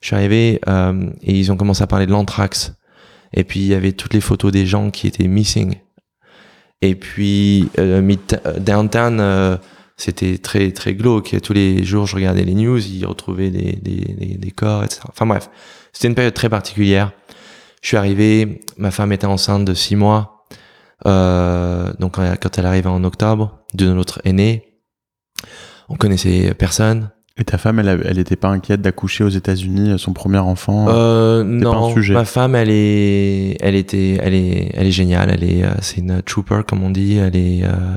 je 0.00 0.08
suis 0.08 0.16
arrivé 0.16 0.60
euh, 0.68 1.10
et 1.22 1.36
ils 1.36 1.50
ont 1.50 1.56
commencé 1.56 1.82
à 1.82 1.88
parler 1.88 2.06
de 2.06 2.12
l'anthrax. 2.12 2.74
Et 3.32 3.42
puis 3.42 3.58
il 3.58 3.66
y 3.66 3.74
avait 3.74 3.92
toutes 3.92 4.14
les 4.14 4.20
photos 4.20 4.52
des 4.52 4.66
gens 4.66 4.90
qui 4.90 5.08
étaient 5.08 5.26
missing. 5.26 5.76
Et 6.82 6.94
puis 6.94 7.68
euh, 7.78 8.16
downtown, 8.58 9.18
euh, 9.20 9.56
c'était 9.96 10.38
très 10.38 10.72
très 10.72 10.94
glauque. 10.94 11.36
Tous 11.42 11.52
les 11.52 11.84
jours, 11.84 12.06
je 12.06 12.16
regardais 12.16 12.44
les 12.44 12.54
news, 12.54 12.78
ils 12.78 13.06
retrouvaient 13.06 13.50
des, 13.50 13.72
des, 13.72 14.14
des, 14.14 14.36
des 14.36 14.50
corps, 14.50 14.84
etc. 14.84 15.02
Enfin 15.08 15.26
bref, 15.26 15.50
c'était 15.92 16.08
une 16.08 16.14
période 16.14 16.34
très 16.34 16.48
particulière. 16.48 17.12
Je 17.82 17.88
suis 17.88 17.96
arrivé, 17.96 18.62
ma 18.76 18.90
femme 18.90 19.12
était 19.12 19.26
enceinte 19.26 19.64
de 19.64 19.74
six 19.74 19.96
mois. 19.96 20.44
Euh, 21.06 21.92
donc 21.98 22.18
euh, 22.18 22.34
quand 22.40 22.58
elle 22.58 22.66
arrivait 22.66 22.88
en 22.88 23.04
octobre, 23.04 23.60
de 23.74 23.92
notre 23.92 24.20
aîné, 24.24 24.80
on 25.88 25.96
connaissait 25.96 26.54
personne. 26.54 27.10
Et 27.38 27.44
ta 27.44 27.58
femme, 27.58 27.78
elle, 27.78 27.88
a- 27.90 27.98
elle 28.04 28.18
était 28.18 28.36
pas 28.36 28.48
inquiète 28.48 28.80
d'accoucher 28.80 29.22
aux 29.22 29.28
États-Unis 29.28 29.98
son 29.98 30.12
premier 30.14 30.38
enfant? 30.38 30.86
Euh, 30.88 31.42
pas 31.42 31.68
un 31.68 31.80
non, 31.80 31.92
sujet. 31.92 32.14
ma 32.14 32.24
femme, 32.24 32.54
elle 32.54 32.70
est, 32.70 33.56
elle 33.60 33.74
était, 33.74 34.18
elle 34.22 34.32
est, 34.34 34.70
elle 34.74 34.86
est 34.86 34.90
géniale. 34.92 35.30
Elle 35.30 35.44
est, 35.44 35.62
euh, 35.64 35.74
c'est 35.82 35.98
une 35.98 36.22
trooper 36.22 36.62
comme 36.66 36.82
on 36.82 36.90
dit. 36.90 37.16
Elle 37.18 37.36
est, 37.36 37.62
euh, 37.64 37.96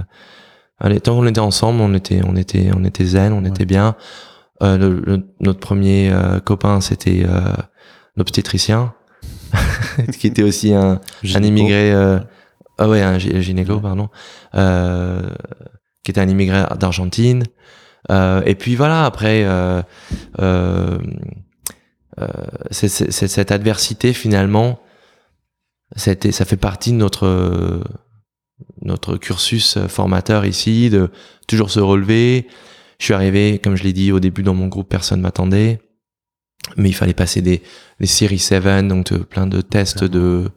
elle 0.82 0.92
est- 0.92 1.00
tant 1.00 1.16
qu'on 1.16 1.26
était 1.26 1.40
ensemble, 1.40 1.80
on 1.82 1.94
était, 1.94 2.22
on 2.28 2.36
était, 2.36 2.70
on 2.76 2.84
était 2.84 3.06
zen, 3.06 3.32
on 3.32 3.44
Ouais. 3.44 3.50
était 3.50 3.66
bien. 3.66 3.96
Euh, 4.62 4.78
le- 4.78 5.02
le- 5.06 5.26
notre 5.40 5.60
premier 5.60 6.10
euh, 6.12 6.40
copain, 6.42 6.82
c'était 6.82 7.24
euh, 7.26 7.54
l'obstétricien, 8.18 8.94
qui 10.20 10.28
était 10.28 10.44
aussi 10.44 10.74
un, 10.74 11.00
un 11.34 11.44
immigré. 11.44 11.94
Euh, 11.94 12.20
ah 12.78 12.90
ouais, 12.90 13.02
un 13.02 13.18
gy- 13.18 13.42
gynéco, 13.42 13.80
pardon, 13.80 14.10
euh, 14.56 15.22
qui 16.04 16.12
était 16.12 16.20
un 16.22 16.28
immigré 16.28 16.64
d'Argentine. 16.78 17.44
Euh, 18.12 18.42
et 18.46 18.56
puis 18.56 18.76
voilà, 18.76 19.06
après, 19.06 19.44
euh, 19.46 19.82
euh, 20.40 20.98
c'est- 22.72 23.12
cette 23.12 23.52
adversité 23.52 24.14
finalement, 24.14 24.80
ça 25.96 26.16
fait 26.46 26.58
partie 26.58 26.92
de 26.92 26.98
notre 26.98 27.84
notre 28.82 29.16
cursus 29.18 29.78
formateur 29.88 30.46
ici, 30.46 30.90
de 30.90 31.10
toujours 31.48 31.72
se 31.72 31.80
relever. 31.80 32.48
Je 33.00 33.06
suis 33.06 33.14
arrivé, 33.14 33.60
comme 33.64 33.78
je 33.78 33.84
l'ai 33.84 33.94
dit 33.94 34.12
au 34.12 34.20
début 34.20 34.44
dans 34.44 34.54
mon 34.54 34.68
groupe, 34.68 34.90
personne 34.90 35.22
m'attendait, 35.22 35.80
mais 36.76 36.90
il 36.90 36.94
fallait 36.94 37.14
passer 37.14 37.42
des, 37.42 37.62
des 38.02 38.06
Series 38.06 38.38
7, 38.40 38.86
donc 38.88 39.14
de- 39.14 39.20
plein 39.20 39.48
de 39.48 39.62
tests 39.62 40.04
de 40.04 40.50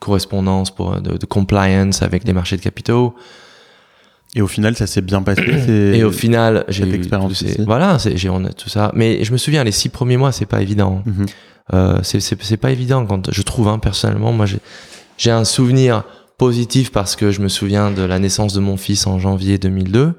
correspondance 0.00 0.74
pour 0.74 1.00
de, 1.00 1.16
de 1.16 1.26
compliance 1.26 2.02
avec 2.02 2.24
les 2.24 2.34
marchés 2.34 2.58
de 2.58 2.62
capitaux. 2.62 3.14
Et 4.36 4.42
au 4.42 4.46
final, 4.46 4.76
ça 4.76 4.86
s'est 4.86 5.00
bien 5.00 5.22
passé. 5.22 5.42
Et 5.94 6.04
au 6.04 6.12
final, 6.12 6.64
j'ai 6.68 6.84
eu 6.84 6.94
expérience 6.94 7.32
ces- 7.34 7.64
voilà, 7.64 7.96
j'ai 8.14 8.28
on 8.28 8.44
a 8.44 8.52
tout 8.52 8.68
ça. 8.68 8.92
Mais 8.94 9.24
je 9.24 9.32
me 9.32 9.38
souviens, 9.38 9.64
les 9.64 9.72
six 9.72 9.88
premiers 9.88 10.16
mois, 10.18 10.30
c'est 10.30 10.46
pas 10.46 10.60
évident. 10.62 11.02
Mhm. 11.06 11.26
Euh, 11.74 11.98
c'est 12.02 12.56
pas 12.58 12.70
évident 12.70 13.04
quand 13.06 13.32
je 13.32 13.42
trouve 13.42 13.66
hein, 13.68 13.78
personnellement. 13.80 14.32
Moi, 14.32 14.46
j'ai 15.16 15.30
un 15.30 15.44
souvenir 15.44 16.04
positif 16.38 16.92
parce 16.92 17.16
que 17.16 17.30
je 17.30 17.40
me 17.40 17.48
souviens 17.48 17.90
de 17.90 18.02
la 18.02 18.18
naissance 18.18 18.52
de 18.52 18.60
mon 18.60 18.76
fils 18.76 19.06
en 19.06 19.18
janvier 19.18 19.56
2002. 19.58 20.12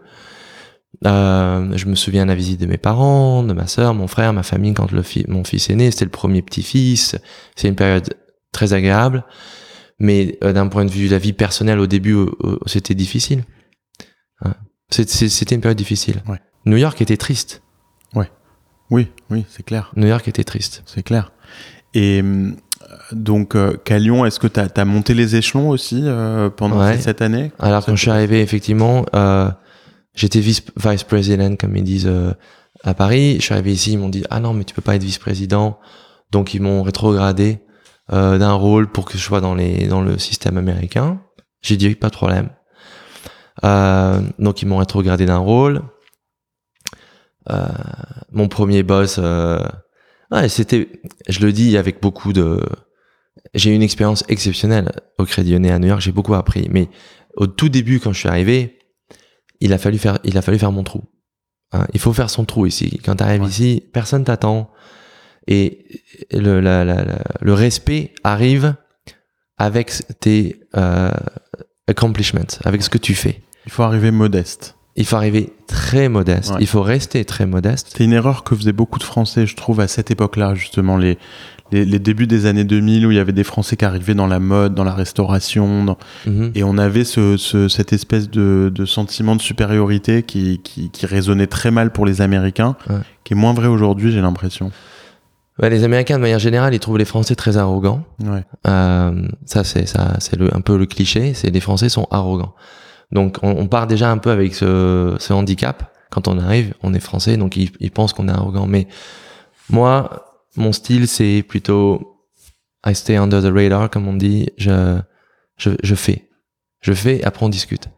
Euh, 1.06 1.72
je 1.76 1.86
me 1.86 1.96
souviens 1.96 2.24
de 2.24 2.30
la 2.30 2.36
visite 2.36 2.60
de 2.60 2.66
mes 2.66 2.78
parents, 2.78 3.44
de 3.44 3.54
ma 3.54 3.68
sœur, 3.68 3.94
mon 3.94 4.08
frère, 4.08 4.34
ma 4.34 4.42
famille 4.44 4.74
quand 4.74 4.92
le 4.92 5.04
fi- 5.04 5.26
mon 5.28 5.44
fils 5.44 5.70
est 5.70 5.76
né. 5.76 5.92
C'était 5.92 6.06
le 6.06 6.12
premier 6.12 6.42
petit-fils. 6.42 7.16
C'est 7.56 7.68
une 7.68 7.76
période 7.76 8.10
très 8.52 8.74
agréable. 8.74 9.24
Mais 10.00 10.38
euh, 10.44 10.54
d'un 10.54 10.68
point 10.68 10.86
de 10.86 10.92
vue 10.92 11.06
de 11.08 11.12
la 11.12 11.20
vie 11.20 11.34
personnelle, 11.34 11.80
au 11.80 11.88
début, 11.88 12.16
c'était 12.66 12.96
difficile. 12.96 13.44
C'était 14.90 15.56
une 15.56 15.62
période 15.62 15.78
difficile. 15.78 16.22
Ouais. 16.28 16.40
New 16.66 16.78
York 16.78 17.02
était 17.02 17.18
triste. 17.18 17.62
Oui, 18.90 19.10
oui, 19.30 19.46
c'est 19.50 19.64
clair. 19.64 19.92
New 19.98 20.08
York 20.08 20.28
était 20.28 20.46
triste. 20.46 20.82
C'est 20.86 21.04
clair. 21.04 21.34
Et 21.94 22.22
hum, 22.22 22.56
donc, 23.12 23.56
euh, 23.56 23.76
qu'à 23.84 24.00
Lyon, 24.00 24.26
est-ce 24.26 24.40
que 24.40 24.48
tu 24.48 24.60
as, 24.62 24.86
monté 24.86 25.14
les 25.14 25.36
échelons 25.36 25.70
aussi 25.70 26.04
euh, 26.06 26.50
pendant 26.50 26.80
Ouais. 26.80 26.98
cette 26.98 27.22
année? 27.22 27.52
Alors 27.60 27.86
quand 27.86 27.96
je 27.96 28.02
suis 28.02 28.12
arrivé, 28.12 28.42
effectivement, 28.42 29.06
euh, 29.14 29.52
j'étais 30.16 30.40
vice 30.40 30.64
vice 30.78 31.04
président 31.04 31.56
comme 31.58 31.76
ils 31.76 31.84
disent 31.84 32.08
euh, 32.08 32.32
à 32.84 32.94
Paris. 32.94 33.36
Je 33.40 33.42
suis 33.42 33.54
arrivé 33.54 33.74
ici, 33.74 33.92
ils 33.94 34.00
m'ont 34.00 34.10
dit 34.10 34.24
ah 34.30 34.40
non 34.40 34.54
mais 34.54 34.64
tu 34.64 34.74
peux 34.74 34.82
pas 34.82 34.96
être 34.96 35.04
vice-président, 35.04 35.80
donc 36.32 36.54
ils 36.54 36.62
m'ont 36.62 36.82
rétrogradé 36.82 37.60
euh, 38.14 38.38
d'un 38.38 38.54
rôle 38.54 38.88
pour 38.90 39.04
que 39.04 39.18
je 39.18 39.24
sois 39.24 39.42
dans 39.42 39.54
les 39.56 39.88
dans 39.88 40.02
le 40.02 40.18
système 40.18 40.58
américain. 40.58 41.20
J'ai 41.62 41.76
dit 41.76 41.88
oui, 41.88 41.96
pas 41.96 42.08
de 42.08 42.14
problème. 42.16 42.52
Euh, 43.64 44.22
donc 44.40 44.62
ils 44.62 44.68
m'ont 44.68 44.78
rétrogradé 44.78 45.26
d'un 45.26 45.38
rôle. 45.38 45.82
Euh, 47.50 47.66
mon 48.32 48.48
premier 48.48 48.84
boss, 48.84 49.18
euh, 49.20 49.64
ouais, 50.32 50.50
c'était, 50.50 50.90
je 51.30 51.40
le 51.46 51.54
dis 51.54 51.78
avec 51.78 52.02
beaucoup 52.02 52.34
de, 52.34 52.62
j'ai 53.54 53.72
eu 53.72 53.74
une 53.74 53.82
expérience 53.84 54.24
exceptionnelle 54.28 54.92
au 55.18 55.26
Crédit 55.26 55.54
Lyonnais 55.54 55.72
à 55.72 55.80
New 55.80 55.88
York. 55.88 56.02
J'ai 56.02 56.12
beaucoup 56.12 56.34
appris, 56.34 56.68
mais 56.72 56.90
au 57.36 57.48
tout 57.48 57.70
début, 57.70 58.00
quand 58.00 58.12
je 58.14 58.20
suis 58.20 58.30
arrivé, 58.30 58.80
il 59.60 59.72
a 59.74 59.78
fallu 59.78 59.98
faire, 59.98 60.20
il 60.24 60.38
a 60.38 60.42
fallu 60.42 60.60
faire 60.60 60.72
mon 60.72 60.84
trou. 60.84 61.04
Hein, 61.72 61.86
il 61.94 62.00
faut 62.00 62.14
faire 62.14 62.30
son 62.30 62.46
trou 62.46 62.66
ici. 62.66 63.00
Quand 63.04 63.16
tu 63.16 63.24
arrives 63.24 63.42
Ouais. 63.44 63.50
ici, 63.50 63.84
personne 63.94 64.24
t'attend. 64.24 64.70
Et 65.48 65.86
le, 66.32 66.60
la- 66.60 66.84
la- 66.84 67.06
la- 67.06 67.24
le 67.40 67.54
respect 67.54 68.14
arrive 68.26 68.76
avec 69.58 69.92
tes 70.20 70.60
euh, 70.76 71.10
accomplishments, 71.88 72.60
avec 72.66 72.82
ce 72.84 72.90
que 72.90 72.98
tu 72.98 73.16
fais. 73.16 73.42
Il 73.66 73.72
faut 73.72 73.84
arriver 73.84 74.12
modeste. 74.12 74.76
Il 74.96 75.06
faut 75.06 75.16
arriver 75.16 75.54
très 75.68 76.10
modeste. 76.10 76.52
Ouais. 76.52 76.58
Il 76.62 76.68
faut 76.68 76.82
rester 76.82 77.24
très 77.24 77.46
modeste. 77.46 77.94
C'est 77.96 78.04
une 78.04 78.14
erreur 78.14 78.44
que 78.44 78.56
faisaient 78.56 78.72
beaucoup 78.74 78.98
de 79.00 79.04
Français, 79.04 79.46
je 79.46 79.56
trouve, 79.56 79.80
à 79.80 79.88
cette 79.88 80.10
époque-là, 80.10 80.56
justement, 80.56 80.98
les, 80.98 81.20
les, 81.72 81.86
les 81.86 82.00
débuts 82.00 82.26
des 82.26 82.48
années 82.48 82.64
2000, 82.64 83.06
où 83.06 83.12
il 83.12 83.18
y 83.18 83.20
avait 83.20 83.32
des 83.32 83.44
Français 83.44 83.76
qui 83.76 83.86
arrivaient 83.86 84.16
dans 84.16 84.26
la 84.26 84.40
mode, 84.40 84.74
dans 84.74 84.84
la 84.84 84.94
restauration, 84.94 85.84
dans- 85.86 85.98
Mhm. 86.26 86.52
et 86.56 86.64
on 86.64 86.78
avait 86.80 87.04
ce, 87.04 87.38
ce- 87.38 87.68
cette 87.68 87.94
espèce 87.94 88.30
de, 88.32 88.72
de 88.74 88.86
sentiment 88.86 89.36
de 89.36 89.42
supériorité 89.42 90.24
qui, 90.24 90.60
qui, 90.64 90.90
qui 90.90 91.06
résonnait 91.06 91.48
très 91.48 91.70
mal 91.70 91.92
pour 91.92 92.06
les 92.08 92.22
Américains, 92.22 92.76
Ouais. 92.90 92.96
qui 93.24 93.34
est 93.34 93.38
moins 93.38 93.54
vrai 93.54 93.68
aujourd'hui, 93.68 94.12
j'ai 94.12 94.22
l'impression. 94.22 94.72
Ouais, 95.60 95.70
les 95.70 95.84
Américains, 95.84 96.18
de 96.18 96.22
manière 96.22 96.40
générale, 96.40 96.74
ils 96.76 96.80
trouvent 96.80 96.98
les 96.98 97.06
Français 97.06 97.36
très 97.36 97.58
arrogants. 97.58 98.04
Ouais. 98.24 98.44
Euh, 98.68 99.28
ça, 99.46 99.64
c'est 99.64 99.88
ça, 99.88 100.16
c'est 100.20 100.40
un 100.54 100.62
peu 100.62 100.78
le 100.78 100.86
cliché. 100.86 101.34
C'est 101.34 101.50
les 101.50 101.60
Français 101.60 101.90
sont 101.90 102.08
arrogants. 102.12 102.54
Donc, 103.12 103.38
on, 103.42 103.50
on 103.52 103.68
part 103.68 103.88
déjà 103.88 104.12
un 104.12 104.18
peu 104.18 104.30
avec 104.30 104.54
ce, 104.54 105.16
ce 105.20 105.34
handicap. 105.34 105.92
Quand 106.12 106.28
on 106.28 106.38
arrive, 106.38 106.74
on 106.84 106.94
est 106.94 107.00
Français, 107.00 107.38
donc 107.38 107.58
ils, 107.58 107.72
ils 107.80 107.92
pensent 107.92 108.14
qu'on 108.14 108.28
est 108.28 108.32
arrogant. 108.32 108.68
Mais 108.68 108.88
moi, 109.70 110.44
mon 110.56 110.72
style, 110.72 111.08
c'est 111.08 111.44
plutôt 111.48 112.22
I 112.86 112.94
stay 112.96 113.18
under 113.18 113.42
the 113.42 113.52
radar, 113.54 113.90
comme 113.90 114.08
on 114.08 114.14
dit. 114.14 114.48
Je, 114.58 115.00
je, 115.58 115.72
je 115.84 115.96
fais, 115.96 116.30
je 116.82 116.94
fais. 116.94 117.24
Après, 117.24 117.46
on 117.46 117.50
discute. 117.50 117.90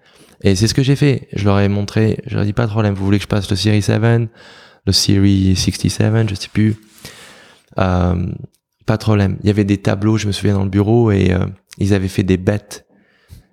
Et 0.42 0.56
c'est 0.56 0.68
ce 0.68 0.74
que 0.74 0.84
j'ai 0.84 0.96
fait. 0.96 1.28
Je 1.34 1.44
leur 1.46 1.60
ai 1.60 1.68
montré. 1.68 2.20
Je 2.26 2.36
leur 2.36 2.44
ai 2.44 2.46
dit 2.46 2.54
pas 2.54 2.66
de 2.66 2.72
problème. 2.72 2.94
Vous 2.94 3.04
voulez 3.04 3.18
que 3.18 3.24
je 3.24 3.28
passe 3.28 3.50
le 3.50 3.56
Series 3.58 3.82
7, 3.82 4.02
le 4.86 4.94
Series 4.94 5.56
67, 5.56 6.30
je 6.30 6.36
sais 6.36 6.50
plus. 6.52 6.78
Euh, 7.80 8.16
pas 8.86 8.98
de 8.98 9.02
problème. 9.02 9.38
Il 9.44 9.48
y 9.48 9.50
avait 9.50 9.66
des 9.66 9.78
tableaux, 9.78 10.18
je 10.18 10.28
me 10.28 10.32
souviens 10.32 10.56
dans 10.56 10.64
le 10.64 10.70
bureau, 10.70 11.12
et 11.12 11.32
euh, 11.32 11.46
ils 11.78 11.94
avaient 11.94 12.08
fait 12.08 12.24
des 12.24 12.38
bêtes. 12.38 12.86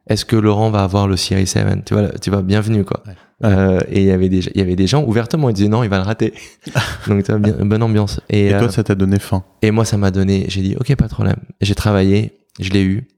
Est-ce 0.09 0.25
que 0.25 0.37
Laurent 0.37 0.71
va 0.71 0.83
avoir 0.83 1.09
le 1.09 1.17
Series 1.17 1.47
7 1.47 1.85
Tu 1.85 1.95
vois, 1.95 2.09
tu 2.21 2.31
vois, 2.31 2.43
bienvenue 2.43 2.85
quoi. 2.85 3.03
Ouais. 3.07 3.13
Euh, 3.45 3.81
et 3.91 4.01
il 4.01 4.07
y 4.07 4.13
avait 4.13 4.29
des, 4.29 4.47
il 4.47 4.59
y 4.59 4.61
avait 4.63 4.77
des 4.77 4.87
gens 4.87 5.05
ouvertement, 5.05 5.51
ils 5.51 5.53
disaient 5.53 5.69
non, 5.69 5.83
il 5.83 5.91
va 5.91 5.99
le 5.99 6.05
rater. 6.05 6.33
Donc 7.07 7.25
tu 7.25 7.33
vois, 7.33 7.39
bien, 7.39 7.53
bonne 7.67 7.83
ambiance. 7.83 8.21
Et, 8.31 8.47
Et 8.47 8.51
toi, 8.51 8.63
euh, 8.63 8.69
ça 8.71 8.83
t'a 8.83 8.95
donné 8.95 9.19
faim? 9.19 9.45
et 9.63 9.71
moi, 9.71 9.85
ça 9.85 9.99
m'a 9.99 10.11
donné. 10.11 10.47
J'ai 10.49 10.63
dit 10.63 10.77
ok, 10.79 10.95
pas 10.97 11.07
de 11.07 11.13
problème. 11.13 11.37
J'ai 11.61 11.75
travaillé, 11.75 12.39
je 12.61 12.71
l'ai 12.71 12.83
eu. 12.83 13.09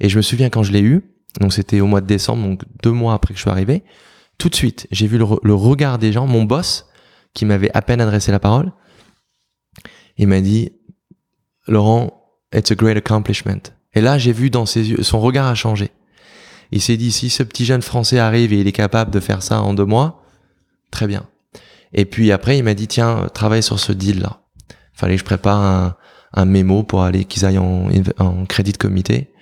Et 0.00 0.08
je 0.08 0.16
me 0.16 0.22
souviens 0.22 0.48
quand 0.48 0.62
je 0.62 0.72
l'ai 0.72 0.80
eu. 0.80 1.02
Donc 1.40 1.52
c'était 1.52 1.80
au 1.80 1.86
mois 1.86 2.00
de 2.00 2.06
décembre, 2.06 2.42
donc 2.42 2.62
deux 2.82 2.90
mois 2.90 3.14
après 3.14 3.34
que 3.34 3.38
je 3.38 3.42
suis 3.42 3.50
arrivé. 3.50 3.82
Tout 4.38 4.48
de 4.48 4.54
suite, 4.54 4.86
j'ai 4.90 5.06
vu 5.06 5.18
le 5.18 5.54
regard 5.54 5.98
des 5.98 6.12
gens. 6.12 6.26
Mon 6.26 6.44
boss, 6.44 6.86
qui 7.34 7.44
m'avait 7.44 7.70
à 7.74 7.82
peine 7.82 8.00
adressé 8.00 8.32
la 8.32 8.40
parole, 8.40 8.72
il 10.20 10.28
m'a 10.28 10.42
dit 10.42 10.70
Laurent, 11.66 12.12
it's 12.54 12.70
a 12.70 12.74
great 12.74 12.96
accomplishment. 12.96 13.72
Et 13.94 14.02
là, 14.02 14.18
j'ai 14.18 14.32
vu 14.32 14.50
dans 14.50 14.66
ses 14.66 14.90
yeux, 14.90 15.02
son 15.02 15.18
regard 15.18 15.46
a 15.46 15.54
changé. 15.54 15.90
Il 16.72 16.82
s'est 16.82 16.98
dit, 16.98 17.10
si 17.10 17.30
ce 17.30 17.42
petit 17.42 17.64
jeune 17.64 17.80
français 17.80 18.18
arrive 18.18 18.52
et 18.52 18.60
il 18.60 18.68
est 18.68 18.72
capable 18.72 19.10
de 19.10 19.18
faire 19.18 19.42
ça 19.42 19.62
en 19.62 19.72
deux 19.72 19.86
mois, 19.86 20.22
très 20.90 21.06
bien. 21.06 21.26
Et 21.94 22.04
puis 22.04 22.32
après, 22.32 22.58
il 22.58 22.64
m'a 22.64 22.74
dit, 22.74 22.86
tiens, 22.86 23.28
travaille 23.32 23.62
sur 23.62 23.80
ce 23.80 23.92
deal-là. 23.92 24.42
Fallait 24.92 25.14
que 25.14 25.20
je 25.20 25.24
prépare 25.24 25.58
un, 25.58 25.96
un 26.34 26.44
mémo 26.44 26.82
pour 26.82 27.02
aller 27.02 27.24
qu'ils 27.24 27.46
aillent 27.46 27.58
en, 27.58 27.88
en, 28.18 28.44
crédit 28.44 28.72
de 28.72 28.76
comité. 28.76 29.32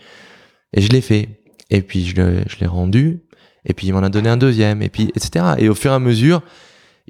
Et 0.73 0.81
je 0.81 0.91
l'ai 0.91 1.01
fait. 1.01 1.43
Et 1.71 1.83
puis 1.83 2.07
je 2.07 2.15
l'ai 2.61 2.67
rendu. 2.67 3.25
Et 3.65 3.75
puis 3.75 3.89
il 3.89 3.93
m'en 3.93 4.03
a 4.05 4.09
donné 4.11 4.29
un 4.29 4.37
deuxième. 4.37 4.81
Et 4.81 4.89
puis 4.89 5.11
etc. 5.17 5.57
Et 5.59 5.69
au 5.69 5.75
fur 5.75 5.91
et 5.91 5.95
à 5.95 5.99
mesure, 5.99 6.43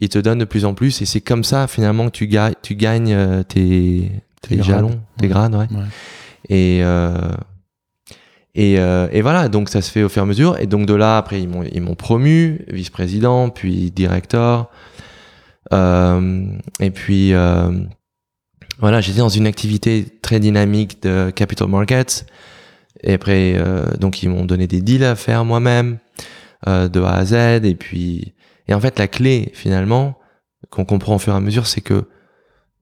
il 0.01 0.09
te 0.09 0.19
donne 0.19 0.39
de 0.39 0.45
plus 0.45 0.65
en 0.65 0.75
plus. 0.75 1.03
Et 1.03 1.07
c'est 1.07 1.21
comme 1.21 1.45
ça 1.45 1.67
finalement 1.67 2.07
que 2.07 2.13
tu, 2.13 2.27
gagnes, 2.27 2.55
tu 2.63 2.75
gagnes 2.75 3.13
euh, 3.13 3.43
tes, 3.43 4.11
tes, 4.43 4.63
jalons, 4.63 5.01
tes 5.19 5.29
grades, 5.29 5.55
ouais. 5.55 5.67
Et 6.49 6.81
euh, 6.83 7.33
et, 8.55 8.81
euh, 8.81 9.07
et, 9.13 9.23
voilà, 9.23 9.49
donc 9.49 9.69
ça 9.69 9.83
se 9.83 9.91
fait 9.91 10.03
au 10.03 10.09
fur 10.09 10.23
et 10.23 10.25
à 10.25 10.27
mesure. 10.27 10.59
Et 10.59 10.67
donc 10.67 10.87
de 10.87 10.95
là, 10.95 11.17
après, 11.17 11.41
ils 11.41 11.49
m'ont, 11.49 11.63
ils 11.63 11.81
m'ont 11.81 11.95
promu, 11.95 12.65
vice-président, 12.69 13.51
puis 13.51 13.93
directeur. 13.93 14.71
Et 15.71 16.91
puis, 16.93 17.33
voilà, 18.81 19.01
j'étais 19.01 19.19
dans 19.19 19.29
une 19.29 19.47
activité 19.47 20.07
très 20.23 20.41
dynamique 20.41 21.03
de 21.03 21.31
capital 21.31 21.69
markets. 21.69 22.27
Et 23.05 23.15
après, 23.15 23.57
donc 24.01 24.25
ils 24.25 24.29
m'ont 24.29 24.45
donné 24.45 24.67
des 24.67 24.81
deals 24.81 25.05
à 25.05 25.15
faire 25.15 25.45
moi-même, 25.45 25.99
de 26.67 27.01
A 27.01 27.13
à 27.13 27.25
Z. 27.27 27.65
Et 27.65 27.77
puis, 27.77 28.33
et 28.69 28.75
en 28.75 28.81
fait, 28.81 28.99
la 28.99 29.09
clé, 29.09 29.51
finalement, 29.55 30.19
qu'on 30.71 30.85
comprend 30.85 31.17
au 31.17 31.19
fur 31.19 31.33
et 31.33 31.37
à 31.37 31.41
mesure, 31.41 31.67
c'est 31.67 31.81
que 31.81 32.09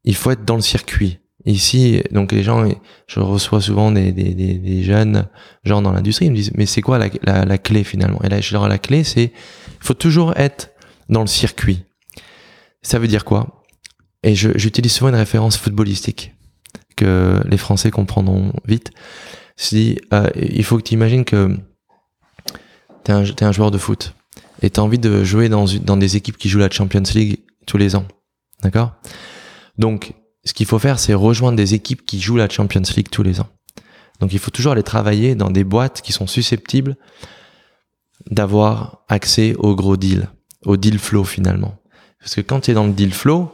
il 0.04 0.14
faut 0.14 0.30
être 0.30 0.44
dans 0.44 0.56
le 0.56 0.62
circuit. 0.62 1.20
Ici, 1.44 2.02
donc 2.10 2.32
les 2.32 2.42
gens, 2.42 2.68
je 3.06 3.20
reçois 3.20 3.60
souvent 3.60 3.92
des, 3.92 4.10
des, 4.10 4.34
des, 4.34 4.54
des 4.54 4.82
jeunes 4.82 5.28
gens 5.62 5.80
dans 5.80 5.92
l'industrie, 5.92 6.26
ils 6.26 6.30
me 6.32 6.36
disent, 6.36 6.50
mais 6.54 6.66
c'est 6.66 6.82
quoi 6.82 6.98
la, 6.98 7.08
la, 7.22 7.44
la, 7.44 7.58
clé 7.58 7.84
finalement? 7.84 8.20
Et 8.24 8.28
là, 8.28 8.40
je 8.40 8.52
leur 8.52 8.66
la 8.66 8.78
clé, 8.78 9.04
c'est, 9.04 9.24
il 9.24 9.86
faut 9.86 9.94
toujours 9.94 10.36
être 10.36 10.72
dans 11.08 11.20
le 11.20 11.28
circuit. 11.28 11.84
Ça 12.82 12.98
veut 12.98 13.06
dire 13.06 13.24
quoi? 13.24 13.62
Et 14.24 14.34
j'utilise 14.34 14.92
souvent 14.92 15.10
une 15.10 15.16
référence 15.16 15.56
footballistique 15.56 16.34
que 16.96 17.40
les 17.46 17.58
Français 17.58 17.92
comprendront 17.92 18.52
vite. 18.64 18.90
Si 19.54 19.98
euh, 20.12 20.28
il 20.34 20.64
faut 20.64 20.78
que 20.78 20.82
tu 20.82 20.94
imagines 20.94 21.24
que 21.24 21.56
tu 23.04 23.12
es, 23.12 23.14
es, 23.14 23.44
un 23.44 23.52
joueur 23.52 23.70
de 23.70 23.78
foot 23.78 24.15
et 24.62 24.70
tu 24.70 24.80
as 24.80 24.82
envie 24.82 24.98
de 24.98 25.24
jouer 25.24 25.48
dans, 25.48 25.64
dans 25.64 25.96
des 25.96 26.16
équipes 26.16 26.36
qui 26.36 26.48
jouent 26.48 26.58
la 26.58 26.70
Champions 26.70 27.02
League 27.14 27.40
tous 27.66 27.78
les 27.78 27.96
ans. 27.96 28.06
D'accord? 28.62 28.92
Donc, 29.78 30.14
ce 30.44 30.52
qu'il 30.54 30.66
faut 30.66 30.78
faire, 30.78 30.98
c'est 30.98 31.14
rejoindre 31.14 31.56
des 31.56 31.74
équipes 31.74 32.06
qui 32.06 32.20
jouent 32.20 32.36
la 32.36 32.48
Champions 32.48 32.82
League 32.96 33.08
tous 33.10 33.22
les 33.22 33.40
ans. 33.40 33.48
Donc 34.20 34.32
il 34.32 34.38
faut 34.38 34.50
toujours 34.50 34.72
aller 34.72 34.82
travailler 34.82 35.34
dans 35.34 35.50
des 35.50 35.64
boîtes 35.64 36.00
qui 36.02 36.12
sont 36.12 36.26
susceptibles 36.26 36.96
d'avoir 38.30 39.04
accès 39.08 39.54
au 39.58 39.74
gros 39.74 39.96
deal, 39.96 40.28
au 40.64 40.76
deal 40.76 40.98
flow 40.98 41.24
finalement. 41.24 41.76
Parce 42.20 42.34
que 42.34 42.40
quand 42.40 42.60
tu 42.60 42.70
es 42.70 42.74
dans 42.74 42.86
le 42.86 42.92
deal 42.92 43.12
flow, 43.12 43.52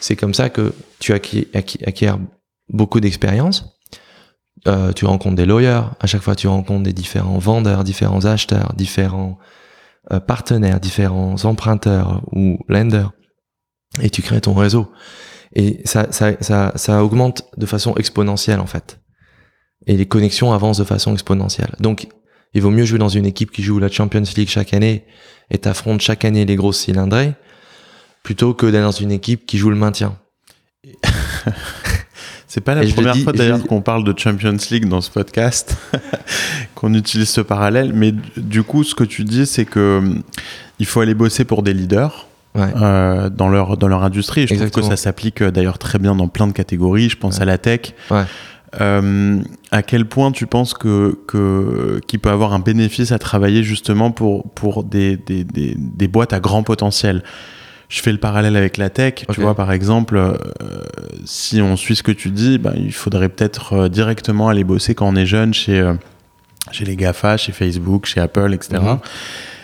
c'est 0.00 0.16
comme 0.16 0.34
ça 0.34 0.50
que 0.50 0.74
tu 1.00 1.12
acquiers, 1.12 1.48
acquiers 1.54 2.12
beaucoup 2.68 3.00
d'expérience. 3.00 3.76
Euh, 4.66 4.92
tu 4.92 5.04
rencontres 5.04 5.36
des 5.36 5.46
lawyers, 5.46 5.82
à 6.00 6.06
chaque 6.06 6.22
fois 6.22 6.36
tu 6.36 6.46
rencontres 6.46 6.84
des 6.84 6.92
différents 6.92 7.38
vendeurs, 7.38 7.84
différents 7.84 8.24
acheteurs, 8.24 8.72
différents 8.76 9.38
euh, 10.12 10.20
partenaires, 10.20 10.80
différents 10.80 11.44
emprunteurs 11.44 12.22
ou 12.32 12.58
lenders, 12.68 13.12
et 14.02 14.10
tu 14.10 14.22
crées 14.22 14.40
ton 14.40 14.54
réseau. 14.54 14.90
Et 15.54 15.80
ça, 15.84 16.10
ça, 16.10 16.32
ça, 16.40 16.72
ça 16.74 17.04
augmente 17.04 17.44
de 17.56 17.66
façon 17.66 17.94
exponentielle 17.94 18.60
en 18.60 18.66
fait. 18.66 19.00
Et 19.86 19.96
les 19.96 20.06
connexions 20.06 20.52
avancent 20.52 20.78
de 20.78 20.84
façon 20.84 21.12
exponentielle. 21.12 21.74
Donc, 21.78 22.08
il 22.54 22.62
vaut 22.62 22.70
mieux 22.70 22.84
jouer 22.84 22.98
dans 22.98 23.08
une 23.08 23.26
équipe 23.26 23.50
qui 23.50 23.62
joue 23.62 23.78
la 23.78 23.90
Champions 23.90 24.22
League 24.36 24.48
chaque 24.48 24.72
année 24.72 25.04
et 25.50 25.58
t'affrontes 25.58 26.00
chaque 26.00 26.24
année 26.24 26.44
les 26.44 26.56
grosses 26.56 26.78
cylindrées 26.78 27.34
plutôt 28.22 28.54
que 28.54 28.66
d'être 28.66 28.82
dans 28.82 28.90
une 28.90 29.12
équipe 29.12 29.46
qui 29.46 29.58
joue 29.58 29.70
le 29.70 29.76
maintien. 29.76 30.18
C'est 32.54 32.60
pas 32.60 32.76
la 32.76 32.86
première 32.86 33.16
fois 33.16 33.32
d'ailleurs 33.32 33.66
qu'on 33.66 33.80
parle 33.80 34.04
de 34.04 34.16
Champions 34.16 34.56
League 34.70 34.88
dans 34.88 35.00
ce 35.00 35.10
podcast, 35.10 35.76
qu'on 36.76 36.94
utilise 36.94 37.28
ce 37.28 37.40
parallèle. 37.40 37.90
Mais 37.92 38.14
du 38.36 38.62
coup, 38.62 38.84
ce 38.84 38.94
que 38.94 39.02
tu 39.02 39.24
dis, 39.24 39.44
c'est 39.44 39.64
que 39.64 39.98
hum, 39.98 40.22
il 40.78 40.86
faut 40.86 41.00
aller 41.00 41.14
bosser 41.14 41.44
pour 41.44 41.64
des 41.64 41.74
leaders 41.74 42.28
ouais. 42.54 42.68
euh, 42.80 43.28
dans 43.28 43.48
leur 43.48 43.76
dans 43.76 43.88
leur 43.88 44.04
industrie. 44.04 44.46
je 44.46 44.52
Exactement. 44.52 44.82
trouve 44.82 44.90
que 44.92 44.96
ça 44.96 45.02
s'applique 45.02 45.42
euh, 45.42 45.50
d'ailleurs 45.50 45.78
très 45.78 45.98
bien 45.98 46.14
dans 46.14 46.28
plein 46.28 46.46
de 46.46 46.52
catégories. 46.52 47.08
Je 47.08 47.16
pense 47.16 47.38
ouais. 47.38 47.42
à 47.42 47.44
la 47.44 47.58
tech. 47.58 47.92
Ouais. 48.08 48.22
Euh, 48.80 49.40
à 49.72 49.82
quel 49.82 50.06
point 50.06 50.30
tu 50.30 50.46
penses 50.46 50.74
que 50.74 51.18
qu'il 52.06 52.20
peut 52.20 52.30
avoir 52.30 52.52
un 52.52 52.60
bénéfice 52.60 53.10
à 53.10 53.18
travailler 53.18 53.64
justement 53.64 54.12
pour 54.12 54.48
pour 54.52 54.84
des 54.84 55.16
des, 55.16 55.42
des, 55.42 55.74
des 55.76 56.06
boîtes 56.06 56.32
à 56.32 56.38
grand 56.38 56.62
potentiel? 56.62 57.24
Je 57.88 58.00
fais 58.02 58.12
le 58.12 58.18
parallèle 58.18 58.56
avec 58.56 58.76
la 58.76 58.90
tech. 58.90 59.14
Okay. 59.14 59.26
Tu 59.32 59.40
vois, 59.40 59.54
par 59.54 59.72
exemple, 59.72 60.16
euh, 60.16 60.36
si 61.24 61.60
on 61.60 61.76
suit 61.76 61.96
ce 61.96 62.02
que 62.02 62.12
tu 62.12 62.30
dis, 62.30 62.58
bah, 62.58 62.72
il 62.76 62.92
faudrait 62.92 63.28
peut-être 63.28 63.72
euh, 63.74 63.88
directement 63.88 64.48
aller 64.48 64.64
bosser 64.64 64.94
quand 64.94 65.08
on 65.08 65.16
est 65.16 65.26
jeune 65.26 65.54
chez, 65.54 65.80
euh, 65.80 65.94
chez 66.70 66.84
les 66.84 66.96
GAFA, 66.96 67.36
chez 67.36 67.52
Facebook, 67.52 68.06
chez 68.06 68.20
Apple, 68.20 68.52
etc. 68.54 68.80
-hmm. 68.82 68.98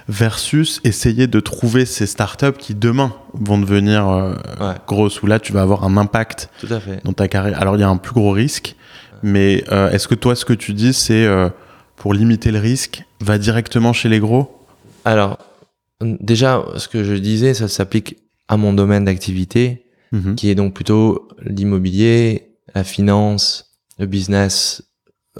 Versus 0.08 0.80
essayer 0.82 1.28
de 1.28 1.40
trouver 1.40 1.86
ces 1.86 2.06
startups 2.06 2.58
qui 2.58 2.74
demain 2.74 3.12
vont 3.32 3.58
devenir 3.58 4.08
ouais. 4.08 4.74
grosses, 4.88 5.22
où 5.22 5.26
là 5.28 5.38
tu 5.38 5.52
vas 5.52 5.62
avoir 5.62 5.84
un 5.84 5.96
impact 5.96 6.50
dans 7.04 7.12
ta 7.12 7.28
carrière. 7.28 7.60
Alors 7.60 7.76
il 7.76 7.80
y 7.80 7.84
a 7.84 7.88
un 7.88 7.96
plus 7.96 8.12
gros 8.12 8.32
risque, 8.32 8.74
mais 9.22 9.62
est-ce 9.92 10.08
que 10.08 10.16
toi 10.16 10.34
ce 10.34 10.44
que 10.44 10.52
tu 10.52 10.72
dis 10.72 10.94
c'est 10.94 11.28
pour 11.94 12.12
limiter 12.12 12.50
le 12.50 12.58
risque, 12.58 13.04
va 13.20 13.38
directement 13.38 13.92
chez 13.92 14.08
les 14.08 14.18
gros? 14.18 14.44
Alors 15.04 15.38
déjà, 16.01 16.64
ce 16.76 16.88
que 16.88 17.05
je 17.05 17.14
disais, 17.14 17.55
ça 17.55 17.68
s'applique 17.68 18.18
à 18.48 18.57
mon 18.57 18.72
domaine 18.72 19.05
d'activité, 19.05 19.86
mmh. 20.12 20.34
qui 20.34 20.51
est 20.51 20.55
donc 20.55 20.74
plutôt 20.74 21.28
l'immobilier, 21.42 22.57
la 22.74 22.84
finance, 22.84 23.78
le 23.98 24.07
business, 24.07 24.82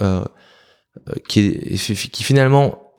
euh, 0.01 0.23
qui, 1.27 1.39
est, 1.39 2.11
qui 2.11 2.23
finalement, 2.23 2.93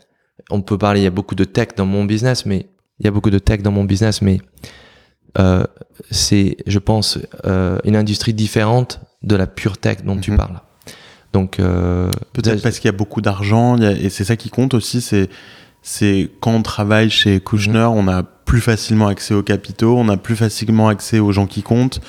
on 0.51 0.63
peut 0.63 0.79
parler, 0.79 1.01
il 1.01 1.05
y 1.05 1.09
a 1.09 1.11
beaucoup 1.11 1.35
de 1.35 1.45
tech 1.45 1.69
dans 1.77 1.87
mon 1.87 2.05
business, 2.05 2.47
mais 2.47 2.67
il 2.99 3.05
y 3.05 3.09
a 3.09 3.11
beaucoup 3.11 3.31
de 3.31 3.39
tech 3.39 3.63
dans 3.63 3.73
mon 3.73 3.85
business, 3.85 4.23
mais 4.23 4.41
euh, 5.39 5.65
c'est, 6.11 6.57
je 6.67 6.79
pense, 6.79 7.19
euh, 7.47 7.79
une 7.85 7.97
industrie 7.97 8.35
différente 8.35 9.01
de 9.23 9.37
la 9.37 9.47
pure 9.47 9.79
tech 9.79 9.99
dont 10.05 10.17
mmh. 10.17 10.21
tu 10.21 10.37
parles. 10.37 10.61
Donc 11.33 11.59
euh, 11.59 12.11
peut-être 12.35 12.63
parce 12.63 12.79
qu'il 12.79 12.89
y 12.89 12.95
a 12.95 12.97
beaucoup 12.97 13.23
d'argent 13.23 13.79
et 13.79 14.11
c'est 14.11 14.25
ça 14.25 14.37
qui 14.37 14.51
compte 14.51 14.75
aussi, 14.75 15.01
c'est 15.01 15.31
c'est 15.83 16.31
quand 16.41 16.53
on 16.53 16.63
travaille 16.63 17.11
chez 17.11 17.41
Kushner, 17.41 17.89
on 17.91 18.07
a 18.09 18.23
plus 18.23 18.61
facilement 18.61 19.09
accès 19.09 19.35
aux 19.35 19.43
capitaux, 19.43 19.97
on 19.99 20.09
a 20.09 20.17
plus 20.17 20.37
facilement 20.37 20.89
accès 20.89 21.19
aux 21.19 21.33
gens 21.33 21.47
qui 21.47 21.63
comptent. 21.63 22.01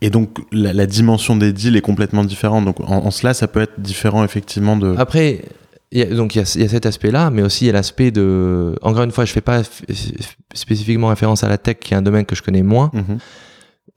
Et 0.00 0.08
donc 0.08 0.38
la, 0.50 0.72
la 0.72 0.86
dimension 0.86 1.36
des 1.36 1.52
deals 1.52 1.76
est 1.76 1.82
complètement 1.82 2.24
différente. 2.24 2.64
Donc 2.64 2.80
en, 2.80 3.04
en, 3.06 3.10
cela, 3.10 3.34
ça 3.34 3.46
peut 3.48 3.60
être 3.60 3.78
différent 3.78 4.24
effectivement 4.24 4.76
de. 4.78 4.94
Après, 4.96 5.42
y 5.92 6.00
a, 6.00 6.06
donc 6.06 6.34
il 6.34 6.38
y, 6.38 6.58
y 6.60 6.64
a, 6.64 6.68
cet 6.68 6.86
aspect-là, 6.86 7.30
mais 7.30 7.42
aussi 7.42 7.64
il 7.64 7.66
y 7.66 7.70
a 7.70 7.74
l'aspect 7.74 8.10
de. 8.10 8.74
Encore 8.80 9.02
une 9.02 9.10
fois, 9.10 9.26
je 9.26 9.32
fais 9.32 9.42
pas 9.42 9.62
spécifiquement 10.54 11.08
référence 11.08 11.44
à 11.44 11.48
la 11.48 11.58
tech, 11.58 11.76
qui 11.80 11.92
est 11.92 11.96
un 11.98 12.02
domaine 12.02 12.24
que 12.24 12.34
je 12.34 12.42
connais 12.42 12.62
moins. 12.62 12.90
-hmm. 12.94 13.18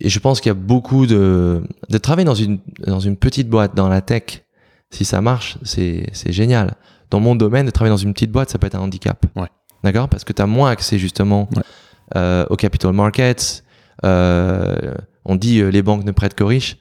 Et 0.02 0.10
je 0.10 0.20
pense 0.20 0.42
qu'il 0.42 0.50
y 0.50 0.56
a 0.58 0.62
beaucoup 0.74 1.06
de 1.06 1.62
de 1.90 1.98
travailler 1.98 2.26
dans 2.26 2.36
une 2.36 2.60
dans 2.86 3.00
une 3.00 3.16
petite 3.16 3.48
boîte 3.48 3.74
dans 3.74 3.88
la 3.88 4.02
tech. 4.02 4.44
Si 4.90 5.06
ça 5.06 5.22
marche, 5.22 5.58
c'est 5.64 6.08
c'est 6.12 6.34
génial 6.34 6.76
dans 7.10 7.20
mon 7.20 7.36
domaine, 7.36 7.66
de 7.66 7.72
travailler 7.72 7.94
dans 7.94 7.98
une 7.98 8.14
petite 8.14 8.32
boîte, 8.32 8.50
ça 8.50 8.58
peut 8.58 8.68
être 8.68 8.76
un 8.76 8.82
handicap. 8.82 9.26
Ouais. 9.36 9.48
D'accord? 9.84 10.10
Parce 10.10 10.24
que 10.24 10.34
tu 10.34 10.42
as 10.42 10.48
moins 10.48 10.70
accès 10.70 10.98
justement 10.98 11.50
ouais. 11.56 11.62
euh, 12.16 12.46
aux 12.50 12.56
capital 12.56 12.94
markets. 12.94 13.64
Euh, 14.06 14.96
on 15.26 15.36
dit 15.36 15.60
euh, 15.60 15.70
les 15.70 15.82
banques 15.82 16.04
ne 16.04 16.12
prêtent 16.12 16.38
qu'aux 16.38 16.48
riches. 16.48 16.78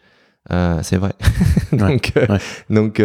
Euh, 0.53 0.81
c'est 0.83 0.97
vrai. 0.97 1.13
donc, 1.73 2.13
ouais. 2.17 2.39
donc 2.69 3.03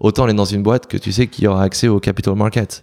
autant 0.00 0.24
aller 0.24 0.34
dans 0.34 0.44
une 0.44 0.62
boîte 0.62 0.86
que 0.86 0.96
tu 0.96 1.12
sais 1.12 1.26
qu'il 1.26 1.44
y 1.44 1.46
aura 1.46 1.62
accès 1.62 1.88
aux 1.88 2.00
capital 2.00 2.34
markets. 2.34 2.82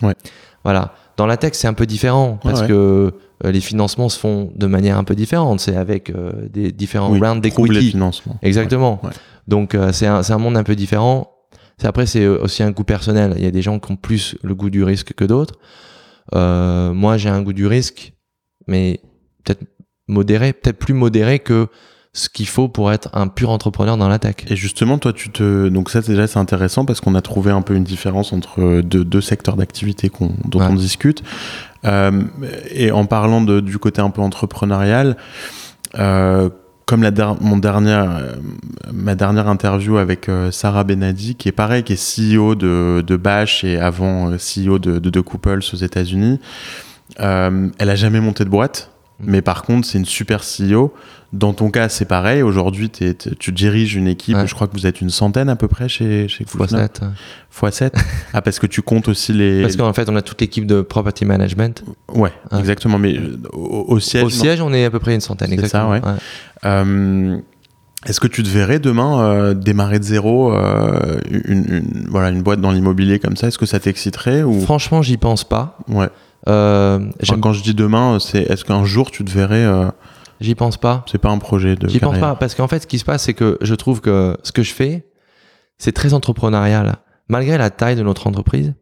Voilà. 0.64 0.94
Dans 1.16 1.28
la 1.28 1.38
tech, 1.38 1.54
c'est 1.54 1.68
un 1.68 1.74
peu 1.74 1.86
différent 1.86 2.40
parce 2.42 2.64
que 2.64 3.14
les 3.44 3.62
financements 3.62 4.10
se 4.10 4.18
font 4.18 4.52
de 4.56 4.68
manière 4.68 4.98
un 4.98 5.04
peu 5.04 5.16
différente. 5.16 5.60
C'est 5.60 5.76
avec 5.76 6.12
des 6.50 6.72
différents 6.72 7.12
oui, 7.12 7.20
rounds 7.20 7.42
d'equity. 7.42 7.96
Exactement. 8.42 9.02
Donc 9.48 9.78
c'est 9.92 10.08
un, 10.08 10.22
un 10.28 10.38
monde 10.38 10.58
un 10.58 10.64
peu 10.64 10.76
différent. 10.76 11.33
Après, 11.84 12.06
c'est 12.06 12.28
aussi 12.28 12.64
un 12.64 12.72
goût 12.72 12.84
personnel. 12.84 13.34
Il 13.38 13.44
y 13.44 13.48
a 13.48 13.52
des 13.52 13.62
gens 13.62 13.80
qui 13.80 13.92
ont 13.92 13.96
plus 13.96 14.38
le 14.44 14.56
goût 14.56 14.70
du 14.70 14.84
risque 14.84 15.14
que 15.14 15.26
d'autres. 15.26 15.56
Euh, 16.34 16.94
moi, 16.94 17.18
j'ai 17.18 17.30
un 17.30 17.42
goût 17.42 17.54
du 17.54 17.68
risque, 17.68 18.14
mais 18.68 19.02
peut-être 19.44 19.64
modéré, 20.08 20.54
peut-être 20.54 20.78
plus 20.78 20.94
modéré 20.94 21.40
que 21.40 21.68
ce 22.14 22.30
qu'il 22.30 22.48
faut 22.48 22.68
pour 22.68 22.92
être 22.92 23.10
un 23.14 23.28
pur 23.28 23.50
entrepreneur 23.50 23.98
dans 23.98 24.08
la 24.08 24.20
tech. 24.20 24.36
Et 24.48 24.56
justement, 24.56 25.00
toi, 25.00 25.14
tu 25.14 25.32
te, 25.32 25.68
donc 25.70 25.90
ça 25.90 26.02
déjà 26.02 26.28
c'est 26.28 26.38
intéressant 26.38 26.86
parce 26.86 27.02
qu'on 27.02 27.16
a 27.16 27.22
trouvé 27.22 27.52
un 27.52 27.64
peu 27.64 27.74
une 27.74 27.84
différence 27.84 28.34
entre 28.34 28.82
deux, 28.82 29.04
deux 29.04 29.22
secteurs 29.22 29.56
d'activité 29.56 30.12
dont 30.20 30.60
ouais. 30.60 30.66
on 30.70 30.76
discute. 30.76 31.24
Euh, 31.86 32.24
et 32.70 32.92
en 32.92 33.06
parlant 33.06 33.42
de, 33.42 33.60
du 33.60 33.80
côté 33.80 34.00
un 34.00 34.12
peu 34.12 34.22
entrepreneurial, 34.22 35.18
euh, 35.98 36.50
comme 36.86 37.04
la 37.04 37.12
dernière, 37.12 38.18
euh, 38.18 38.36
ma 38.92 39.16
dernière 39.16 39.48
interview 39.48 39.98
avec 39.98 40.30
euh, 40.30 40.52
Sarah 40.52 40.84
Benadi, 40.84 41.36
qui 41.36 41.50
est 41.50 41.54
pareil, 41.54 41.84
qui 41.84 41.94
est 41.94 42.36
CEO 42.36 42.56
de, 42.56 43.04
de 43.06 43.16
Bash 43.16 43.64
et 43.64 43.80
avant 43.80 44.32
euh, 44.32 44.38
CEO 44.38 44.80
de, 44.80 45.00
de, 45.00 45.10
de 45.10 45.22
Couples 45.22 45.60
aux 45.74 45.78
États-Unis. 45.78 46.40
Elle 47.18 47.72
a 47.80 47.96
jamais 47.96 48.20
monté 48.20 48.44
de 48.44 48.50
boîte. 48.50 48.93
Mais 49.26 49.42
par 49.42 49.64
contre, 49.64 49.88
c'est 49.88 49.98
une 49.98 50.06
super 50.06 50.42
CEO. 50.42 50.94
Dans 51.32 51.54
ton 51.54 51.72
cas, 51.72 51.90
c'est 51.90 52.06
pareil. 52.06 52.44
Aujourd'hui, 52.44 52.92
tu 52.92 53.52
diriges 53.52 53.96
une 53.96 54.08
équipe. 54.08 54.38
Ouais. 54.38 54.46
Je 54.46 54.54
crois 54.54 54.68
que 54.68 54.74
vous 54.74 54.86
êtes 54.86 55.02
une 55.02 55.10
centaine 55.10 55.50
à 55.50 55.56
peu 55.56 55.68
près 55.68 55.90
chez 55.90 56.28
chez 56.28 56.46
Fois 56.46 56.68
Kouchner. 56.68 56.82
7. 56.84 57.02
Fois 57.50 57.72
7 57.72 57.96
Ah, 58.34 58.42
parce 58.44 58.60
que 58.60 58.68
tu 58.68 58.82
comptes 58.84 59.08
aussi 59.08 59.34
les. 59.34 59.64
Parce 59.64 59.76
qu'en 59.76 59.92
fait, 59.94 60.08
on 60.10 60.16
a 60.16 60.22
toute 60.22 60.40
l'équipe 60.42 60.68
de 60.68 60.82
property 60.82 61.26
management. 61.26 61.84
Ouais, 62.14 62.32
exactement. 62.58 63.00
Mais 63.00 63.18
euh, 63.18 63.38
au, 63.52 63.86
au 63.88 64.00
siège. 64.00 64.24
Au 64.26 64.30
siège, 64.30 64.62
on 64.62 64.72
est 64.74 64.86
à 64.86 64.92
peu 64.92 65.00
près 65.00 65.16
une 65.16 65.22
centaine, 65.22 65.50
C'est 65.50 65.68
ça, 65.68 65.88
exactement. 65.90 65.92
ouais. 65.92 66.20
Euh, 66.66 67.38
Est-ce 68.06 68.20
que 68.20 68.28
tu 68.28 68.44
te 68.44 68.50
verrais 68.50 68.80
demain 68.80 69.22
euh, 69.22 69.54
démarrer 69.56 69.98
de 69.98 70.04
zéro 70.04 70.54
euh, 70.54 71.20
une, 71.32 71.66
une- 71.68 72.06
voilà, 72.10 72.30
une 72.30 72.44
boîte 72.44 72.62
dans 72.62 72.72
l'immobilier 72.72 73.18
comme 73.18 73.38
ça? 73.38 73.48
Est-ce 73.48 73.58
que 73.58 73.66
ça 73.66 73.80
t'exciterait 73.80 74.44
ou... 74.44 74.62
Franchement, 74.62 75.02
j'y 75.02 75.18
pense 75.18 75.44
pas. 75.44 75.78
Ouais. 75.88 76.10
Euh, 76.48 77.00
Enfin, 77.22 77.39
quand 77.39 77.54
je 77.54 77.64
dis 77.64 77.74
demain, 77.74 78.20
c'est 78.20 78.41
est-ce 78.44 78.66
qu'un 78.66 78.84
jour 78.86 79.12
tu 79.12 79.24
te 79.24 79.32
verrais 79.32 79.64
euh, 79.66 79.89
J'y 80.41 80.56
pense 80.56 80.78
pas. 80.78 81.06
C'est 81.10 81.18
pas 81.20 81.30
un 81.30 81.38
projet 81.38 81.76
de 81.76 81.88
J'y 81.88 82.00
pense 82.00 82.20
pas 82.20 82.36
parce 82.36 82.56
qu'en 82.56 82.68
fait, 82.68 82.82
ce 82.82 82.88
qui 82.88 83.00
se 83.00 83.06
passe, 83.06 83.24
c'est 83.24 83.34
que 83.34 83.58
je 83.62 83.76
trouve 83.76 84.02
que 84.02 84.38
ce 84.44 84.52
que 84.52 84.64
je 84.64 84.74
fais, 84.74 85.08
c'est 85.78 85.94
très 85.94 86.14
entrepreneurial. 86.14 86.98
Malgré 87.30 87.58
la 87.58 87.70
taille 87.70 87.96
de 87.96 88.04
notre 88.04 88.28
entreprise, 88.28 88.74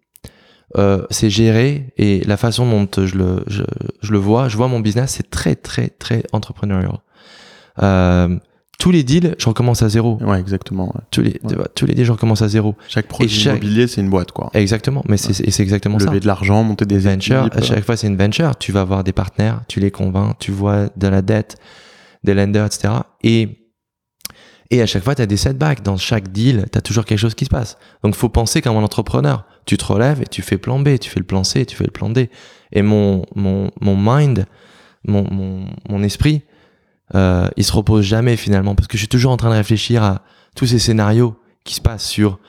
euh, 0.78 1.06
c'est 1.10 1.30
géré 1.30 1.94
et 1.98 2.22
la 2.22 2.38
façon 2.38 2.66
dont 2.70 2.88
je 3.06 3.16
le, 3.16 3.44
je, 3.48 3.64
je 4.02 4.12
le 4.12 4.18
vois, 4.18 4.48
je 4.50 4.58
vois 4.58 4.68
mon 4.68 4.80
business, 4.80 5.12
c'est 5.18 5.30
très, 5.30 5.56
très, 5.56 5.90
très 5.90 6.24
entrepreneurial. 6.32 6.98
Euh, 8.82 8.84
tous 8.84 8.92
les 8.92 9.04
deals, 9.04 9.36
je 9.38 9.46
recommence 9.48 9.84
à 9.84 9.90
zéro. 9.90 10.18
Ouais, 10.22 10.40
exactement. 10.40 10.88
ouais. 10.88 11.02
Tous 11.12 11.22
les, 11.22 11.40
Ouais. 11.44 11.56
tous 11.76 11.86
les 11.86 11.94
deals, 11.94 12.06
je 12.06 12.12
recommence 12.12 12.42
à 12.42 12.48
zéro. 12.48 12.76
Chaque 12.88 13.08
projet 13.08 13.30
chaque- 13.30 13.54
immobilier, 13.62 13.88
c'est 13.88 14.02
une 14.02 14.10
boîte, 14.10 14.32
quoi. 14.32 14.50
Exactement. 14.54 15.04
Mais 15.08 15.18
c'est 15.18 15.34
c'est 15.34 15.64
exactement 15.64 16.00
ça. 16.00 16.06
Lever 16.08 16.20
de 16.20 16.28
l'argent, 16.28 16.64
monter 16.64 16.86
des 16.86 16.98
venture, 17.00 17.46
équipes. 17.48 17.58
à 17.58 17.62
chaque 17.62 17.84
fois 17.86 17.96
c'est 17.98 18.08
une 18.08 18.18
venture, 18.18 18.56
tu 18.58 18.72
vas 18.72 18.82
avoir 18.82 19.04
des 19.04 19.14
partenaires, 19.14 19.62
tu 19.68 19.80
les 19.80 19.92
convaincs, 19.92 20.36
tu 20.40 20.52
vois 20.52 20.88
de 20.96 21.08
la 21.08 21.22
dette, 21.22 21.58
des 22.24 22.34
lenders, 22.34 22.66
etc. 22.66 22.94
Et, 23.24 23.58
et 24.72 24.82
à 24.82 24.86
chaque 24.86 25.04
fois, 25.04 25.16
tu 25.16 25.22
as 25.22 25.26
des 25.26 25.38
setbacks. 25.38 25.84
Dans 25.84 25.98
chaque 25.98 26.32
deal, 26.32 26.66
tu 26.72 26.78
as 26.78 26.82
toujours 26.82 27.04
quelque 27.06 27.20
chose 27.20 27.36
qui 27.36 27.44
se 27.46 27.50
passe. 27.50 27.78
Donc, 28.04 28.16
faut 28.16 28.30
penser 28.30 28.62
comme 28.62 28.78
un 28.78 28.84
entrepreneur. 28.84 29.46
Tu 29.66 29.76
te 29.78 29.84
relèves 29.86 30.22
et 30.22 30.26
tu 30.26 30.42
fais 30.42 30.58
plan 30.58 30.80
B, 30.80 30.98
tu 30.98 31.10
fais 31.10 31.20
le 31.20 31.26
plan 31.26 31.44
C, 31.44 31.66
tu 31.66 31.76
fais 31.76 31.84
le 31.84 31.92
plan 31.92 32.10
D. 32.10 32.30
Et 32.72 32.82
mon, 32.82 33.26
mon, 33.36 33.70
mon 33.82 33.98
mind, 33.98 34.46
mon, 35.06 35.26
mon, 35.30 35.66
mon 35.90 36.04
esprit, 36.04 36.44
euh, 37.16 37.48
il 37.58 37.64
se 37.64 37.74
repose 37.74 38.06
jamais 38.06 38.38
finalement 38.38 38.76
parce 38.76 38.88
que 38.88 38.98
je 38.98 39.02
suis 39.02 39.08
toujours 39.08 39.32
en 39.32 39.38
train 39.38 39.50
de 39.50 39.56
réfléchir 39.56 40.04
à 40.04 40.22
tous 40.56 40.66
ces 40.66 40.80
scénarios 40.80 41.36
qui 41.64 41.76
se 41.76 41.82
passent 41.82 42.06
sur, 42.06 42.40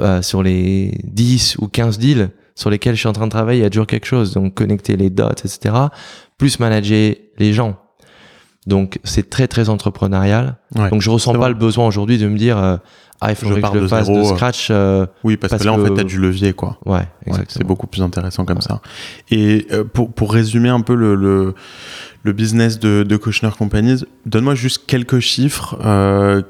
euh, 0.00 0.22
sur 0.22 0.42
les 0.42 0.98
10 1.04 1.56
ou 1.58 1.68
15 1.68 1.98
deals 1.98 2.30
sur 2.54 2.68
lesquels 2.68 2.94
je 2.94 3.00
suis 3.00 3.08
en 3.08 3.14
train 3.14 3.26
de 3.26 3.30
travailler, 3.30 3.60
il 3.60 3.62
y 3.62 3.66
a 3.66 3.70
toujours 3.70 3.86
quelque 3.86 4.06
chose. 4.06 4.34
Donc 4.34 4.54
connecter 4.54 4.96
les 4.96 5.08
dots, 5.08 5.30
etc. 5.30 5.74
Plus 6.36 6.60
manager 6.60 7.14
les 7.38 7.52
gens. 7.52 7.78
Donc 8.66 8.98
c'est 9.02 9.30
très 9.30 9.48
très 9.48 9.68
entrepreneurial. 9.70 10.58
Ouais. 10.76 10.88
Donc 10.90 11.02
je 11.02 11.10
ressens 11.10 11.32
pas 11.34 11.48
le 11.48 11.54
besoin 11.54 11.86
aujourd'hui 11.86 12.16
de 12.18 12.28
me 12.28 12.38
dire 12.38 12.56
euh, 12.58 12.76
ah 13.20 13.30
il 13.30 13.34
faudrait 13.36 13.56
que 13.56 13.60
pars 13.60 13.72
je 13.74 13.78
le 13.78 13.84
de 13.84 13.88
fasse 13.88 14.06
zéro, 14.06 14.18
de 14.18 14.22
euh. 14.24 14.34
scratch. 14.34 14.68
euh, 14.70 15.04
Oui, 15.24 15.36
parce, 15.36 15.50
parce 15.50 15.62
que 15.62 15.66
là, 15.66 15.74
en 15.74 15.76
que- 15.78 15.84
fait, 15.86 15.94
t'as 15.94 16.04
du 16.04 16.18
levier, 16.18 16.52
quoi. 16.52 16.78
ouais, 16.86 17.02
c'est 17.48 17.64
beaucoup 17.64 17.86
plus 17.86 18.02
intéressant 18.02 18.44
comme 18.44 18.60
ça. 18.60 18.80
Et 19.30 19.66
euh, 19.72 19.84
pour, 19.84 20.12
pour 20.12 20.32
résumer 20.32 20.68
un 20.70 20.80
peu 20.80 20.94
le, 20.94 21.14
le, 21.16 21.54
le 22.22 22.32
business 22.32 22.78
de, 22.78 23.02
de 23.02 23.16
Kushner 23.16 23.50
Companies, 23.58 24.04
donne-moi 24.26 24.54
juste 24.54 24.84
quelques 24.86 25.20
chiffres 25.20 25.76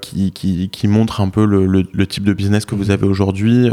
qui, 0.00 0.30
qui, 0.32 0.68
qui 0.68 0.86
montrent 0.88 1.20
un 1.20 1.28
peu 1.28 1.44
le, 1.44 1.66
le, 1.66 1.84
le 1.92 2.06
type 2.06 2.24
de 2.24 2.32
business 2.34 2.64
que 2.66 2.74
vous 2.74 2.90
avez 2.90 3.06
aujourd'hui, 3.06 3.70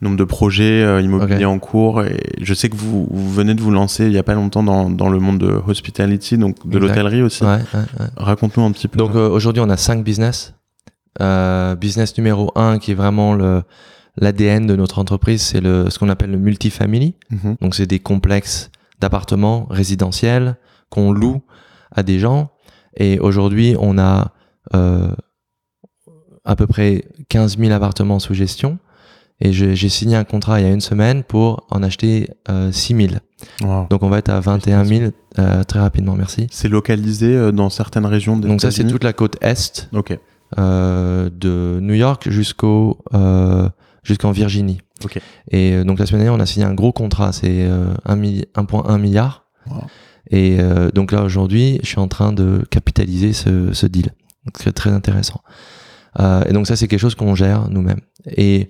nombre 0.00 0.16
de 0.16 0.24
projets 0.24 1.02
immobiliers 1.02 1.44
en 1.46 1.58
cours. 1.58 2.02
Et 2.02 2.18
je 2.42 2.52
sais 2.54 2.68
que 2.68 2.76
vous, 2.76 3.06
vous 3.10 3.30
venez 3.32 3.54
de 3.54 3.60
vous 3.60 3.70
lancer 3.70 4.06
il 4.06 4.12
y 4.12 4.18
a 4.18 4.22
pas 4.22 4.34
longtemps 4.34 4.62
dans, 4.62 4.90
dans 4.90 5.08
le 5.08 5.18
monde 5.18 5.38
de 5.38 5.60
hospitality, 5.66 6.36
donc 6.38 6.66
de 6.68 6.78
l'hôtellerie 6.78 7.22
aussi. 7.22 7.44
Raconte-nous 8.16 8.64
un 8.64 8.72
petit 8.72 8.88
peu. 8.88 8.98
Donc 8.98 9.14
aujourd'hui, 9.14 9.62
on 9.64 9.67
a 9.70 9.76
cinq 9.76 10.04
business. 10.04 10.54
Euh, 11.20 11.74
business 11.74 12.16
numéro 12.16 12.52
un, 12.54 12.78
qui 12.78 12.92
est 12.92 12.94
vraiment 12.94 13.34
le 13.34 13.62
l'ADN 14.20 14.66
de 14.66 14.74
notre 14.74 14.98
entreprise, 14.98 15.42
c'est 15.42 15.60
le 15.60 15.90
ce 15.90 15.98
qu'on 15.98 16.08
appelle 16.08 16.30
le 16.30 16.38
multifamily. 16.38 17.14
Mhm. 17.30 17.56
Donc 17.60 17.74
c'est 17.74 17.86
des 17.86 18.00
complexes 18.00 18.70
d'appartements 19.00 19.66
résidentiels 19.70 20.56
qu'on 20.90 21.12
loue 21.12 21.42
à 21.92 22.02
des 22.02 22.18
gens. 22.18 22.50
Et 22.96 23.18
aujourd'hui, 23.20 23.76
on 23.78 23.96
a 23.98 24.32
euh, 24.74 25.14
à 26.44 26.56
peu 26.56 26.66
près 26.66 27.04
15 27.28 27.58
000 27.58 27.72
appartements 27.72 28.18
sous 28.18 28.34
gestion. 28.34 28.78
Et 29.40 29.52
j'ai 29.52 29.88
signé 29.88 30.16
un 30.16 30.24
contrat 30.24 30.60
il 30.60 30.66
y 30.66 30.68
a 30.68 30.72
une 30.72 30.80
semaine 30.80 31.22
pour 31.22 31.66
en 31.70 31.82
acheter 31.84 32.28
euh, 32.50 32.72
6 32.72 32.96
000. 32.96 33.08
Wow. 33.62 33.86
Donc 33.88 34.02
on 34.02 34.08
va 34.08 34.18
être 34.18 34.30
à 34.30 34.40
21 34.40 34.84
000 34.84 35.10
euh, 35.38 35.62
très 35.62 35.78
rapidement, 35.78 36.14
merci. 36.16 36.48
C'est 36.50 36.68
localisé 36.68 37.36
euh, 37.36 37.52
dans 37.52 37.70
certaines 37.70 38.06
régions 38.06 38.36
des 38.36 38.48
Donc 38.48 38.60
ça 38.60 38.72
c'est 38.72 38.84
toute 38.86 39.04
la 39.04 39.12
côte 39.12 39.36
est 39.40 39.88
Ok. 39.92 40.18
euh, 40.58 41.30
de 41.32 41.78
New 41.80 41.94
York 41.94 42.28
jusqu'au 42.30 42.98
euh, 43.14 43.68
jusqu'en 44.02 44.32
Virginie. 44.32 44.80
Ok. 45.04 45.20
Et 45.52 45.72
euh, 45.74 45.84
donc 45.84 46.00
la 46.00 46.06
semaine 46.06 46.22
dernière, 46.22 46.36
on 46.36 46.42
a 46.42 46.46
signé 46.46 46.66
un 46.66 46.74
gros 46.74 46.90
contrat, 46.92 47.32
c'est 47.32 47.46
euh, 47.68 47.94
1 48.06 48.16
milli- 48.16 48.46
1.1 48.56 48.98
milliard. 49.00 49.46
Wow. 49.70 49.82
Et 50.30 50.56
euh, 50.58 50.90
donc 50.90 51.12
là 51.12 51.22
aujourd'hui, 51.22 51.78
je 51.84 51.86
suis 51.90 52.00
en 52.00 52.08
train 52.08 52.32
de 52.32 52.64
capitaliser 52.70 53.32
ce, 53.32 53.72
ce 53.72 53.86
deal. 53.86 54.06
Donc 54.46 54.56
c'est 54.58 54.72
très 54.72 54.90
intéressant. 54.90 55.42
Euh, 56.18 56.42
et 56.48 56.52
donc 56.52 56.66
ça 56.66 56.74
c'est 56.74 56.88
quelque 56.88 56.98
chose 57.00 57.14
qu'on 57.14 57.36
gère 57.36 57.68
nous-mêmes. 57.70 58.00
Et 58.36 58.68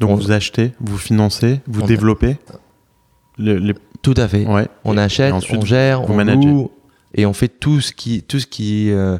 Donc 0.00 0.10
On- 0.10 0.14
vous 0.16 0.30
achetez, 0.30 0.72
vous 0.80 0.98
financez, 0.98 1.60
vous 1.66 1.82
On- 1.82 1.86
développez 1.86 2.36
le- 3.38 3.56
les... 3.58 3.74
tout 4.02 4.14
à 4.16 4.28
fait. 4.28 4.46
Ouais. 4.46 4.68
On 4.84 4.96
Et- 4.96 5.00
achète, 5.00 5.30
et 5.30 5.32
ensuite, 5.32 5.58
on 5.62 5.64
gère, 5.64 6.08
on 6.08 6.14
managez. 6.14 6.46
loue 6.48 6.70
et 7.14 7.24
on 7.26 7.32
fait 7.32 7.48
tout 7.48 7.80
ce 7.80 7.92
qui 7.92 8.22
tout 8.22 8.38
ce 8.40 8.46
qui 8.46 8.88
est 8.88 8.92
euh, 8.92 9.16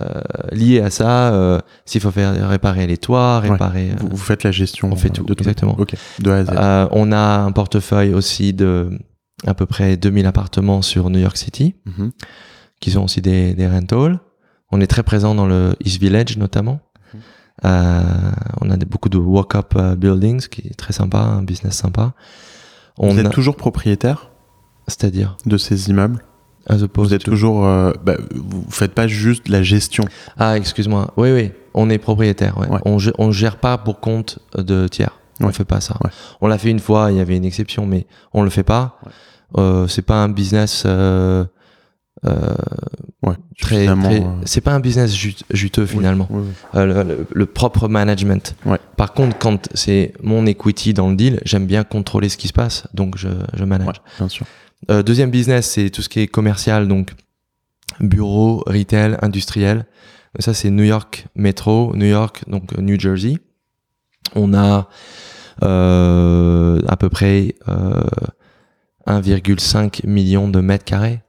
euh, 0.00 0.20
lié 0.52 0.80
à 0.80 0.90
ça. 0.90 1.32
euh, 1.32 1.60
S'il 1.84 2.00
faut 2.00 2.10
faire 2.10 2.48
réparer 2.48 2.86
les 2.86 2.98
toits, 2.98 3.40
réparer. 3.40 3.92
Vous, 3.98 4.08
vous 4.10 4.16
faites 4.16 4.42
la 4.42 4.50
gestion 4.52 4.90
on 4.92 4.96
fait 4.96 5.10
tout, 5.10 5.24
de 5.24 5.32
exactement. 5.32 5.76
Ok, 5.78 5.94
de 6.18 6.30
A 6.30 6.36
à 6.36 6.44
Z. 6.86 6.88
On 6.92 7.12
a 7.12 7.38
un 7.38 7.52
portefeuille 7.52 8.12
aussi 8.12 8.52
de 8.52 8.90
à 9.46 9.54
peu 9.54 9.66
près 9.66 9.96
2000 9.96 10.26
appartements 10.26 10.82
sur 10.82 11.10
New 11.10 11.20
York 11.20 11.36
City, 11.36 11.76
Mhm. 11.86 12.10
qui 12.80 12.90
sont 12.90 13.04
aussi 13.04 13.22
des, 13.22 13.54
des 13.54 13.68
rentals. 13.68 14.18
On 14.72 14.80
est 14.80 14.86
très 14.88 15.02
présent 15.04 15.34
dans 15.34 15.46
le 15.46 15.74
East 15.84 16.00
Village 16.00 16.36
notamment. 16.36 16.80
Euh, 17.64 18.02
on 18.60 18.70
a 18.70 18.76
beaucoup 18.76 19.08
de 19.08 19.18
walk-up 19.18 19.74
euh, 19.76 19.96
buildings, 19.96 20.46
qui 20.48 20.62
est 20.68 20.74
très 20.76 20.92
sympa, 20.92 21.18
un 21.18 21.42
business 21.42 21.74
sympa. 21.76 22.12
On 22.98 23.10
Vous 23.12 23.18
êtes 23.20 23.26
a- 23.26 23.30
toujours 23.30 23.56
propriétaire 23.56 24.30
c'est-à-dire, 24.86 25.36
de 25.44 25.58
ces 25.58 25.90
immeubles 25.90 26.24
Vous 26.70 27.12
êtes 27.14 27.22
to- 27.24 27.30
toujours... 27.30 27.66
euh, 27.66 27.92
bah, 28.04 28.14
vous 28.34 28.64
faites 28.70 28.94
pas 28.94 29.06
juste 29.06 29.48
la 29.48 29.62
gestion. 29.62 30.04
Ah, 30.38 30.56
excuse-moi. 30.56 31.12
Oui, 31.18 31.30
oui, 31.32 31.50
on 31.74 31.90
est 31.90 31.98
propriétaire. 31.98 32.56
ouais. 32.58 32.68
Ouais. 32.68 32.80
On, 32.86 32.96
on 33.18 33.30
gère 33.30 33.58
pas 33.58 33.76
pour 33.76 34.00
compte 34.00 34.38
de 34.56 34.88
tiers. 34.88 35.18
On 35.40 35.46
Ouais. 35.46 35.52
fait 35.52 35.64
pas 35.66 35.80
ça. 35.80 35.96
On 36.40 36.48
l'a 36.48 36.56
fait 36.58 36.70
une 36.70 36.80
fois, 36.80 37.12
il 37.12 37.18
y 37.18 37.20
avait 37.20 37.36
une 37.36 37.44
exception, 37.44 37.86
mais 37.86 38.06
on 38.32 38.42
le 38.42 38.50
fait 38.50 38.62
pas. 38.64 38.98
Euh, 39.58 39.86
c'est 39.88 40.02
pas 40.02 40.16
un 40.22 40.28
business 40.30 40.82
euh, 40.86 41.44
euh, 42.26 42.54
Ouais, 43.22 43.34
très, 43.60 43.88
euh, 43.88 43.94
c'est 44.44 44.60
pas 44.60 44.72
un 44.72 44.80
business 44.80 45.12
jut- 45.14 45.44
juteux 45.50 45.86
finalement. 45.86 46.28
oui, 46.30 46.42
oui. 46.46 46.52
Euh, 46.76 46.86
le, 46.86 47.02
le- 47.14 47.26
le 47.32 47.46
propre 47.46 47.88
management. 47.88 48.54
Ouais. 48.64 48.78
Par 48.96 49.12
contre, 49.12 49.36
quand 49.38 49.68
c'est 49.74 50.12
mon 50.22 50.46
equity 50.46 50.94
dans 50.94 51.10
le 51.10 51.16
deal, 51.16 51.40
j'aime 51.44 51.66
bien 51.66 51.82
contrôler 51.84 52.28
ce 52.28 52.36
qui 52.36 52.46
se 52.48 52.52
passe, 52.52 52.86
donc 52.94 53.18
je, 53.18 53.28
je 53.54 53.64
manage. 53.64 53.86
Ouais, 53.88 53.92
bien 54.18 54.28
sûr. 54.28 54.46
Euh, 54.90 55.02
deuxième 55.02 55.30
business, 55.30 55.68
c'est 55.68 55.90
tout 55.90 56.00
ce 56.02 56.08
qui 56.08 56.20
est 56.20 56.28
commercial, 56.28 56.86
donc 56.86 57.10
bureau, 58.00 58.62
retail, 58.66 59.16
industriel. 59.20 59.86
Ça, 60.38 60.54
c'est 60.54 60.70
New 60.70 60.84
York 60.84 61.26
Metro, 61.34 61.92
New 61.96 62.06
York, 62.06 62.44
donc 62.46 62.76
New 62.78 62.98
Jersey. 63.00 63.38
On 64.36 64.54
a 64.54 64.88
euh, 65.64 66.80
à 66.86 66.96
peu 66.96 67.08
près 67.08 67.54
euh, 67.68 68.00
1,5 69.06 70.06
million 70.06 70.48
de 70.48 70.60
mètres 70.60 70.84
carrés 70.84 71.20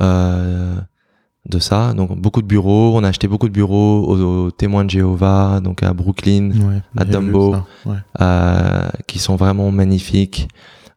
de 0.00 1.58
ça. 1.58 1.92
Donc 1.94 2.16
beaucoup 2.18 2.42
de 2.42 2.46
bureaux. 2.46 2.92
On 2.96 3.04
a 3.04 3.08
acheté 3.08 3.28
beaucoup 3.28 3.48
de 3.48 3.52
bureaux 3.54 4.04
aux, 4.06 4.20
aux 4.20 4.50
témoins 4.50 4.84
de 4.84 4.90
Jéhovah, 4.90 5.60
donc 5.62 5.82
à 5.82 5.92
Brooklyn, 5.92 6.50
Ouais, 6.52 6.82
à 6.96 7.04
Dumbo. 7.04 7.56
ouais. 7.86 7.96
euh, 8.20 8.88
qui 9.06 9.18
sont 9.18 9.36
vraiment 9.36 9.70
magnifiques. 9.70 10.48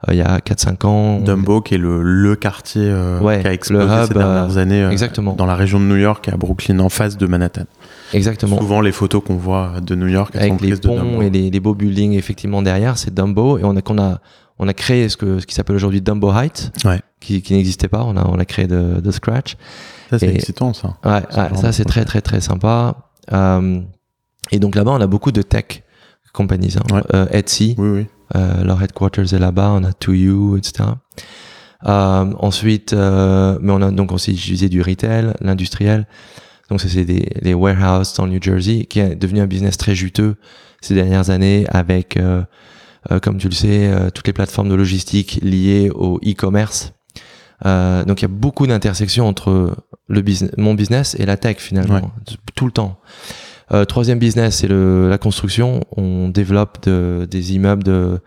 Euh, 0.08 0.14
il 0.14 0.18
y 0.18 0.22
a 0.22 0.38
4-5 0.40 0.86
ans. 0.86 1.18
on- 1.20 1.22
Dumbo, 1.22 1.62
qui 1.62 1.76
est 1.76 1.78
le, 1.80 2.04
le 2.04 2.36
quartier 2.36 2.84
euh, 2.86 3.20
Ouais, 3.22 3.42
qui 3.42 3.48
a 3.48 3.54
explosé 3.54 3.86
le 3.88 3.92
hub, 4.04 4.08
ces 4.08 4.14
dernières 4.14 4.58
euh, 4.58 4.62
années 4.62 4.84
euh, 4.84 4.92
exactement. 4.92 5.34
dans 5.34 5.46
la 5.48 5.56
région 5.56 5.80
de 5.80 5.86
New 5.86 5.96
York, 5.96 6.30
à 6.32 6.38
Brooklyn, 6.38 6.80
en 6.80 6.90
face 6.90 7.18
de 7.18 7.26
Manhattan. 7.26 7.64
Exactement. 8.14 8.58
Souvent, 8.60 8.82
les 8.82 8.92
photos 8.92 9.24
qu'on 9.26 9.38
voit 9.38 9.80
de 9.82 9.96
New 9.96 10.08
York, 10.08 10.32
elles 10.36 10.50
sont 10.50 10.56
Avec 10.58 10.62
les 10.62 10.76
de 10.78 10.88
ponts 10.88 10.98
Dumbo. 10.98 11.22
et 11.24 11.30
les, 11.32 11.50
les 11.50 11.60
beaux 11.60 11.74
buildings 11.74 12.14
effectivement 12.14 12.62
derrière, 12.62 12.98
c'est 13.00 13.14
Dumbo 13.14 13.58
et 13.58 13.64
on 13.64 13.76
a 13.76 13.82
qu'on 13.82 13.98
a 13.98 14.20
on 14.60 14.68
a 14.70 14.74
créé 14.74 15.10
ce 15.10 15.18
que 15.18 15.40
ce 15.40 15.46
qui 15.48 15.54
s'appelle 15.56 15.76
aujourd'hui 15.76 16.02
Dumbo 16.02 16.32
Heights, 16.32 16.72
Ouais. 16.86 17.02
Qui, 17.26 17.42
qui 17.42 17.54
n'existait 17.54 17.88
pas. 17.90 18.04
On 18.04 18.16
a, 18.18 18.26
on 18.28 18.36
l'a 18.36 18.46
créé 18.46 18.68
de, 18.68 19.02
de 19.02 19.12
scratch. 19.12 19.58
Ça, 20.10 20.20
c'est 20.20 20.34
excitant, 20.34 20.74
ça. 20.74 20.98
Ouais, 21.04 21.12
ouais, 21.36 21.58
ça 21.58 21.72
c'est 21.72 21.86
très 21.86 22.06
très 22.06 22.22
très 22.22 22.40
sympa. 22.42 23.10
Euh, 23.34 23.82
et 24.52 24.60
donc 24.60 24.76
là-bas, 24.76 24.92
on 24.92 25.02
a 25.02 25.08
beaucoup 25.08 25.32
de 25.32 25.42
tech 25.42 25.84
companies. 26.34 26.76
hein. 26.78 26.96
Ouais. 26.96 27.02
Euh, 27.16 27.26
Etsy, 27.32 27.76
Oui, 27.78 27.90
oui. 27.90 28.06
euh, 28.36 28.64
leur 28.64 28.82
headquarters 28.84 29.34
est 29.34 29.40
là-bas. 29.40 29.72
On 29.72 29.84
a 29.84 29.94
To 29.94 30.14
You, 30.14 30.58
etc. 30.58 30.90
Ensuite, 31.84 32.94
mais 32.94 33.72
on 33.72 33.82
a 33.82 33.92
donc 33.92 34.12
aussi 34.12 34.32
utilisé 34.32 34.70
du 34.70 34.82
retail, 34.82 35.34
l'industriel. 35.42 36.08
Donc 36.70 36.82
c'est 36.82 37.06
des 37.06 37.30
les 37.42 37.54
warehouses 37.54 38.14
dans 38.16 38.26
le 38.26 38.32
New 38.34 38.42
Jersey, 38.42 38.86
qui 38.86 39.00
est 39.00 39.16
devenu 39.16 39.40
un 39.42 39.46
business 39.48 39.78
très 39.78 39.94
juteux 39.96 40.36
ces 40.82 40.96
dernières 40.96 41.30
années 41.30 41.66
avec, 41.70 42.18
comme 43.22 43.38
tu 43.38 43.48
le 43.50 43.54
sais, 43.54 43.92
toutes 44.14 44.26
les 44.28 44.34
plateformes 44.34 44.70
de 44.70 44.76
logistique 44.76 45.40
liées 45.44 45.92
au 45.94 46.18
e-commerce. 46.26 46.94
Euh, 47.66 48.04
donc 48.06 48.20
il 48.22 48.24
y 48.24 48.26
a 48.26 48.30
beaucoup 48.30 48.68
d'intersections 48.68 49.28
entre 49.28 49.76
le 50.08 50.22
business, 50.22 50.52
mon 50.58 50.74
business 50.74 51.16
et 51.20 51.26
la 51.26 51.38
tech 51.38 51.58
finalement, 51.58 51.96
Ouais. 51.96 52.02
tout 52.56 52.66
le 52.66 52.72
temps. 52.72 53.00
Euh, 53.72 53.86
troisième 53.86 54.20
business, 54.20 54.58
c'est 54.58 54.68
la 54.68 55.18
construction. 55.18 55.82
On 55.96 56.30
développe 56.30 56.84
de- 56.86 57.28
des 57.30 57.54
immeubles 57.56 57.84
de, 57.84 58.20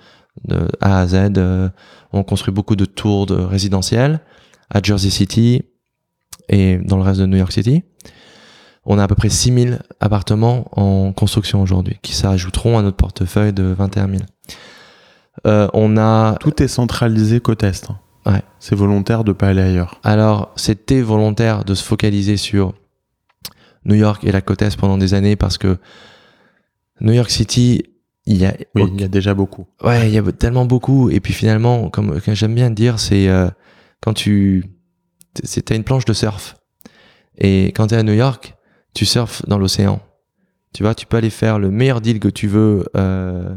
de 0.46 0.68
A 0.80 1.00
à 1.00 1.06
Z. 1.06 1.32
Euh, 1.36 1.68
on 2.12 2.24
construit 2.24 2.52
beaucoup 2.54 2.74
de 2.76 2.84
tours 2.86 3.26
de 3.26 3.34
résidentiels 3.34 4.20
à 4.70 4.80
Jersey 4.82 5.10
City 5.10 5.62
et 6.48 6.78
dans 6.78 6.96
le 6.96 7.02
reste 7.02 7.20
de 7.20 7.26
New 7.26 7.36
York 7.36 7.52
City. 7.52 7.84
On 8.90 8.98
a 8.98 9.04
à 9.04 9.08
peu 9.08 9.14
près 9.14 9.28
6000 9.28 9.80
appartements 10.00 10.66
en 10.72 11.12
construction 11.12 11.60
aujourd'hui 11.60 11.98
qui 12.02 12.14
s'ajouteront 12.14 12.78
à 12.78 12.82
notre 12.82 12.96
portefeuille 12.96 13.52
de 13.52 13.64
21 13.64 14.08
000. 14.08 14.22
Euh, 15.46 15.68
on 15.74 15.96
a 15.98 16.34
Tout 16.40 16.62
est 16.62 16.68
centralisé 16.68 17.40
côte 17.40 17.62
Est. 17.62 17.90
hein. 17.90 17.98
Ouais. 18.28 18.42
C'est 18.60 18.74
volontaire 18.74 19.24
de 19.24 19.32
pas 19.32 19.48
aller 19.48 19.62
ailleurs. 19.62 20.00
Alors, 20.04 20.52
c'était 20.56 21.00
volontaire 21.00 21.64
de 21.64 21.74
se 21.74 21.82
focaliser 21.82 22.36
sur 22.36 22.74
New 23.84 23.94
York 23.94 24.24
et 24.24 24.32
la 24.32 24.40
côte 24.40 24.62
Est 24.62 24.76
pendant 24.76 24.98
des 24.98 25.14
années 25.14 25.36
parce 25.36 25.58
que 25.58 25.78
New 27.00 27.12
York 27.12 27.30
City, 27.30 27.84
il 28.26 28.36
y 28.36 28.44
a, 28.44 28.54
Oui, 28.74 28.84
il 28.94 29.00
y 29.00 29.04
a 29.04 29.08
déjà 29.08 29.34
beaucoup. 29.34 29.66
ouais, 29.82 30.08
il 30.08 30.14
y 30.14 30.18
a 30.18 30.32
tellement 30.32 30.66
beaucoup. 30.66 31.10
Et 31.10 31.20
puis 31.20 31.32
finalement, 31.32 31.88
comme 31.88 32.20
comme 32.20 32.34
j'aime 32.34 32.54
bien 32.54 32.70
dire, 32.70 32.98
c'est 32.98 33.28
euh, 33.28 33.48
quand 34.02 34.12
tu, 34.12 34.64
t'as 35.64 35.74
une 35.74 35.84
planche 35.84 36.04
de 36.04 36.12
surf 36.12 36.56
et 37.38 37.66
quand 37.68 37.86
t'es 37.88 37.96
à 37.96 38.02
New 38.02 38.12
York, 38.12 38.56
tu 38.94 39.06
surfes 39.06 39.46
dans 39.46 39.58
l'océan. 39.58 40.00
Tu 40.74 40.82
vois, 40.82 40.94
tu 40.94 41.06
peux 41.06 41.16
aller 41.16 41.30
faire 41.30 41.58
le 41.58 41.70
meilleur 41.70 42.00
deal 42.00 42.20
que 42.20 42.28
tu 42.28 42.46
veux 42.46 42.84
euh, 42.96 43.54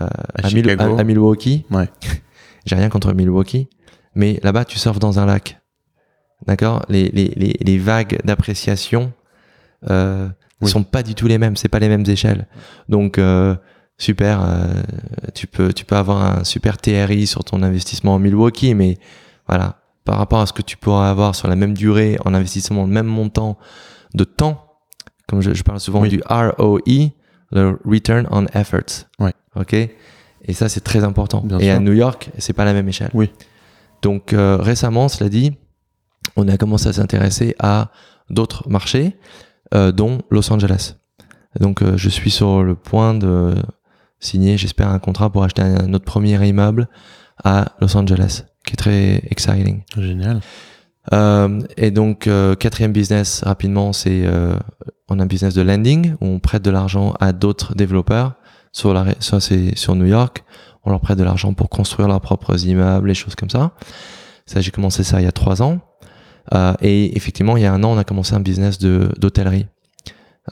euh, 0.00 0.08
à, 0.34 1.04
Milwaukee. 1.04 1.66
Ouais. 1.70 1.90
J'ai 2.64 2.76
rien 2.76 2.88
contre 2.88 3.12
Milwaukee, 3.12 3.68
mais 4.14 4.40
là-bas, 4.42 4.64
tu 4.64 4.78
surfes 4.78 4.98
dans 4.98 5.18
un 5.18 5.26
lac. 5.26 5.60
D'accord? 6.46 6.84
Les, 6.88 7.08
les, 7.10 7.28
les, 7.36 7.56
les 7.60 7.78
vagues 7.78 8.18
d'appréciation 8.24 9.12
euh, 9.90 10.28
Oui. 10.60 10.70
sont 10.70 10.82
pas 10.84 11.02
du 11.02 11.14
tout 11.14 11.26
les 11.28 11.38
mêmes, 11.38 11.56
c'est 11.56 11.68
pas 11.68 11.78
les 11.78 11.88
mêmes 11.88 12.04
échelles. 12.06 12.46
Donc, 12.88 13.18
euh, 13.18 13.54
super, 13.98 14.42
euh, 14.44 14.66
tu, 15.34 15.46
peux, 15.46 15.72
tu 15.72 15.84
peux 15.84 15.96
avoir 15.96 16.38
un 16.40 16.44
super 16.44 16.78
TRI 16.78 17.26
sur 17.26 17.44
ton 17.44 17.62
investissement 17.62 18.14
en 18.14 18.18
Milwaukee, 18.18 18.74
mais 18.74 18.98
voilà, 19.46 19.76
par 20.04 20.18
rapport 20.18 20.40
à 20.40 20.46
ce 20.46 20.52
que 20.52 20.62
tu 20.62 20.76
pourrais 20.76 21.06
avoir 21.06 21.34
sur 21.36 21.46
la 21.48 21.54
même 21.56 21.74
durée 21.74 22.18
en 22.24 22.34
investissement, 22.34 22.82
le 22.82 22.92
même 22.92 23.06
montant 23.06 23.56
de 24.14 24.24
temps, 24.24 24.66
comme 25.28 25.40
je, 25.40 25.54
je 25.54 25.62
parle 25.62 25.78
souvent 25.80 26.00
Oui. 26.02 26.08
du 26.08 26.20
ROE, 26.28 26.80
le 27.52 27.78
Return 27.84 28.26
on 28.30 28.46
Efforts. 28.46 29.06
Ouais. 29.20 29.32
Ok? 29.54 29.74
Et 29.74 30.52
ça, 30.54 30.68
c'est 30.68 30.80
très 30.80 31.04
important. 31.04 31.40
Bien 31.44 31.58
Et 31.60 31.70
à. 31.70 31.78
New 31.78 31.92
York, 31.92 32.30
c'est 32.38 32.52
pas 32.52 32.64
la 32.64 32.72
même 32.72 32.88
échelle. 32.88 33.10
Oui. 33.14 33.30
Donc 34.02 34.32
euh, 34.32 34.56
récemment, 34.56 35.08
cela 35.08 35.30
dit, 35.30 35.52
on 36.36 36.48
a 36.48 36.56
commencé 36.58 36.88
à 36.88 36.92
s'intéresser 36.92 37.54
à 37.58 37.90
d'autres 38.28 38.68
marchés, 38.68 39.16
euh, 39.74 39.92
dont 39.92 40.18
Los 40.30 40.52
Angeles. 40.52 40.96
Donc 41.60 41.82
euh, 41.82 41.96
je 41.96 42.08
suis 42.08 42.30
sur 42.30 42.62
le 42.62 42.74
point 42.74 43.14
de 43.14 43.54
signer, 44.18 44.58
j'espère, 44.58 44.88
un 44.88 44.98
contrat 44.98 45.30
pour 45.30 45.44
acheter 45.44 45.62
un, 45.62 45.86
notre 45.86 46.04
premier 46.04 46.46
immeuble 46.46 46.88
à 47.44 47.72
Los 47.80 47.96
Angeles, 47.96 48.44
qui 48.66 48.72
est 48.74 48.76
très 48.76 49.22
exciting. 49.30 49.82
Génial. 49.96 50.40
Et 51.76 51.90
donc 51.90 52.28
quatrième 52.60 52.92
business 52.92 53.42
rapidement, 53.42 53.92
c'est 53.92 54.24
on 55.08 55.18
a 55.18 55.22
un 55.24 55.26
business 55.26 55.52
de 55.52 55.62
lending 55.62 56.14
où 56.20 56.26
on 56.26 56.38
prête 56.38 56.62
de 56.62 56.70
l'argent 56.70 57.14
à 57.18 57.32
d'autres 57.32 57.74
développeurs. 57.74 58.34
Sur 58.70 58.94
la, 58.94 59.06
ça 59.18 59.40
c'est 59.40 59.76
sur 59.76 59.96
New 59.96 60.06
York, 60.06 60.44
on 60.84 60.90
leur 60.90 61.00
prête 61.00 61.18
de 61.18 61.24
l'argent 61.24 61.54
pour 61.54 61.68
construire 61.68 62.08
leurs 62.08 62.20
propres 62.20 62.66
immeubles, 62.66 63.08
les 63.08 63.14
choses 63.14 63.34
comme 63.34 63.50
ça. 63.50 63.72
Ça 64.46 64.60
j'ai 64.60 64.70
commencé 64.70 65.04
ça 65.04 65.20
il 65.20 65.24
y 65.24 65.28
a 65.28 65.32
trois 65.32 65.62
ans. 65.62 65.78
Euh, 66.52 66.74
et 66.82 67.16
effectivement, 67.16 67.56
il 67.56 67.62
y 67.62 67.66
a 67.66 67.72
un 67.72 67.82
an, 67.84 67.92
on 67.92 67.98
a 67.98 68.04
commencé 68.04 68.34
un 68.34 68.40
business 68.40 68.78
de 68.78 69.08
d'hôtellerie 69.18 69.66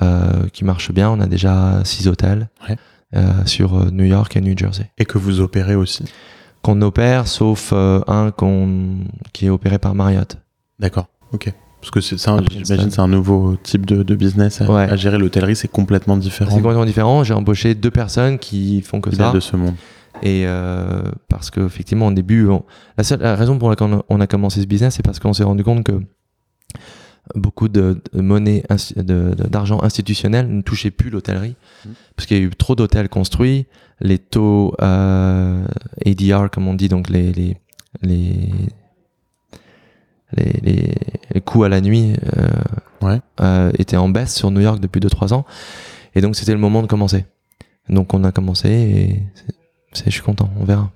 euh, 0.02 0.46
qui 0.52 0.64
marche 0.64 0.92
bien. 0.92 1.10
On 1.10 1.20
a 1.20 1.26
déjà 1.26 1.80
six 1.84 2.06
hôtels 2.06 2.48
Ouais. 2.68 2.76
euh, 3.16 3.44
sur 3.46 3.90
New 3.92 4.04
York 4.04 4.36
et 4.36 4.40
New 4.40 4.56
Jersey 4.56 4.88
Et 4.98 5.04
que 5.04 5.18
vous 5.18 5.40
opérez 5.40 5.74
aussi. 5.74 6.04
qu'on 6.62 6.80
opère, 6.82 7.26
sauf 7.26 7.72
un 7.72 8.32
qui 9.32 9.46
est 9.46 9.50
opéré 9.50 9.78
par 9.78 9.94
Marriott. 9.94 10.36
D'accord. 10.78 11.06
Ok. 11.32 11.52
Parce 11.80 11.90
que 11.90 12.00
c'est 12.02 12.18
ça, 12.18 12.36
j'imagine, 12.50 12.90
c'est 12.90 13.00
un 13.00 13.08
nouveau 13.08 13.56
type 13.62 13.86
de, 13.86 14.02
de 14.02 14.14
business 14.14 14.60
à, 14.60 14.70
Ouais. 14.70 14.82
à 14.82 14.96
gérer. 14.96 15.16
L'hôtellerie, 15.16 15.56
c'est 15.56 15.66
complètement 15.68 16.18
différent 16.18 16.50
C'est 16.50 16.56
complètement 16.60 16.84
différent. 16.84 17.24
J'ai 17.24 17.32
embauché 17.32 17.74
deux 17.74 17.90
personnes 17.90 18.38
qui 18.38 18.82
font 18.82 19.00
que 19.00 19.08
Il 19.10 19.16
ça. 19.16 19.32
de 19.32 19.40
ce 19.40 19.56
monde. 19.56 19.74
Et 20.22 20.44
euh, 20.46 21.02
parce 21.28 21.50
que 21.50 21.60
effectivement, 21.64 22.08
au 22.08 22.12
début, 22.12 22.48
on- 22.48 22.64
la 22.98 23.04
seule 23.04 23.20
la 23.20 23.36
raison 23.36 23.58
pour 23.58 23.70
laquelle 23.70 23.98
on 24.08 24.20
a, 24.20 24.26
commencé 24.26 24.60
ce 24.60 24.66
business, 24.66 24.94
c'est 24.96 25.02
parce 25.04 25.18
qu'on 25.18 25.32
s'est 25.32 25.44
rendu 25.44 25.64
compte 25.64 25.84
que 25.84 26.00
beaucoup 27.34 27.68
de, 27.68 28.02
de 28.12 28.20
monnaie, 28.20 28.64
d'argent 28.96 29.80
institutionnel 29.82 30.48
ne 30.48 30.62
touchait 30.62 30.90
plus 30.90 31.10
l'hôtellerie, 31.10 31.54
Mhm. 31.86 31.92
parce 32.16 32.26
qu'il 32.26 32.36
y 32.36 32.40
a 32.40 32.42
eu 32.42 32.50
trop 32.50 32.74
d'hôtels 32.74 33.08
construits, 33.08 33.66
les 34.00 34.18
taux 34.18 34.74
euh, 34.82 35.64
ADR, 36.04 36.50
comme 36.50 36.66
on 36.68 36.74
dit, 36.74 36.88
donc 36.88 37.08
les 37.08 37.32
les 37.32 37.56
les 38.02 38.50
les, 40.36 41.40
coûts 41.44 41.64
à 41.64 41.68
la 41.68 41.80
nuit 41.80 42.12
euh, 42.36 42.48
Ouais. 43.02 43.20
euh, 43.40 43.72
étaient 43.78 43.96
en 43.96 44.08
baisse 44.08 44.34
sur 44.34 44.50
New 44.50 44.60
York 44.60 44.78
depuis 44.80 45.00
2-3 45.00 45.32
ans, 45.32 45.44
et 46.14 46.20
donc 46.20 46.36
c'était 46.36 46.52
le 46.52 46.58
moment 46.58 46.82
de 46.82 46.86
commencer. 46.86 47.24
Donc 47.88 48.14
on 48.14 48.22
a 48.24 48.30
commencé 48.32 48.68
et 48.70 49.22
je 49.94 50.10
suis 50.10 50.22
content, 50.22 50.48
on 50.60 50.64
verra. 50.64 50.90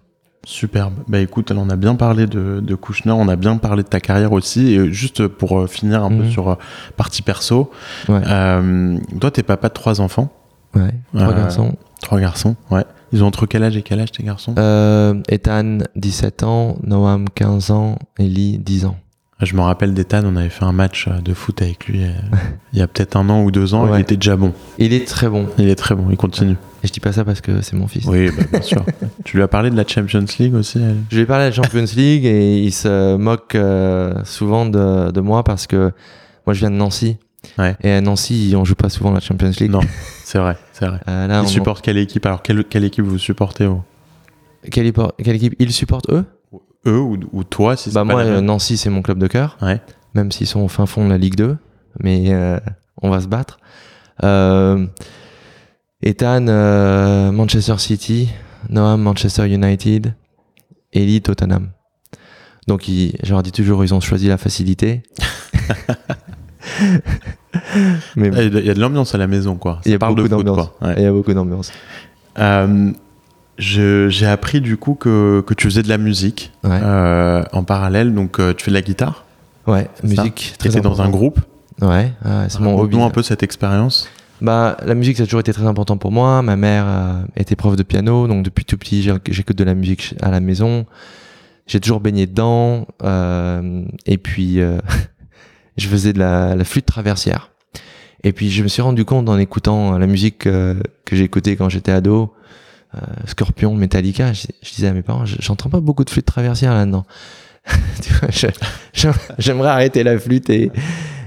Superbe. 0.47 0.93
Bah 1.09 1.21
écoute, 1.21 1.53
on 1.57 1.71
a 1.71 1.77
bien 1.77 1.95
parlé 1.95 2.27
de, 2.27 2.61
de 2.61 2.75
Kouchner, 2.75 3.13
on 3.13 3.29
a 3.29 3.37
bien 3.37 3.57
parlé 3.57 3.83
de 3.83 3.89
ta 3.89 3.99
carrière 3.99 4.33
aussi. 4.33 4.75
Et 4.75 4.93
juste 4.93 5.27
pour 5.27 5.59
euh, 5.59 5.67
finir 5.67 6.05
un 6.05 6.11
peu 6.11 6.25
Mhm. 6.25 6.31
sur 6.31 6.51
euh, 6.51 6.55
partie 6.99 7.23
perso, 7.23 7.71
Ouais, 8.09 8.21
euh, 8.27 8.99
toi, 9.21 9.31
t'es 9.31 9.43
papa 9.43 9.69
de 9.69 9.73
trois 9.75 10.03
enfants, 10.03 10.31
ouais. 10.75 10.93
Trois 11.15 11.29
euh, 11.33 11.37
garçons. 11.37 11.75
trois 12.03 12.21
garçons. 12.21 12.57
Ouais. 12.71 12.85
Ils 13.13 13.23
ont 13.25 13.29
entre 13.29 13.47
quel 13.47 13.63
âge 13.63 13.77
et 13.77 13.83
quel 13.83 14.01
âge 14.01 14.13
tes 14.13 14.23
garçons? 14.23 14.55
Euh, 14.59 15.15
Ethan, 15.29 15.79
17 15.97 16.43
ans, 16.43 16.77
Noam, 16.83 17.29
15 17.35 17.71
ans, 17.71 17.97
Ellie, 18.19 18.59
10 18.59 18.85
ans. 18.85 18.97
Je 19.41 19.55
me 19.57 19.61
rappelle 19.61 19.95
d'Ethan, 19.95 20.23
on 20.25 20.37
avait 20.37 20.49
fait 20.49 20.65
un 20.65 20.73
match 20.73 21.07
euh, 21.09 21.21
de 21.21 21.35
foot 21.35 21.61
avec 21.61 21.87
lui 21.89 22.05
euh, 22.05 22.09
il 22.73 22.79
y 22.79 22.83
a 22.83 22.87
peut-être 22.87 23.17
un 23.17 23.29
an 23.29 23.43
ou 23.43 23.51
deux 23.51 23.75
ans. 23.75 23.87
Ouais. 23.89 23.99
Il 23.99 24.03
était 24.03 24.17
déjà 24.17 24.37
bon. 24.37 24.53
Il 24.79 24.93
est 24.93 25.07
très 25.07 25.29
bon. 25.29 25.49
Il 25.59 25.69
est 25.69 25.75
très 25.75 25.95
bon. 25.95 26.07
Il 26.11 26.17
continue. 26.17 26.57
Et 26.83 26.87
je 26.87 26.93
dis 26.93 27.01
pas 27.01 27.13
ça 27.13 27.25
parce 27.25 27.41
que 27.41 27.61
c'est 27.61 27.75
mon 27.77 27.87
fils. 27.89 28.05
Oui, 28.07 28.29
bah, 28.31 28.45
bien 28.53 28.63
sûr. 28.63 28.85
tu 29.25 29.37
lui 29.37 29.43
as 29.43 29.49
parlé 29.49 29.71
de 29.71 29.77
la 29.77 29.87
Champions 29.87 30.25
League 30.39 30.55
aussi 30.55 30.79
elle 30.79 30.97
Je 31.11 31.17
lui 31.17 31.23
ai 31.23 31.27
parlé 31.27 31.45
de 31.45 31.51
la 31.51 31.55
Champions 31.63 31.85
League 31.97 32.25
et 32.25 32.59
il 32.63 32.73
se 32.73 33.17
moque 33.17 33.55
euh, 33.57 34.15
souvent 34.25 34.67
de, 34.67 35.11
de 35.11 35.21
moi 35.21 35.43
parce 35.45 35.67
que 35.67 35.93
moi 36.47 36.55
je 36.55 36.61
viens 36.61 36.71
de 36.71 36.77
Nancy. 36.77 37.17
Ouais. 37.59 37.77
Et 37.83 37.91
à 37.91 38.01
Nancy, 38.01 38.55
on 38.57 38.65
joue 38.65 38.75
pas 38.77 38.89
souvent 38.89 39.11
la 39.11 39.21
Champions 39.21 39.51
League. 39.61 39.71
Non, 39.71 39.81
c'est 40.25 40.39
vrai, 40.39 40.57
c'est 40.73 40.87
vrai. 40.87 41.01
Euh, 41.09 41.27
là, 41.27 41.41
Ils 41.41 41.45
on- 41.45 41.49
supportent 41.49 41.85
quelle 41.85 41.99
équipe? 41.99 42.25
Alors, 42.25 42.41
quelle, 42.41 42.65
quelle 42.65 42.85
équipe 42.85 43.05
vous 43.05 43.19
supportez 43.19 43.67
vous? 43.67 43.83
Quelle, 44.71 44.91
quelle 45.23 45.37
équipe? 45.37 45.55
Ils 45.59 45.73
supportent 45.73 46.09
eux? 46.11 46.25
Eux 46.87 46.99
ou, 47.01 47.19
ou 47.33 47.45
toi 47.45 47.77
si 47.77 47.91
Bah 47.91 48.01
pas 48.01 48.05
moi, 48.05 48.23
la 48.25 48.31
euh, 48.31 48.35
même 48.37 48.45
Nancy, 48.47 48.77
c'est 48.77 48.91
mon 48.91 49.03
club 49.03 49.19
de 49.19 49.27
cœur. 49.27 49.57
Ouais. 49.63 49.81
Même 50.15 50.31
s'ils 50.33 50.47
sont 50.47 50.61
au 50.61 50.69
fin 50.69 50.87
fond 50.87 51.05
de 51.05 51.11
la 51.11 51.19
Ligue 51.19 51.37
2. 51.37 51.57
Mais 52.01 52.27
euh, 52.33 52.59
on 53.03 53.11
va 53.11 53.21
se 53.21 53.27
battre. 53.29 53.59
Euh, 54.23 54.87
Ethan, 56.03 56.47
euh, 56.49 57.31
Manchester 57.33 57.79
City. 57.79 58.29
Noam, 58.69 59.01
Manchester 59.03 59.47
United. 59.49 60.15
Ellie, 60.93 61.21
Tottenham. 61.23 61.71
Donc, 62.69 62.89
ils- 62.89 63.17
je 63.23 63.31
leur 63.33 63.43
dis 63.43 63.53
toujours, 63.53 63.85
ils 63.85 63.93
ont 63.95 64.01
choisi 64.01 64.29
la 64.29 64.39
facilité. 64.39 65.03
Mais 68.17 68.29
Il 68.29 68.65
y 68.65 68.71
a 68.71 68.75
de 68.75 68.81
l'ambiance 68.81 69.15
à 69.15 69.19
la 69.19 69.27
maison, 69.27 69.57
quoi. 69.57 69.81
il 69.85 69.93
y 69.93 69.95
a 69.95 69.99
parle 69.99 70.15
beaucoup 70.15 70.29
d'ambiance. 70.29 70.71
Ouais. 70.81 70.95
Il 70.97 71.03
y 71.03 71.07
a 71.07 71.13
beaucoup 71.13 71.33
d'ambiance. 71.35 71.73
Euh, 72.39 72.91
J'ai 73.59 74.27
appris 74.27 74.61
du 74.61 74.77
coup 74.77 74.95
que, 74.95 75.43
que 75.47 75.55
tu 75.55 75.69
faisais 75.69 75.83
de 75.83 75.89
la 75.89 75.99
musique 75.99 76.53
Ouais. 76.65 76.81
euh, 76.83 77.45
en 77.53 77.63
parallèle, 77.65 78.13
donc 78.15 78.41
euh, 78.41 78.53
tu 78.55 78.65
fais 78.65 78.71
de 78.71 78.75
la 78.77 78.83
guitare. 78.83 79.25
ouais, 79.67 79.89
musique. 80.03 80.55
Tu 80.61 80.69
étais 80.69 80.81
dans 80.81 80.91
un 81.01 81.07
important. 81.07 81.11
groupe. 81.11 81.41
Ouais, 81.81 82.13
ouais, 82.25 82.47
c'est 82.49 82.61
mon 82.61 82.79
hobby. 82.79 83.01
Un 83.01 83.11
peu 83.11 83.23
cette 83.23 83.43
expérience. 83.43 84.09
Bah, 84.41 84.77
la 84.85 84.95
musique, 84.95 85.17
ça 85.17 85.23
a 85.23 85.27
toujours 85.27 85.41
été 85.41 85.53
très 85.53 85.67
important 85.67 85.97
pour 85.97 86.11
moi. 86.13 86.43
Ma 86.43 86.57
mère 86.57 86.85
euh, 86.87 87.23
était 87.37 87.57
prof 87.57 87.77
de 87.77 87.83
piano, 87.83 88.27
donc 88.27 88.45
depuis 88.45 88.65
tout 88.65 88.77
petit, 88.77 89.03
j'ai- 89.03 89.15
j'écoute 89.31 89.57
de 89.57 89.65
la 89.65 89.75
musique 89.75 90.15
à 90.23 90.31
la 90.31 90.41
maison. 90.41 90.87
j'ai 91.67 91.81
toujours 91.81 92.01
baigné 92.01 92.27
dedans. 92.27 92.87
Euh, 93.05 93.85
et 94.07 94.19
puis, 94.19 94.61
euh, 94.61 94.79
je 95.77 95.89
faisais 95.89 96.13
de 96.13 96.19
la, 96.19 96.55
la, 96.57 96.65
flûte 96.65 96.87
traversière. 96.87 97.51
Et 98.25 98.33
puis, 98.33 98.51
je 98.51 98.63
me 98.63 98.69
suis 98.69 98.83
rendu 98.83 99.05
compte 99.05 99.29
en 99.29 99.39
écoutant 99.39 99.97
la 99.99 100.07
musique 100.07 100.47
euh, 100.47 100.75
que 101.05 101.15
j'écoutais 101.17 101.57
quand 101.57 101.69
j'étais 101.69 101.93
ado, 101.93 102.23
euh, 102.23 102.27
Scorpion, 103.27 103.75
Metallica, 103.75 104.33
je, 104.33 104.47
je, 104.63 104.75
disais 104.75 104.89
à 104.89 104.93
mes 104.93 105.03
parents, 105.03 105.25
j'entends 105.25 105.71
pas 105.71 105.81
beaucoup 105.81 106.05
de 106.05 106.11
flûte 106.11 106.27
traversière 106.27 106.75
là-dedans. 106.75 107.05
J'aimerais 109.39 109.69
arrêter 109.69 110.03
la 110.03 110.19
flûte 110.19 110.51
et, 110.51 110.71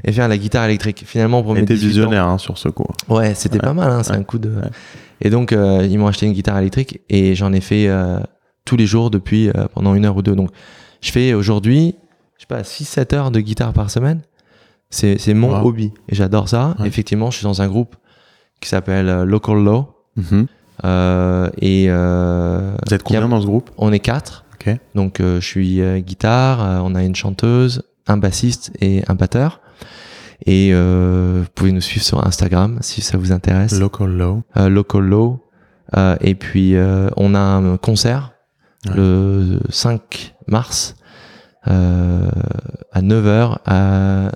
et, 0.04 0.12
faire 0.12 0.28
la 0.28 0.38
guitare 0.38 0.66
électrique. 0.66 1.04
Finalement, 1.06 1.42
pour 1.42 1.54
mes 1.54 1.64
visionnaire 1.64 2.28
hein, 2.28 2.38
sur 2.38 2.58
ce 2.58 2.70
coup. 2.70 2.86
Ouais, 3.10 3.34
c'était 3.34 3.60
pas 3.60 3.74
mal. 3.74 3.92
Hein, 3.92 4.04
c'est 4.04 4.14
un 4.14 4.24
coup 4.24 4.38
de. 4.38 4.54
Et 5.22 5.30
donc, 5.30 5.52
euh, 5.52 5.86
ils 5.90 5.98
m'ont 5.98 6.08
acheté 6.08 6.28
une 6.28 6.34
guitare 6.34 6.60
électrique 6.60 7.02
et 7.10 7.34
j'en 7.34 7.54
ai 7.54 7.62
fait 7.62 7.88
euh, 7.88 8.20
tous 8.66 8.78
les 8.78 8.86
jours 8.86 9.10
depuis 9.10 9.50
euh, 9.50 9.66
pendant 9.74 9.96
une 9.96 10.06
heure 10.06 10.16
ou 10.16 10.22
deux. 10.22 10.36
Donc, 10.36 10.52
je 11.02 11.12
fais 11.12 11.34
aujourd'hui, 11.34 11.96
je 12.38 12.42
sais 12.42 12.48
pas, 12.48 12.62
6-7 12.62 13.16
heures 13.16 13.32
de 13.32 13.40
guitare 13.40 13.74
par 13.74 13.90
semaine. 13.90 14.22
C'est 14.90 15.34
mon 15.34 15.54
hobby 15.66 15.92
et 16.08 16.16
j'adore 16.16 16.48
ça. 16.48 16.78
Effectivement, 16.86 17.30
je 17.30 17.38
suis 17.38 17.44
dans 17.44 17.62
un 17.62 17.68
groupe 17.68 17.98
qui 18.62 18.70
s'appelle 18.70 19.24
Local 19.24 19.62
Law. 19.62 19.90
Mm-hmm. 20.18 20.46
Et 20.84 21.90
Vous 21.90 22.94
êtes 22.94 23.04
combien 23.04 23.28
dans 23.28 23.42
ce 23.42 23.46
groupe? 23.46 23.70
On 23.78 23.92
est 23.92 24.00
quatre. 24.00 24.46
Donc, 24.96 25.20
je 25.22 25.40
suis 25.40 25.82
guitare, 26.02 26.84
on 26.84 26.94
a 26.94 27.04
une 27.04 27.16
chanteuse, 27.16 27.84
un 28.08 28.18
bassiste 28.18 28.72
et 28.82 29.02
un 29.08 29.16
batteur. 29.16 29.62
Et 30.46 30.70
euh, 30.72 31.42
vous 31.44 31.50
pouvez 31.56 31.72
nous 31.72 31.82
suivre 31.82 32.06
sur 32.06 32.26
Instagram 32.26 32.78
si 32.82 33.02
ça 33.02 33.18
vous 33.18 33.32
intéresse. 33.32 33.78
Local 33.78 34.10
Low. 34.10 34.44
Euh, 34.56 34.70
Local 34.70 35.02
Low. 35.02 35.44
Euh, 35.96 36.16
et 36.22 36.36
puis 36.36 36.76
euh, 36.76 37.10
on 37.16 37.34
a 37.34 37.40
un 37.40 37.78
concert 37.78 38.34
ouais. 38.88 38.96
le 38.96 39.60
5 39.70 40.36
mars 40.48 40.96
euh, 41.68 42.30
à 42.92 43.02
9h 43.02 43.58
à, 43.66 44.32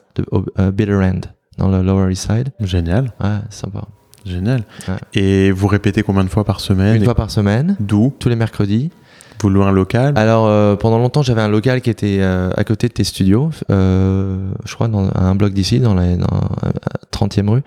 à 0.55 0.71
Bitter 0.71 0.95
End 0.95 1.21
dans 1.57 1.69
le 1.69 1.81
Lower 1.81 2.11
East 2.11 2.29
Side. 2.31 2.49
Génial. 2.59 3.13
Ouais, 3.21 3.39
sympa. 3.49 3.87
Génial. 4.25 4.63
Ouais. 4.87 4.95
Et 5.13 5.51
vous 5.51 5.67
répétez 5.67 6.03
combien 6.03 6.23
de 6.23 6.29
fois 6.29 6.43
par 6.43 6.59
semaine 6.59 6.95
Une 6.95 7.03
fois 7.03 7.15
par 7.15 7.31
semaine. 7.31 7.75
D'où 7.79 8.13
Tous 8.19 8.29
les 8.29 8.35
mercredis. 8.35 8.91
Vous 9.41 9.49
louez 9.49 9.65
un 9.65 9.71
local 9.71 10.13
Alors 10.17 10.45
euh, 10.45 10.75
pendant 10.75 10.99
longtemps 10.99 11.23
j'avais 11.23 11.41
un 11.41 11.47
local 11.47 11.81
qui 11.81 11.89
était 11.89 12.19
euh, 12.21 12.51
à 12.55 12.63
côté 12.63 12.87
de 12.87 12.93
tes 12.93 13.03
studios, 13.03 13.49
euh, 13.71 14.51
je 14.65 14.75
crois 14.75 14.87
dans 14.87 15.09
un 15.15 15.33
bloc 15.33 15.51
d'ici, 15.51 15.79
dans 15.79 15.95
la 15.95 16.15
dans, 16.15 16.27
30e 17.11 17.49
rue. 17.49 17.63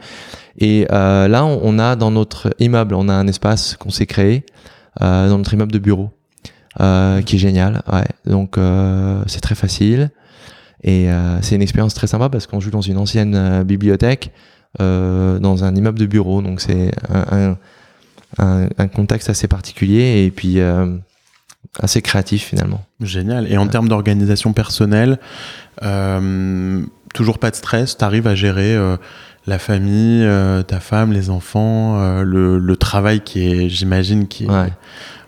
Et 0.58 0.86
là 0.88 1.44
on, 1.44 1.60
on, 1.64 1.78
a 1.80 1.96
dans 1.96 2.12
notre 2.12 2.54
immeuble, 2.60 2.94
on 2.94 3.08
a 3.08 3.12
un 3.12 3.26
espace 3.26 3.76
qu'on 3.76 3.90
s'est 3.90 4.06
créé 4.06 4.46
dans 5.00 5.36
notre 5.36 5.52
immeuble 5.52 5.72
de 5.72 5.80
bureau, 5.80 6.10
qui 6.78 7.36
est 7.36 7.38
génial. 7.38 7.82
Ouais. 7.92 8.06
Donc 8.24 8.56
c'est 9.26 9.40
très 9.40 9.56
facile 9.56 10.10
et 10.84 11.08
c'est 11.40 11.56
une 11.56 11.62
expérience 11.62 11.94
très 11.94 12.06
sympa 12.06 12.28
parce 12.28 12.46
qu'on 12.46 12.60
joue 12.60 12.70
dans 12.70 12.82
une 12.82 12.98
ancienne 12.98 13.64
bibliothèque, 13.64 14.30
dans 14.78 15.64
un 15.64 15.74
immeuble 15.74 15.98
de 15.98 16.06
bureau. 16.06 16.42
Donc 16.42 16.60
c'est 16.60 16.90
un, 17.12 17.56
un, 18.38 18.68
un, 18.76 18.88
contexte 18.88 19.30
assez 19.30 19.48
particulier 19.48 20.24
et 20.24 20.30
puis 20.30 20.58
assez 21.80 22.02
créatif 22.02 22.44
finalement. 22.44 22.84
Génial. 23.00 23.50
Et 23.50 23.56
en 23.56 23.64
ouais. 23.64 23.70
termes 23.70 23.88
d'organisation 23.88 24.52
personnelle, 24.52 25.18
euh, 25.82 26.82
toujours 27.14 27.38
pas 27.38 27.50
de 27.50 27.56
stress, 27.56 27.96
tu 27.96 28.04
arrives 28.04 28.26
à 28.26 28.34
gérer 28.34 28.74
euh, 28.74 28.96
la 29.46 29.58
famille, 29.58 30.22
euh, 30.24 30.62
ta 30.62 30.80
femme, 30.80 31.12
les 31.12 31.30
enfants, 31.30 32.00
euh, 32.00 32.22
le, 32.22 32.58
le, 32.58 32.76
travail 32.76 33.20
qui 33.20 33.46
est, 33.46 33.68
j'imagine, 33.68 34.26
qui 34.26 34.44
est, 34.44 34.50
ouais. 34.50 34.72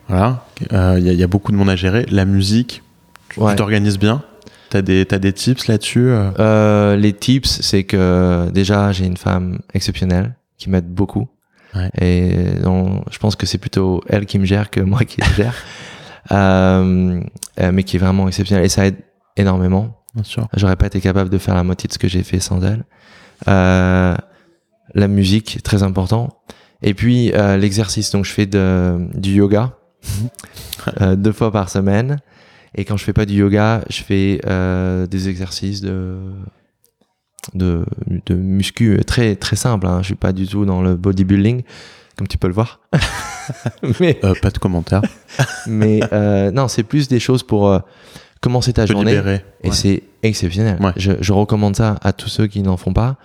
voilà, 0.07 0.45
il 0.61 0.75
euh, 0.75 0.99
y, 0.99 1.15
y, 1.15 1.23
a 1.23 1.27
beaucoup 1.27 1.51
de 1.51 1.57
monde 1.57 1.69
à 1.69 1.75
gérer, 1.75 2.05
la 2.09 2.25
musique, 2.25 2.83
tu 3.29 3.39
ouais. 3.39 3.55
t'organises 3.55 3.99
bien? 3.99 4.23
T'as 4.69 4.81
des, 4.81 5.07
as 5.11 5.19
des 5.19 5.33
tips 5.33 5.67
là-dessus 5.67 6.09
euh? 6.09 6.95
Les 6.95 7.13
tips, 7.13 7.61
c'est 7.61 7.83
que 7.83 8.49
déjà 8.51 8.91
j'ai 8.91 9.05
une 9.05 9.17
femme 9.17 9.59
exceptionnelle 9.73 10.35
qui 10.57 10.69
m'aide 10.69 10.87
beaucoup. 10.87 11.27
Ouais. 11.75 11.89
Et 12.01 12.59
donc, 12.61 13.03
je 13.11 13.17
pense 13.19 13.35
que 13.35 13.45
c'est 13.45 13.57
plutôt 13.57 14.01
elle 14.07 14.25
qui 14.25 14.39
me 14.39 14.45
gère 14.45 14.69
que 14.69 14.79
moi 14.79 15.03
qui 15.03 15.21
le 15.21 15.33
gère. 15.35 15.55
Euh, 16.33 17.21
euh, 17.61 17.71
mais 17.71 17.83
qui 17.83 17.95
est 17.95 17.99
vraiment 17.99 18.27
exceptionnel 18.27 18.65
et 18.65 18.67
ça 18.67 18.85
aide 18.85 18.97
énormément. 19.37 20.03
Bien 20.13 20.25
sûr. 20.25 20.49
J'aurais 20.57 20.75
pas 20.75 20.87
été 20.87 20.99
capable 20.99 21.29
de 21.29 21.37
faire 21.37 21.55
la 21.55 21.63
moitié 21.63 21.87
de 21.87 21.93
ce 21.93 21.97
que 21.97 22.09
j'ai 22.09 22.21
fait 22.21 22.41
sans 22.41 22.61
elle. 22.65 22.83
Euh, 23.47 24.15
la 24.93 25.07
musique, 25.07 25.63
très 25.63 25.83
important. 25.83 26.41
Et 26.81 26.93
puis 26.93 27.31
euh, 27.33 27.57
l'exercice. 27.57 28.11
Donc 28.11 28.25
je 28.25 28.31
fais 28.31 28.45
de, 28.45 29.07
du 29.13 29.35
yoga 29.35 29.77
euh, 31.01 31.15
deux 31.15 31.31
fois 31.31 31.51
par 31.51 31.69
semaine. 31.69 32.17
Et 32.77 32.85
quand 32.85 32.95
je 32.95 33.03
fais 33.03 33.13
pas 33.13 33.25
du 33.25 33.33
yoga, 33.33 33.83
je 33.89 34.03
fais 34.03 34.39
euh, 34.45 35.07
des 35.07 35.29
exercices 35.29 35.81
de 35.81 36.17
de, 37.53 37.85
de 38.25 38.35
muscu 38.35 38.99
très 39.05 39.35
très 39.35 39.55
simple. 39.55 39.87
Hein. 39.87 39.99
Je 40.01 40.07
suis 40.07 40.15
pas 40.15 40.31
du 40.31 40.47
tout 40.47 40.65
dans 40.65 40.81
le 40.81 40.95
bodybuilding 40.95 41.63
comme 42.17 42.27
tu 42.27 42.37
peux 42.37 42.47
le 42.47 42.53
voir. 42.53 42.79
mais 43.99 44.19
euh, 44.23 44.33
pas 44.41 44.49
de 44.49 44.57
commentaires. 44.57 45.01
mais 45.67 46.01
euh, 46.13 46.51
non, 46.51 46.67
c'est 46.67 46.83
plus 46.83 47.07
des 47.07 47.19
choses 47.19 47.43
pour 47.43 47.79
commencer 48.41 48.73
ta 48.73 48.85
journée. 48.85 49.11
Libérer. 49.11 49.45
Et 49.63 49.69
ouais. 49.69 49.75
c'est 49.75 50.03
exceptionnel. 50.23 50.77
Ouais. 50.81 50.93
Je, 50.97 51.13
je, 51.19 51.33
recommande 51.33 51.75
ça 51.75 51.95
à 52.01 52.13
tous 52.13 52.27
ceux 52.27 52.47
qui 52.47 52.61
n'en 52.61 52.77
font 52.77 52.93
pas. 52.93 53.17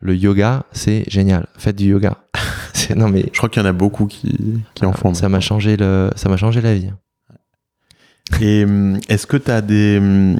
Le 0.00 0.16
yoga, 0.16 0.64
c'est 0.72 1.04
génial. 1.08 1.46
Faites 1.56 1.76
du 1.76 1.90
yoga. 1.90 2.16
non 2.96 3.08
mais. 3.08 3.26
Je 3.32 3.36
crois 3.38 3.48
qu'il 3.48 3.62
y 3.62 3.64
en 3.64 3.68
a 3.68 3.72
beaucoup 3.72 4.06
qui, 4.06 4.62
qui 4.74 4.84
en 4.84 4.92
font. 4.92 5.12
Ça 5.14 5.28
m'a 5.28 5.40
changé 5.40 5.76
le, 5.76 6.10
ça 6.16 6.28
m'a 6.28 6.38
changé 6.38 6.60
la 6.60 6.74
vie. 6.74 6.90
Et 8.40 8.64
hum, 8.64 8.98
est-ce 9.08 9.26
que 9.26 9.36
tu 9.36 9.50
as 9.50 9.60
des 9.60 9.98
hum, 9.98 10.38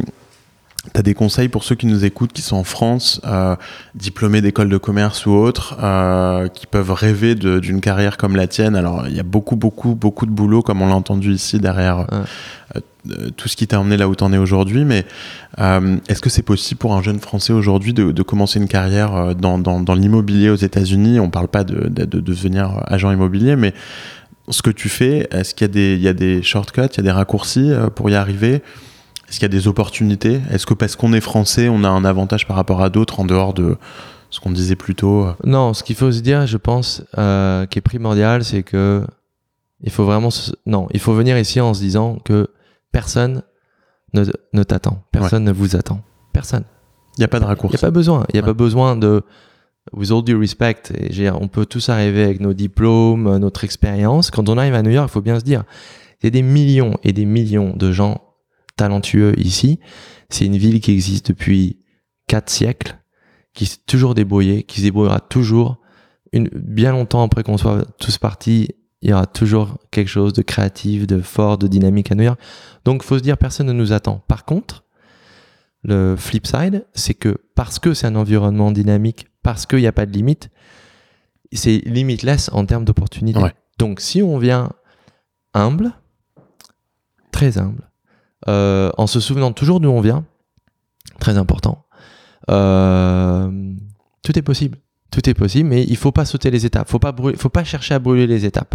T'as 0.95 1.03
des 1.03 1.13
conseils 1.13 1.49
pour 1.49 1.63
ceux 1.63 1.75
qui 1.75 1.87
nous 1.87 2.07
écoutent, 2.07 2.33
qui 2.33 2.41
sont 2.41 2.57
en 2.57 2.65
France, 2.65 3.21
euh, 3.27 3.55
diplômés 3.95 4.41
d'école 4.41 4.71
de 4.71 4.79
commerce 4.79 5.27
ou 5.27 5.33
autres, 5.33 5.77
euh, 5.83 6.49
qui 6.49 6.67
peuvent 6.67 6.91
rêver 6.91 7.35
d'une 7.35 7.83
carrière 7.83 8.17
comme 8.17 8.35
la 8.35 8.47
tienne? 8.47 8.75
Alors, 8.75 9.07
il 9.07 9.15
y 9.15 9.21
a 9.21 9.23
beaucoup, 9.23 9.57
beaucoup, 9.57 9.95
beaucoup 9.95 10.25
de 10.25 10.31
boulot, 10.31 10.63
comme 10.63 10.81
on 10.81 10.89
l'a 10.89 10.95
entendu 10.95 11.33
ici, 11.33 11.59
derrière 11.59 11.99
ouais. 11.99 12.81
euh, 13.11 13.29
tout 13.37 13.47
ce 13.47 13.57
qui 13.57 13.67
t'a 13.67 13.79
emmené 13.79 13.99
là 13.99 14.09
où 14.09 14.15
t'en 14.15 14.33
es 14.33 14.39
aujourd'hui. 14.39 14.87
Mais 14.87 15.05
euh, 15.59 15.99
est-ce 16.09 16.23
que 16.23 16.31
c'est 16.31 16.43
possible 16.43 16.79
pour 16.79 16.95
un 16.95 17.03
jeune 17.03 17.21
Français 17.21 17.53
aujourd'hui 17.53 17.93
de, 17.93 18.11
de, 18.11 18.23
commencer 18.23 18.59
une 18.59 18.69
carrière 18.69 19.35
dans, 19.35 19.59
dans, 19.59 19.81
dans 19.81 19.95
l'immobilier 19.95 20.49
aux 20.49 20.57
États-Unis? 20.57 21.21
On 21.21 21.29
parle 21.29 21.49
pas 21.49 21.63
de, 21.63 21.89
de, 21.91 22.07
de, 22.07 22.21
devenir 22.21 22.83
agent 22.87 23.13
immobilier, 23.13 23.55
mais 23.55 23.75
ce 24.51 24.63
que 24.63 24.71
tu 24.71 24.89
fais, 24.89 25.29
est-ce 25.31 25.55
qu'il 25.55 25.67
y 25.67 25.71
a 25.71 25.73
des, 25.73 25.95
il 25.95 26.03
y 26.03 26.09
a 26.09 26.13
des 26.13 26.43
shortcuts, 26.43 26.83
il 26.93 26.97
y 26.97 27.01
a 27.01 27.03
des 27.03 27.11
raccourcis 27.11 27.71
euh, 27.71 27.89
pour 27.89 28.11
y 28.11 28.15
arriver? 28.15 28.63
Est-ce 29.29 29.39
qu'il 29.39 29.43
y 29.43 29.45
a 29.45 29.49
des 29.49 29.69
opportunités? 29.69 30.41
Est-ce 30.51 30.67
que 30.67 30.75
parce 30.75 30.97
qu'on 30.97 31.13
est 31.13 31.21
français, 31.21 31.69
on 31.69 31.85
a 31.85 31.89
un 31.89 32.05
avantage 32.05 32.47
par 32.47 32.57
rapport 32.57 32.83
à 32.83 32.91
d'autres 32.91 33.21
en 33.21 33.25
dehors 33.25 33.55
de 33.55 33.77
ce 34.31 34.41
qu'on 34.41 34.51
disait 34.51 34.77
plus 34.77 34.95
tôt 34.95 35.29
Non, 35.45 35.73
ce 35.73 35.85
qu'il 35.85 35.97
faut 35.97 36.11
se 36.11 36.21
dire, 36.21 36.47
je 36.47 36.57
pense, 36.57 37.05
euh, 37.19 37.67
qui 37.67 37.79
est 37.79 37.83
primordial, 37.83 38.45
c'est 38.45 38.63
que 38.63 39.05
il 39.83 39.91
faut 39.91 40.05
vraiment 40.05 40.31
se... 40.31 40.53
non, 40.67 40.89
il 40.93 41.01
faut 41.01 41.15
venir 41.15 41.39
ici 41.39 41.61
en 41.61 41.75
se 41.75 41.81
disant 41.81 42.19
que 42.25 42.49
personne 42.93 43.43
ne, 44.13 44.25
ne 44.53 44.63
t'attend, 44.63 45.03
personne 45.13 45.45
ouais. 45.45 45.51
ne 45.51 45.53
vous 45.53 45.77
attend, 45.77 46.01
personne. 46.33 46.65
Il 47.17 47.21
n'y 47.21 47.25
a 47.25 47.29
pas 47.29 47.41
de 47.41 47.45
raccourci. 47.45 47.77
Il 47.77 47.79
n'y 47.79 47.85
a 47.85 47.87
pas 47.87 47.91
besoin. 47.91 48.25
Il 48.29 48.35
n'y 48.35 48.41
a 48.41 48.43
ouais. 48.43 48.49
pas 48.49 48.55
besoin 48.55 48.97
de 48.97 49.23
with 49.93 50.11
all 50.11 50.23
due 50.23 50.37
respect, 50.37 50.93
on 51.41 51.49
peut 51.49 51.67
tous 51.67 51.89
arriver 51.89 52.23
avec 52.23 52.41
nos 52.41 52.53
diplômes, 52.55 53.39
notre 53.39 53.65
expérience. 53.65 54.31
Quand 54.31 54.49
on 54.49 54.59
arrive 54.59 54.75
à 54.75 54.83
New 54.83 54.91
York, 54.91 55.09
il 55.11 55.13
faut 55.13 55.23
bien 55.23 55.39
se 55.39 55.45
dire, 55.45 55.65
il 56.21 56.27
y 56.27 56.29
a 56.29 56.31
des 56.31 56.43
millions 56.43 56.97
et 57.03 57.13
des 57.13 57.25
millions 57.25 57.75
de 57.77 57.93
gens 57.93 58.23
talentueux 58.77 59.39
ici. 59.39 59.81
C'est 60.29 60.47
une 60.47 60.57
ville 60.57 60.81
qui 60.81 60.93
existe 60.93 61.29
depuis 61.29 61.81
quatre 62.27 62.51
siècles, 62.51 62.99
qui 63.55 63.67
s'est 63.67 63.79
toujours 63.87 64.15
débrouillée, 64.15 64.63
qui 64.63 64.81
se 64.81 64.85
débrouillera 64.85 65.21
toujours. 65.21 65.79
Bien 66.33 66.93
longtemps 66.93 67.25
après 67.25 67.43
qu'on 67.43 67.59
soit 67.59 67.85
tous 67.99 68.19
partis, 68.19 68.69
il 69.03 69.11
y 69.11 69.13
aura 69.13 69.27
toujours 69.27 69.79
quelque 69.91 70.09
chose 70.09 70.33
de 70.35 70.43
créatif, 70.43 71.07
de 71.07 71.21
fort, 71.21 71.59
de 71.59 71.67
dynamique 71.67 72.13
à 72.13 72.15
New 72.15 72.23
York. 72.23 72.39
Donc, 72.85 73.03
faut 73.03 73.19
se 73.19 73.23
dire, 73.23 73.39
personne 73.39 73.67
ne 73.67 73.73
nous 73.73 73.93
attend. 73.93 74.23
Par 74.29 74.45
contre, 74.45 74.85
le 75.83 76.17
flip 76.17 76.47
side, 76.47 76.87
c'est 76.95 77.15
que 77.15 77.39
parce 77.55 77.79
que 77.79 77.95
c'est 77.95 78.07
un 78.07 78.17
environnement 78.17 78.71
dynamique, 78.71 79.29
parce 79.43 79.67
qu'il 79.67 79.79
n'y 79.79 79.87
a 79.87 79.93
pas 79.93 80.07
de 80.07 80.13
limite, 80.13 80.51
c'est 81.53 81.79
limitless 81.87 82.51
en 82.53 82.65
termes 82.67 82.85
d'opportunités. 82.85 83.41
Ouais. 83.41 83.55
Donc, 83.79 84.01
si 84.01 84.23
on 84.23 84.39
vient 84.39 84.71
humble, 85.55 85.93
très 87.33 87.59
humble, 87.59 87.91
euh, 88.49 88.91
en 88.97 89.07
se 89.07 89.21
souvenant 89.21 89.53
toujours 89.53 89.81
d'où 89.81 89.91
on 89.91 90.01
vient, 90.01 90.25
très 91.19 91.37
important. 91.39 91.85
Euh, 92.51 93.51
tout 94.23 94.39
est 94.39 94.43
possible, 94.43 94.79
tout 95.11 95.29
est 95.29 95.35
possible, 95.35 95.69
mais 95.69 95.85
il 95.85 95.97
faut 95.97 96.13
pas 96.13 96.25
sauter 96.25 96.51
les 96.51 96.67
étapes. 96.67 96.89
Faut 96.89 96.99
pas 96.99 97.13
brûler, 97.13 97.37
faut 97.37 97.49
pas 97.49 97.65
chercher 97.65 97.95
à 97.95 97.99
brûler 97.99 98.27
les 98.27 98.45
étapes. 98.45 98.75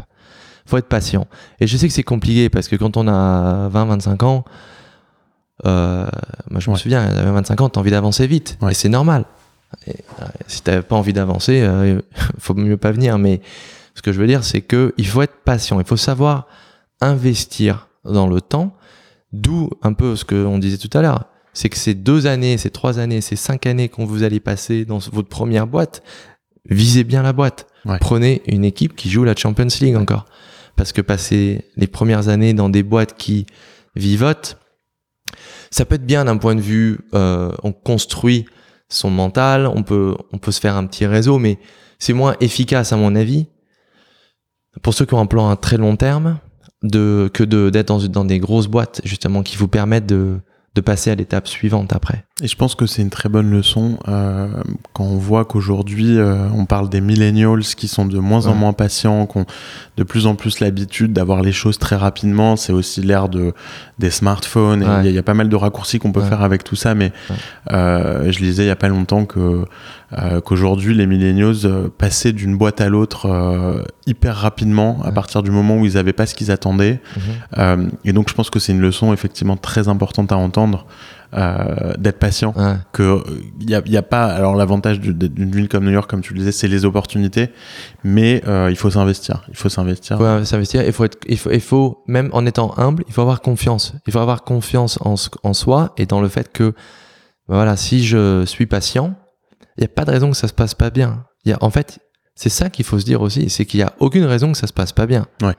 Faut 0.65 0.77
être 0.77 0.87
patient. 0.87 1.27
Et 1.59 1.67
je 1.67 1.77
sais 1.77 1.87
que 1.87 1.93
c'est 1.93 2.03
compliqué 2.03 2.49
parce 2.49 2.67
que 2.67 2.75
quand 2.75 2.97
on 2.97 3.07
a 3.07 3.69
20-25 3.69 4.23
ans, 4.23 4.45
euh, 5.65 6.07
moi 6.49 6.59
je 6.59 6.69
me 6.69 6.75
souviens, 6.75 7.03
à 7.03 7.31
25 7.31 7.61
ans, 7.61 7.69
t'as 7.69 7.79
envie 7.79 7.91
d'avancer 7.91 8.27
vite, 8.27 8.57
ouais. 8.61 8.71
et 8.71 8.73
c'est 8.75 8.89
normal. 8.89 9.25
Et, 9.87 9.91
euh, 9.91 10.25
si 10.47 10.61
t'as 10.61 10.81
pas 10.81 10.95
envie 10.95 11.13
d'avancer, 11.13 11.61
euh, 11.61 12.01
faut 12.39 12.53
mieux 12.53 12.77
pas 12.77 12.91
venir. 12.91 13.17
Mais 13.17 13.41
ce 13.93 14.01
que 14.01 14.11
je 14.11 14.19
veux 14.19 14.27
dire, 14.27 14.43
c'est 14.43 14.61
que 14.61 14.93
il 14.97 15.07
faut 15.07 15.21
être 15.21 15.37
patient. 15.43 15.79
Il 15.79 15.85
faut 15.85 15.97
savoir 15.97 16.47
investir 17.01 17.87
dans 18.03 18.27
le 18.27 18.41
temps 18.41 18.75
D'où 19.35 19.69
un 19.81 19.91
peu 19.91 20.15
ce 20.15 20.23
qu'on 20.23 20.59
disait 20.59 20.77
tout 20.77 20.95
à 20.97 21.01
l'heure. 21.01 21.25
C'est 21.53 21.67
que 21.67 21.77
ces 21.77 21.93
deux 21.93 22.25
années, 22.25 22.57
ces 22.57 22.69
trois 22.69 22.99
années, 22.99 23.19
ces 23.19 23.35
cinq 23.35 23.65
années 23.65 23.89
qu'on 23.89 24.05
vous 24.05 24.23
allez 24.23 24.39
passer 24.39 24.85
dans 24.85 24.99
votre 25.11 25.27
première 25.27 25.67
boîte, 25.67 26.03
visez 26.69 27.03
bien 27.03 27.21
la 27.21 27.33
boîte. 27.33 27.67
Prenez 27.99 28.41
une 28.47 28.63
équipe 28.63 28.95
qui 28.95 29.09
joue 29.09 29.25
la 29.25 29.35
Champions 29.35 29.67
League 29.81 29.97
encore. 29.97 30.25
Parce 30.77 30.93
que 30.93 31.01
passer 31.01 31.65
les 31.75 31.87
premières 31.87 32.29
années 32.29 32.53
dans 32.53 32.69
des 32.69 32.81
boîtes 32.81 33.15
qui 33.17 33.45
vivotent, 33.95 34.57
ça 35.71 35.85
peut 35.85 35.95
être 35.95 36.05
bien 36.05 36.25
d'un 36.25 36.37
point 36.37 36.55
de 36.55 36.61
vue, 36.61 36.99
euh, 37.13 37.51
on 37.63 37.71
construit 37.71 38.45
son 38.89 39.09
mental, 39.09 39.67
on 39.67 39.83
peut, 39.83 40.15
on 40.31 40.37
peut 40.37 40.51
se 40.51 40.59
faire 40.59 40.75
un 40.75 40.85
petit 40.85 41.05
réseau, 41.05 41.39
mais 41.39 41.57
c'est 41.99 42.13
moins 42.13 42.35
efficace 42.39 42.93
à 42.93 42.97
mon 42.97 43.15
avis 43.15 43.47
pour 44.81 44.93
ceux 44.93 45.05
qui 45.05 45.13
ont 45.13 45.19
un 45.19 45.25
plan 45.25 45.49
à 45.49 45.55
très 45.55 45.77
long 45.77 45.95
terme 45.95 46.39
de, 46.83 47.29
que 47.33 47.43
d'être 47.43 47.87
dans, 47.87 48.07
dans 48.07 48.25
des 48.25 48.39
grosses 48.39 48.67
boîtes 48.67 49.01
justement 49.03 49.43
qui 49.43 49.57
vous 49.57 49.67
permettent 49.67 50.05
de, 50.05 50.39
de 50.75 50.81
passer 50.81 51.11
à 51.11 51.15
l'étape 51.15 51.47
suivante 51.47 51.93
après. 51.93 52.24
Et 52.43 52.49
je 52.49 52.57
pense 52.57 52.75
que 52.75 52.85
c'est 52.85 53.01
une 53.01 53.09
très 53.09 53.29
bonne 53.29 53.49
leçon 53.49 53.97
euh, 54.09 54.49
quand 54.91 55.05
on 55.05 55.17
voit 55.17 55.45
qu'aujourd'hui 55.45 56.17
euh, 56.17 56.49
on 56.53 56.65
parle 56.65 56.89
des 56.89 56.99
millennials 56.99 57.61
qui 57.61 57.87
sont 57.87 58.05
de 58.05 58.19
moins 58.19 58.47
en 58.47 58.53
moins 58.53 58.73
patients, 58.73 59.25
qui 59.25 59.37
ont 59.37 59.45
de 59.95 60.03
plus 60.03 60.27
en 60.27 60.35
plus 60.35 60.59
l'habitude 60.59 61.13
d'avoir 61.13 61.41
les 61.41 61.53
choses 61.53 61.79
très 61.79 61.95
rapidement. 61.95 62.57
C'est 62.57 62.73
aussi 62.73 63.01
l'ère 63.01 63.29
de 63.29 63.53
des 63.99 64.09
smartphones. 64.09 64.85
Il 65.05 65.11
y, 65.11 65.17
a 65.17 65.23
pas 65.23 65.33
mal 65.33 65.47
de 65.47 65.55
raccourcis 65.55 65.97
qu'on 65.97 66.11
peut 66.11 66.23
faire 66.23 66.41
avec 66.41 66.65
tout 66.65 66.75
ça, 66.75 66.93
mais 66.93 67.13
euh, 67.71 68.29
je 68.29 68.39
lisais 68.39 68.65
il 68.65 68.67
y 68.67 68.69
a 68.69 68.75
pas 68.75 68.89
longtemps 68.89 69.23
que 69.23 69.63
euh, 70.13 70.39
qu'aujourd'hui 70.39 70.93
les 70.93 71.07
millennials 71.07 71.55
euh, 71.65 71.89
passaient 71.89 72.31
d'une 72.31 72.55
boîte 72.55 72.79
à 72.79 72.89
l'autre 72.89 73.25
euh, 73.25 73.83
hyper 74.05 74.35
rapidement 74.35 74.99
à 75.03 75.11
partir 75.11 75.41
du 75.41 75.49
moment 75.49 75.77
où 75.77 75.85
ils 75.85 75.95
n'avaient 75.95 76.13
pas 76.13 76.27
ce 76.27 76.35
qu'ils 76.35 76.51
attendaient. 76.51 77.01
Mhm. 77.57 77.89
et 78.05 78.13
donc 78.13 78.29
je 78.29 78.35
pense 78.35 78.49
que 78.49 78.59
c'est 78.59 78.71
une 78.71 78.81
leçon 78.81 79.13
effectivement 79.13 79.57
très 79.57 79.87
importante 79.87 80.31
à 80.31 80.37
entendre. 80.37 80.85
D'être 81.33 82.19
patient 82.19 82.53
que 82.93 83.21
il 83.59 83.69
y 83.69 83.75
a, 83.75 83.81
y 83.85 83.97
a, 83.97 84.01
pas 84.01 84.25
alors 84.25 84.55
l'avantage 84.55 84.99
d'une 84.99 85.51
ville 85.51 85.67
comme 85.67 85.85
New 85.85 85.91
York 85.91 86.09
comme 86.09 86.21
tu 86.21 86.33
le 86.33 86.39
disais 86.39 86.51
c'est 86.51 86.67
les 86.67 86.85
opportunités 86.85 87.51
mais 88.03 88.41
il 88.69 88.75
faut 88.75 88.89
s'investir 88.89 89.43
il 89.49 89.55
faut 89.55 89.69
s'investir 89.69 90.17
il 90.17 90.39
faut 90.39 90.45
s'investir 90.45 90.83
il 90.85 90.93
faut 90.93 91.03
être 91.03 91.17
il 91.27 91.37
faut, 91.37 91.51
il 91.51 91.61
faut 91.61 92.03
même 92.07 92.29
en 92.31 92.45
étant 92.45 92.77
humble 92.77 93.03
il 93.07 93.13
faut 93.13 93.21
avoir 93.21 93.41
confiance 93.41 93.93
il 94.07 94.13
faut 94.13 94.19
avoir 94.19 94.43
confiance 94.43 94.97
en, 95.01 95.15
en 95.43 95.53
soi 95.53 95.93
et 95.97 96.05
dans 96.05 96.21
le 96.21 96.29
fait 96.29 96.51
que 96.51 96.73
voilà 97.47 97.75
si 97.75 98.05
je 98.05 98.45
suis 98.45 98.65
patient 98.65 99.15
il 99.77 99.81
n'y 99.81 99.85
a 99.85 99.89
pas 99.89 100.05
de 100.05 100.11
raison 100.11 100.31
que 100.31 100.37
ça 100.37 100.47
se 100.47 100.53
passe 100.53 100.73
pas 100.73 100.89
bien. 100.89 101.25
Il 101.43 101.49
y 101.49 101.53
a, 101.53 101.57
en 101.61 101.69
fait, 101.69 101.99
c'est 102.35 102.49
ça 102.49 102.69
qu'il 102.69 102.85
faut 102.85 102.99
se 102.99 103.05
dire 103.05 103.21
aussi, 103.21 103.49
c'est 103.49 103.65
qu'il 103.65 103.79
n'y 103.79 103.83
a 103.83 103.93
aucune 103.99 104.23
raison 104.23 104.51
que 104.51 104.57
ça 104.57 104.67
se 104.67 104.73
passe 104.73 104.93
pas 104.93 105.05
bien. 105.05 105.27
Ouais. 105.41 105.55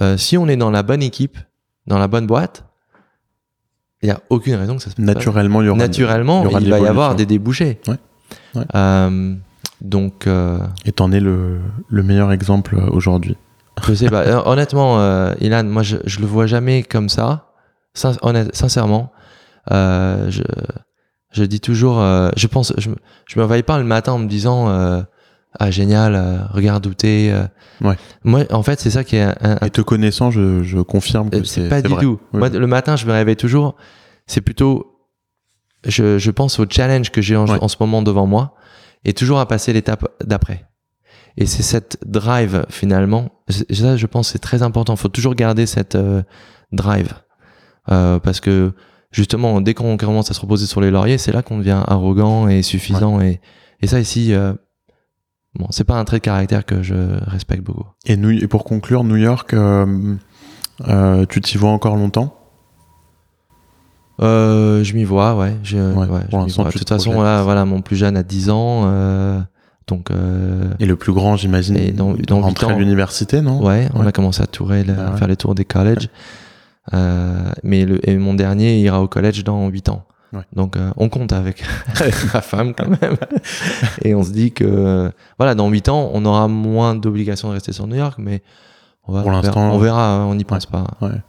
Euh, 0.00 0.16
si 0.16 0.36
on 0.36 0.48
est 0.48 0.56
dans 0.56 0.70
la 0.70 0.82
bonne 0.82 1.02
équipe, 1.02 1.38
dans 1.86 1.98
la 1.98 2.08
bonne 2.08 2.26
boîte, 2.26 2.64
il 4.02 4.06
n'y 4.06 4.12
a 4.12 4.20
aucune 4.30 4.54
raison 4.54 4.76
que 4.76 4.82
ça 4.82 4.90
se 4.90 4.96
passe 4.96 5.04
Naturellement, 5.04 5.60
il 5.60 5.66
y 5.66 5.68
aura 5.68 5.78
Naturellement, 5.78 6.48
il, 6.58 6.70
va 6.70 6.80
y 6.80 6.86
avoir 6.86 7.14
des 7.14 7.26
débouchés. 7.26 7.80
Ouais. 7.86 7.96
ouais. 8.54 8.64
Euh, 8.74 9.34
donc. 9.80 10.26
Euh... 10.26 10.58
Et 10.86 10.92
t'en 10.92 11.12
es 11.12 11.20
le, 11.20 11.60
le 11.88 12.02
meilleur 12.02 12.32
exemple 12.32 12.76
euh, 12.76 12.88
aujourd'hui. 12.90 13.36
Je 13.86 13.94
sais 13.94 14.08
pas. 14.08 14.46
Honnêtement, 14.46 15.00
euh, 15.00 15.32
Ilan, 15.40 15.64
moi, 15.64 15.82
je, 15.82 15.96
je 16.04 16.20
le 16.20 16.26
vois 16.26 16.46
jamais 16.46 16.82
comme 16.82 17.08
ça. 17.08 17.46
Sin 17.94 18.12
honnête, 18.22 18.54
sincèrement, 18.54 19.12
je 19.70 20.42
je 21.32 21.44
dis 21.44 21.60
toujours, 21.60 22.00
je 22.36 22.46
pense, 22.48 22.72
je, 22.76 22.90
je 23.26 23.38
me 23.38 23.44
réveille 23.44 23.62
pas 23.62 23.78
le 23.78 23.84
matin 23.84 24.12
en 24.12 24.18
me 24.18 24.26
disant 24.26 25.04
ah 25.58 25.70
génial, 25.70 26.14
euh, 26.14 26.38
regarde 26.50 26.86
où 26.86 26.94
t'es. 26.94 27.32
ouais. 27.80 27.96
Moi, 28.24 28.44
en 28.50 28.62
fait, 28.62 28.80
c'est 28.80 28.90
ça 28.90 29.04
qui 29.04 29.16
est. 29.16 29.22
Un, 29.22 29.56
Et 29.64 29.70
te 29.70 29.80
connaissant, 29.80 30.30
je, 30.30 30.62
je 30.62 30.78
confirme 30.78 31.30
que 31.30 31.42
c'est 31.44 31.68
pas 31.68 31.82
du 31.82 31.88
vrai. 31.88 32.02
tout. 32.02 32.20
Moi, 32.32 32.48
le 32.48 32.66
matin, 32.66 32.96
je 32.96 33.06
me 33.06 33.12
réveille 33.12 33.36
toujours. 33.36 33.74
C'est 34.26 34.40
plutôt, 34.40 35.00
je, 35.86 36.18
je 36.18 36.30
pense 36.30 36.60
au 36.60 36.66
challenge 36.68 37.10
que 37.10 37.20
j'ai 37.20 37.36
en, 37.36 37.48
en, 37.48 37.68
ce 37.68 37.76
moment 37.80 38.02
devant 38.02 38.26
moi 38.26 38.54
et 39.04 39.12
toujours 39.12 39.40
à 39.40 39.46
passer 39.48 39.72
l'étape 39.72 40.06
d'après. 40.24 40.66
Et 41.36 41.46
c'est 41.46 41.62
cette 41.62 41.98
drive 42.06 42.64
finalement. 42.68 43.30
Ça, 43.48 43.96
je 43.96 44.06
pense, 44.06 44.28
c'est 44.28 44.38
très 44.38 44.62
important. 44.62 44.94
Il 44.94 44.98
faut 45.00 45.08
toujours 45.08 45.34
garder 45.34 45.66
cette 45.66 45.96
drive 46.70 47.14
parce 47.86 48.40
que 48.40 48.72
justement, 49.10 49.60
dès 49.60 49.74
qu'on 49.74 49.96
commence 49.96 50.30
à 50.30 50.34
se 50.34 50.40
reposer 50.40 50.66
sur 50.66 50.80
les 50.80 50.90
lauriers, 50.90 51.18
c'est 51.18 51.32
là 51.32 51.42
qu'on 51.42 51.58
devient 51.58 51.82
arrogant 51.86 52.48
et 52.48 52.62
suffisant. 52.62 53.20
Et, 53.20 53.40
et 53.80 53.86
ça 53.86 54.00
ici, 54.00 54.32
euh, 54.32 54.52
bon, 55.54 55.66
c'est 55.70 55.84
pas 55.84 55.94
un 55.94 56.04
trait 56.04 56.18
de 56.18 56.22
caractère 56.22 56.64
que 56.64 56.82
je 56.82 56.94
respecte 57.26 57.62
beaucoup. 57.62 57.86
Et, 58.06 58.16
nous, 58.16 58.30
et 58.30 58.46
pour 58.46 58.64
conclure, 58.64 59.04
New 59.04 59.16
York, 59.16 59.54
euh, 59.54 60.16
euh, 60.88 61.26
tu 61.28 61.40
t'y 61.40 61.58
vois 61.58 61.70
encore 61.70 61.96
longtemps? 61.96 62.36
Euh, 64.20 64.84
Je 64.84 64.94
m'y 64.94 65.04
vois, 65.04 65.34
ouais. 65.34 65.56
Je, 65.62 65.78
ouais, 65.78 66.06
ouais 66.06 66.20
je 66.30 66.62
de 66.62 66.70
toute 66.70 66.88
façon, 66.88 67.22
là, 67.22 67.42
voilà, 67.42 67.64
mon 67.64 67.80
plus 67.80 67.96
jeune 67.96 68.16
a 68.16 68.22
10 68.22 68.50
ans. 68.50 69.44
Donc, 69.86 70.10
et 70.78 70.86
le 70.86 70.96
plus 70.96 71.12
grand, 71.12 71.36
j'imagine, 71.36 71.92
dans, 71.92 72.14
dans 72.14 72.46
à 72.46 72.72
l'université, 72.74 73.40
non? 73.40 73.64
Ouais, 73.64 73.88
on 73.94 74.06
a 74.06 74.12
commencé 74.12 74.42
à 74.42 74.46
tourer, 74.46 74.84
à 74.88 75.16
faire 75.16 75.28
les 75.28 75.36
tours 75.36 75.54
des 75.54 75.64
colleges. 75.64 76.08
Mais 76.92 77.84
le, 77.84 78.08
et 78.08 78.16
mon 78.16 78.34
dernier 78.34 78.78
ira 78.80 79.02
au 79.02 79.08
collège 79.08 79.42
dans 79.42 79.68
8 79.68 79.88
ans. 79.88 80.04
Ouais. 80.32 80.42
Donc 80.52 80.76
euh, 80.76 80.90
on 80.96 81.08
compte 81.08 81.32
avec, 81.32 81.64
ma 82.34 82.40
femme 82.40 82.74
quand 82.74 82.88
même. 82.88 83.16
et 84.02 84.14
on 84.14 84.22
se 84.22 84.30
dit 84.30 84.52
que 84.52 85.10
voilà, 85.38 85.54
dans 85.54 85.68
8 85.68 85.88
ans, 85.88 86.10
on 86.12 86.24
aura 86.24 86.46
moins 86.46 86.94
d'obligations 86.94 87.48
de 87.48 87.54
rester 87.54 87.72
sur 87.72 87.86
New 87.86 87.96
York, 87.96 88.14
mais 88.18 88.42
on, 89.08 89.12
va, 89.12 89.22
Pour 89.22 89.32
on 89.32 89.40
verra, 89.40 89.60
on 89.60 89.78
verra, 89.78 90.26
on 90.26 90.34
n'y 90.34 90.44
pense 90.44 90.64
ouais. 90.66 90.70
pas. 90.70 90.86
Ouais. 91.00 91.20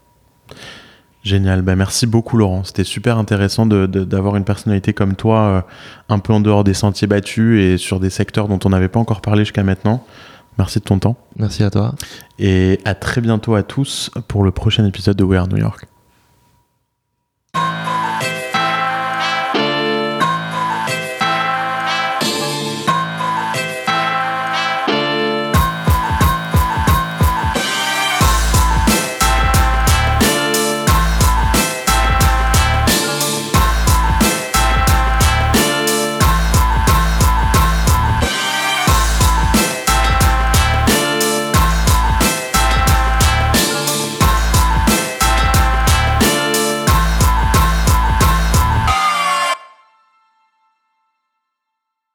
Génial, 1.24 1.62
ben 1.62 1.76
merci 1.76 2.08
beaucoup 2.08 2.38
Laurent. 2.38 2.64
C'était 2.64 2.84
super 2.84 3.18
intéressant 3.18 3.68
d'avoir 3.68 3.88
de, 3.88 4.04
de, 4.06 4.38
une 4.38 4.44
personnalité 4.44 4.94
comme 4.94 5.16
toi, 5.16 5.40
euh, 5.40 5.62
un 6.10 6.20
peu 6.20 6.34
en 6.34 6.40
dehors 6.40 6.64
des 6.64 6.74
sentiers 6.74 7.08
battus 7.08 7.62
et 7.62 7.78
sur 7.78 8.00
des 8.00 8.10
secteurs 8.10 8.48
dont 8.48 8.60
on 8.66 8.70
n'avait 8.70 8.88
pas 8.88 9.00
encore 9.00 9.22
parlé 9.22 9.44
jusqu'à 9.44 9.64
maintenant. 9.64 10.04
Merci 10.58 10.80
de 10.80 10.84
ton 10.84 11.00
temps. 11.00 11.18
Merci 11.38 11.64
à 11.64 11.70
toi. 11.70 11.94
Et 12.40 12.80
à 12.86 12.96
très 12.96 13.22
bientôt 13.22 13.54
à 13.56 13.64
tous 13.64 14.10
pour 14.28 14.44
le 14.44 14.52
prochain 14.52 14.86
épisode 14.86 15.16
de 15.16 15.24
We 15.24 15.40
Are 15.40 15.48
New 15.48 15.58
York. 15.58 15.91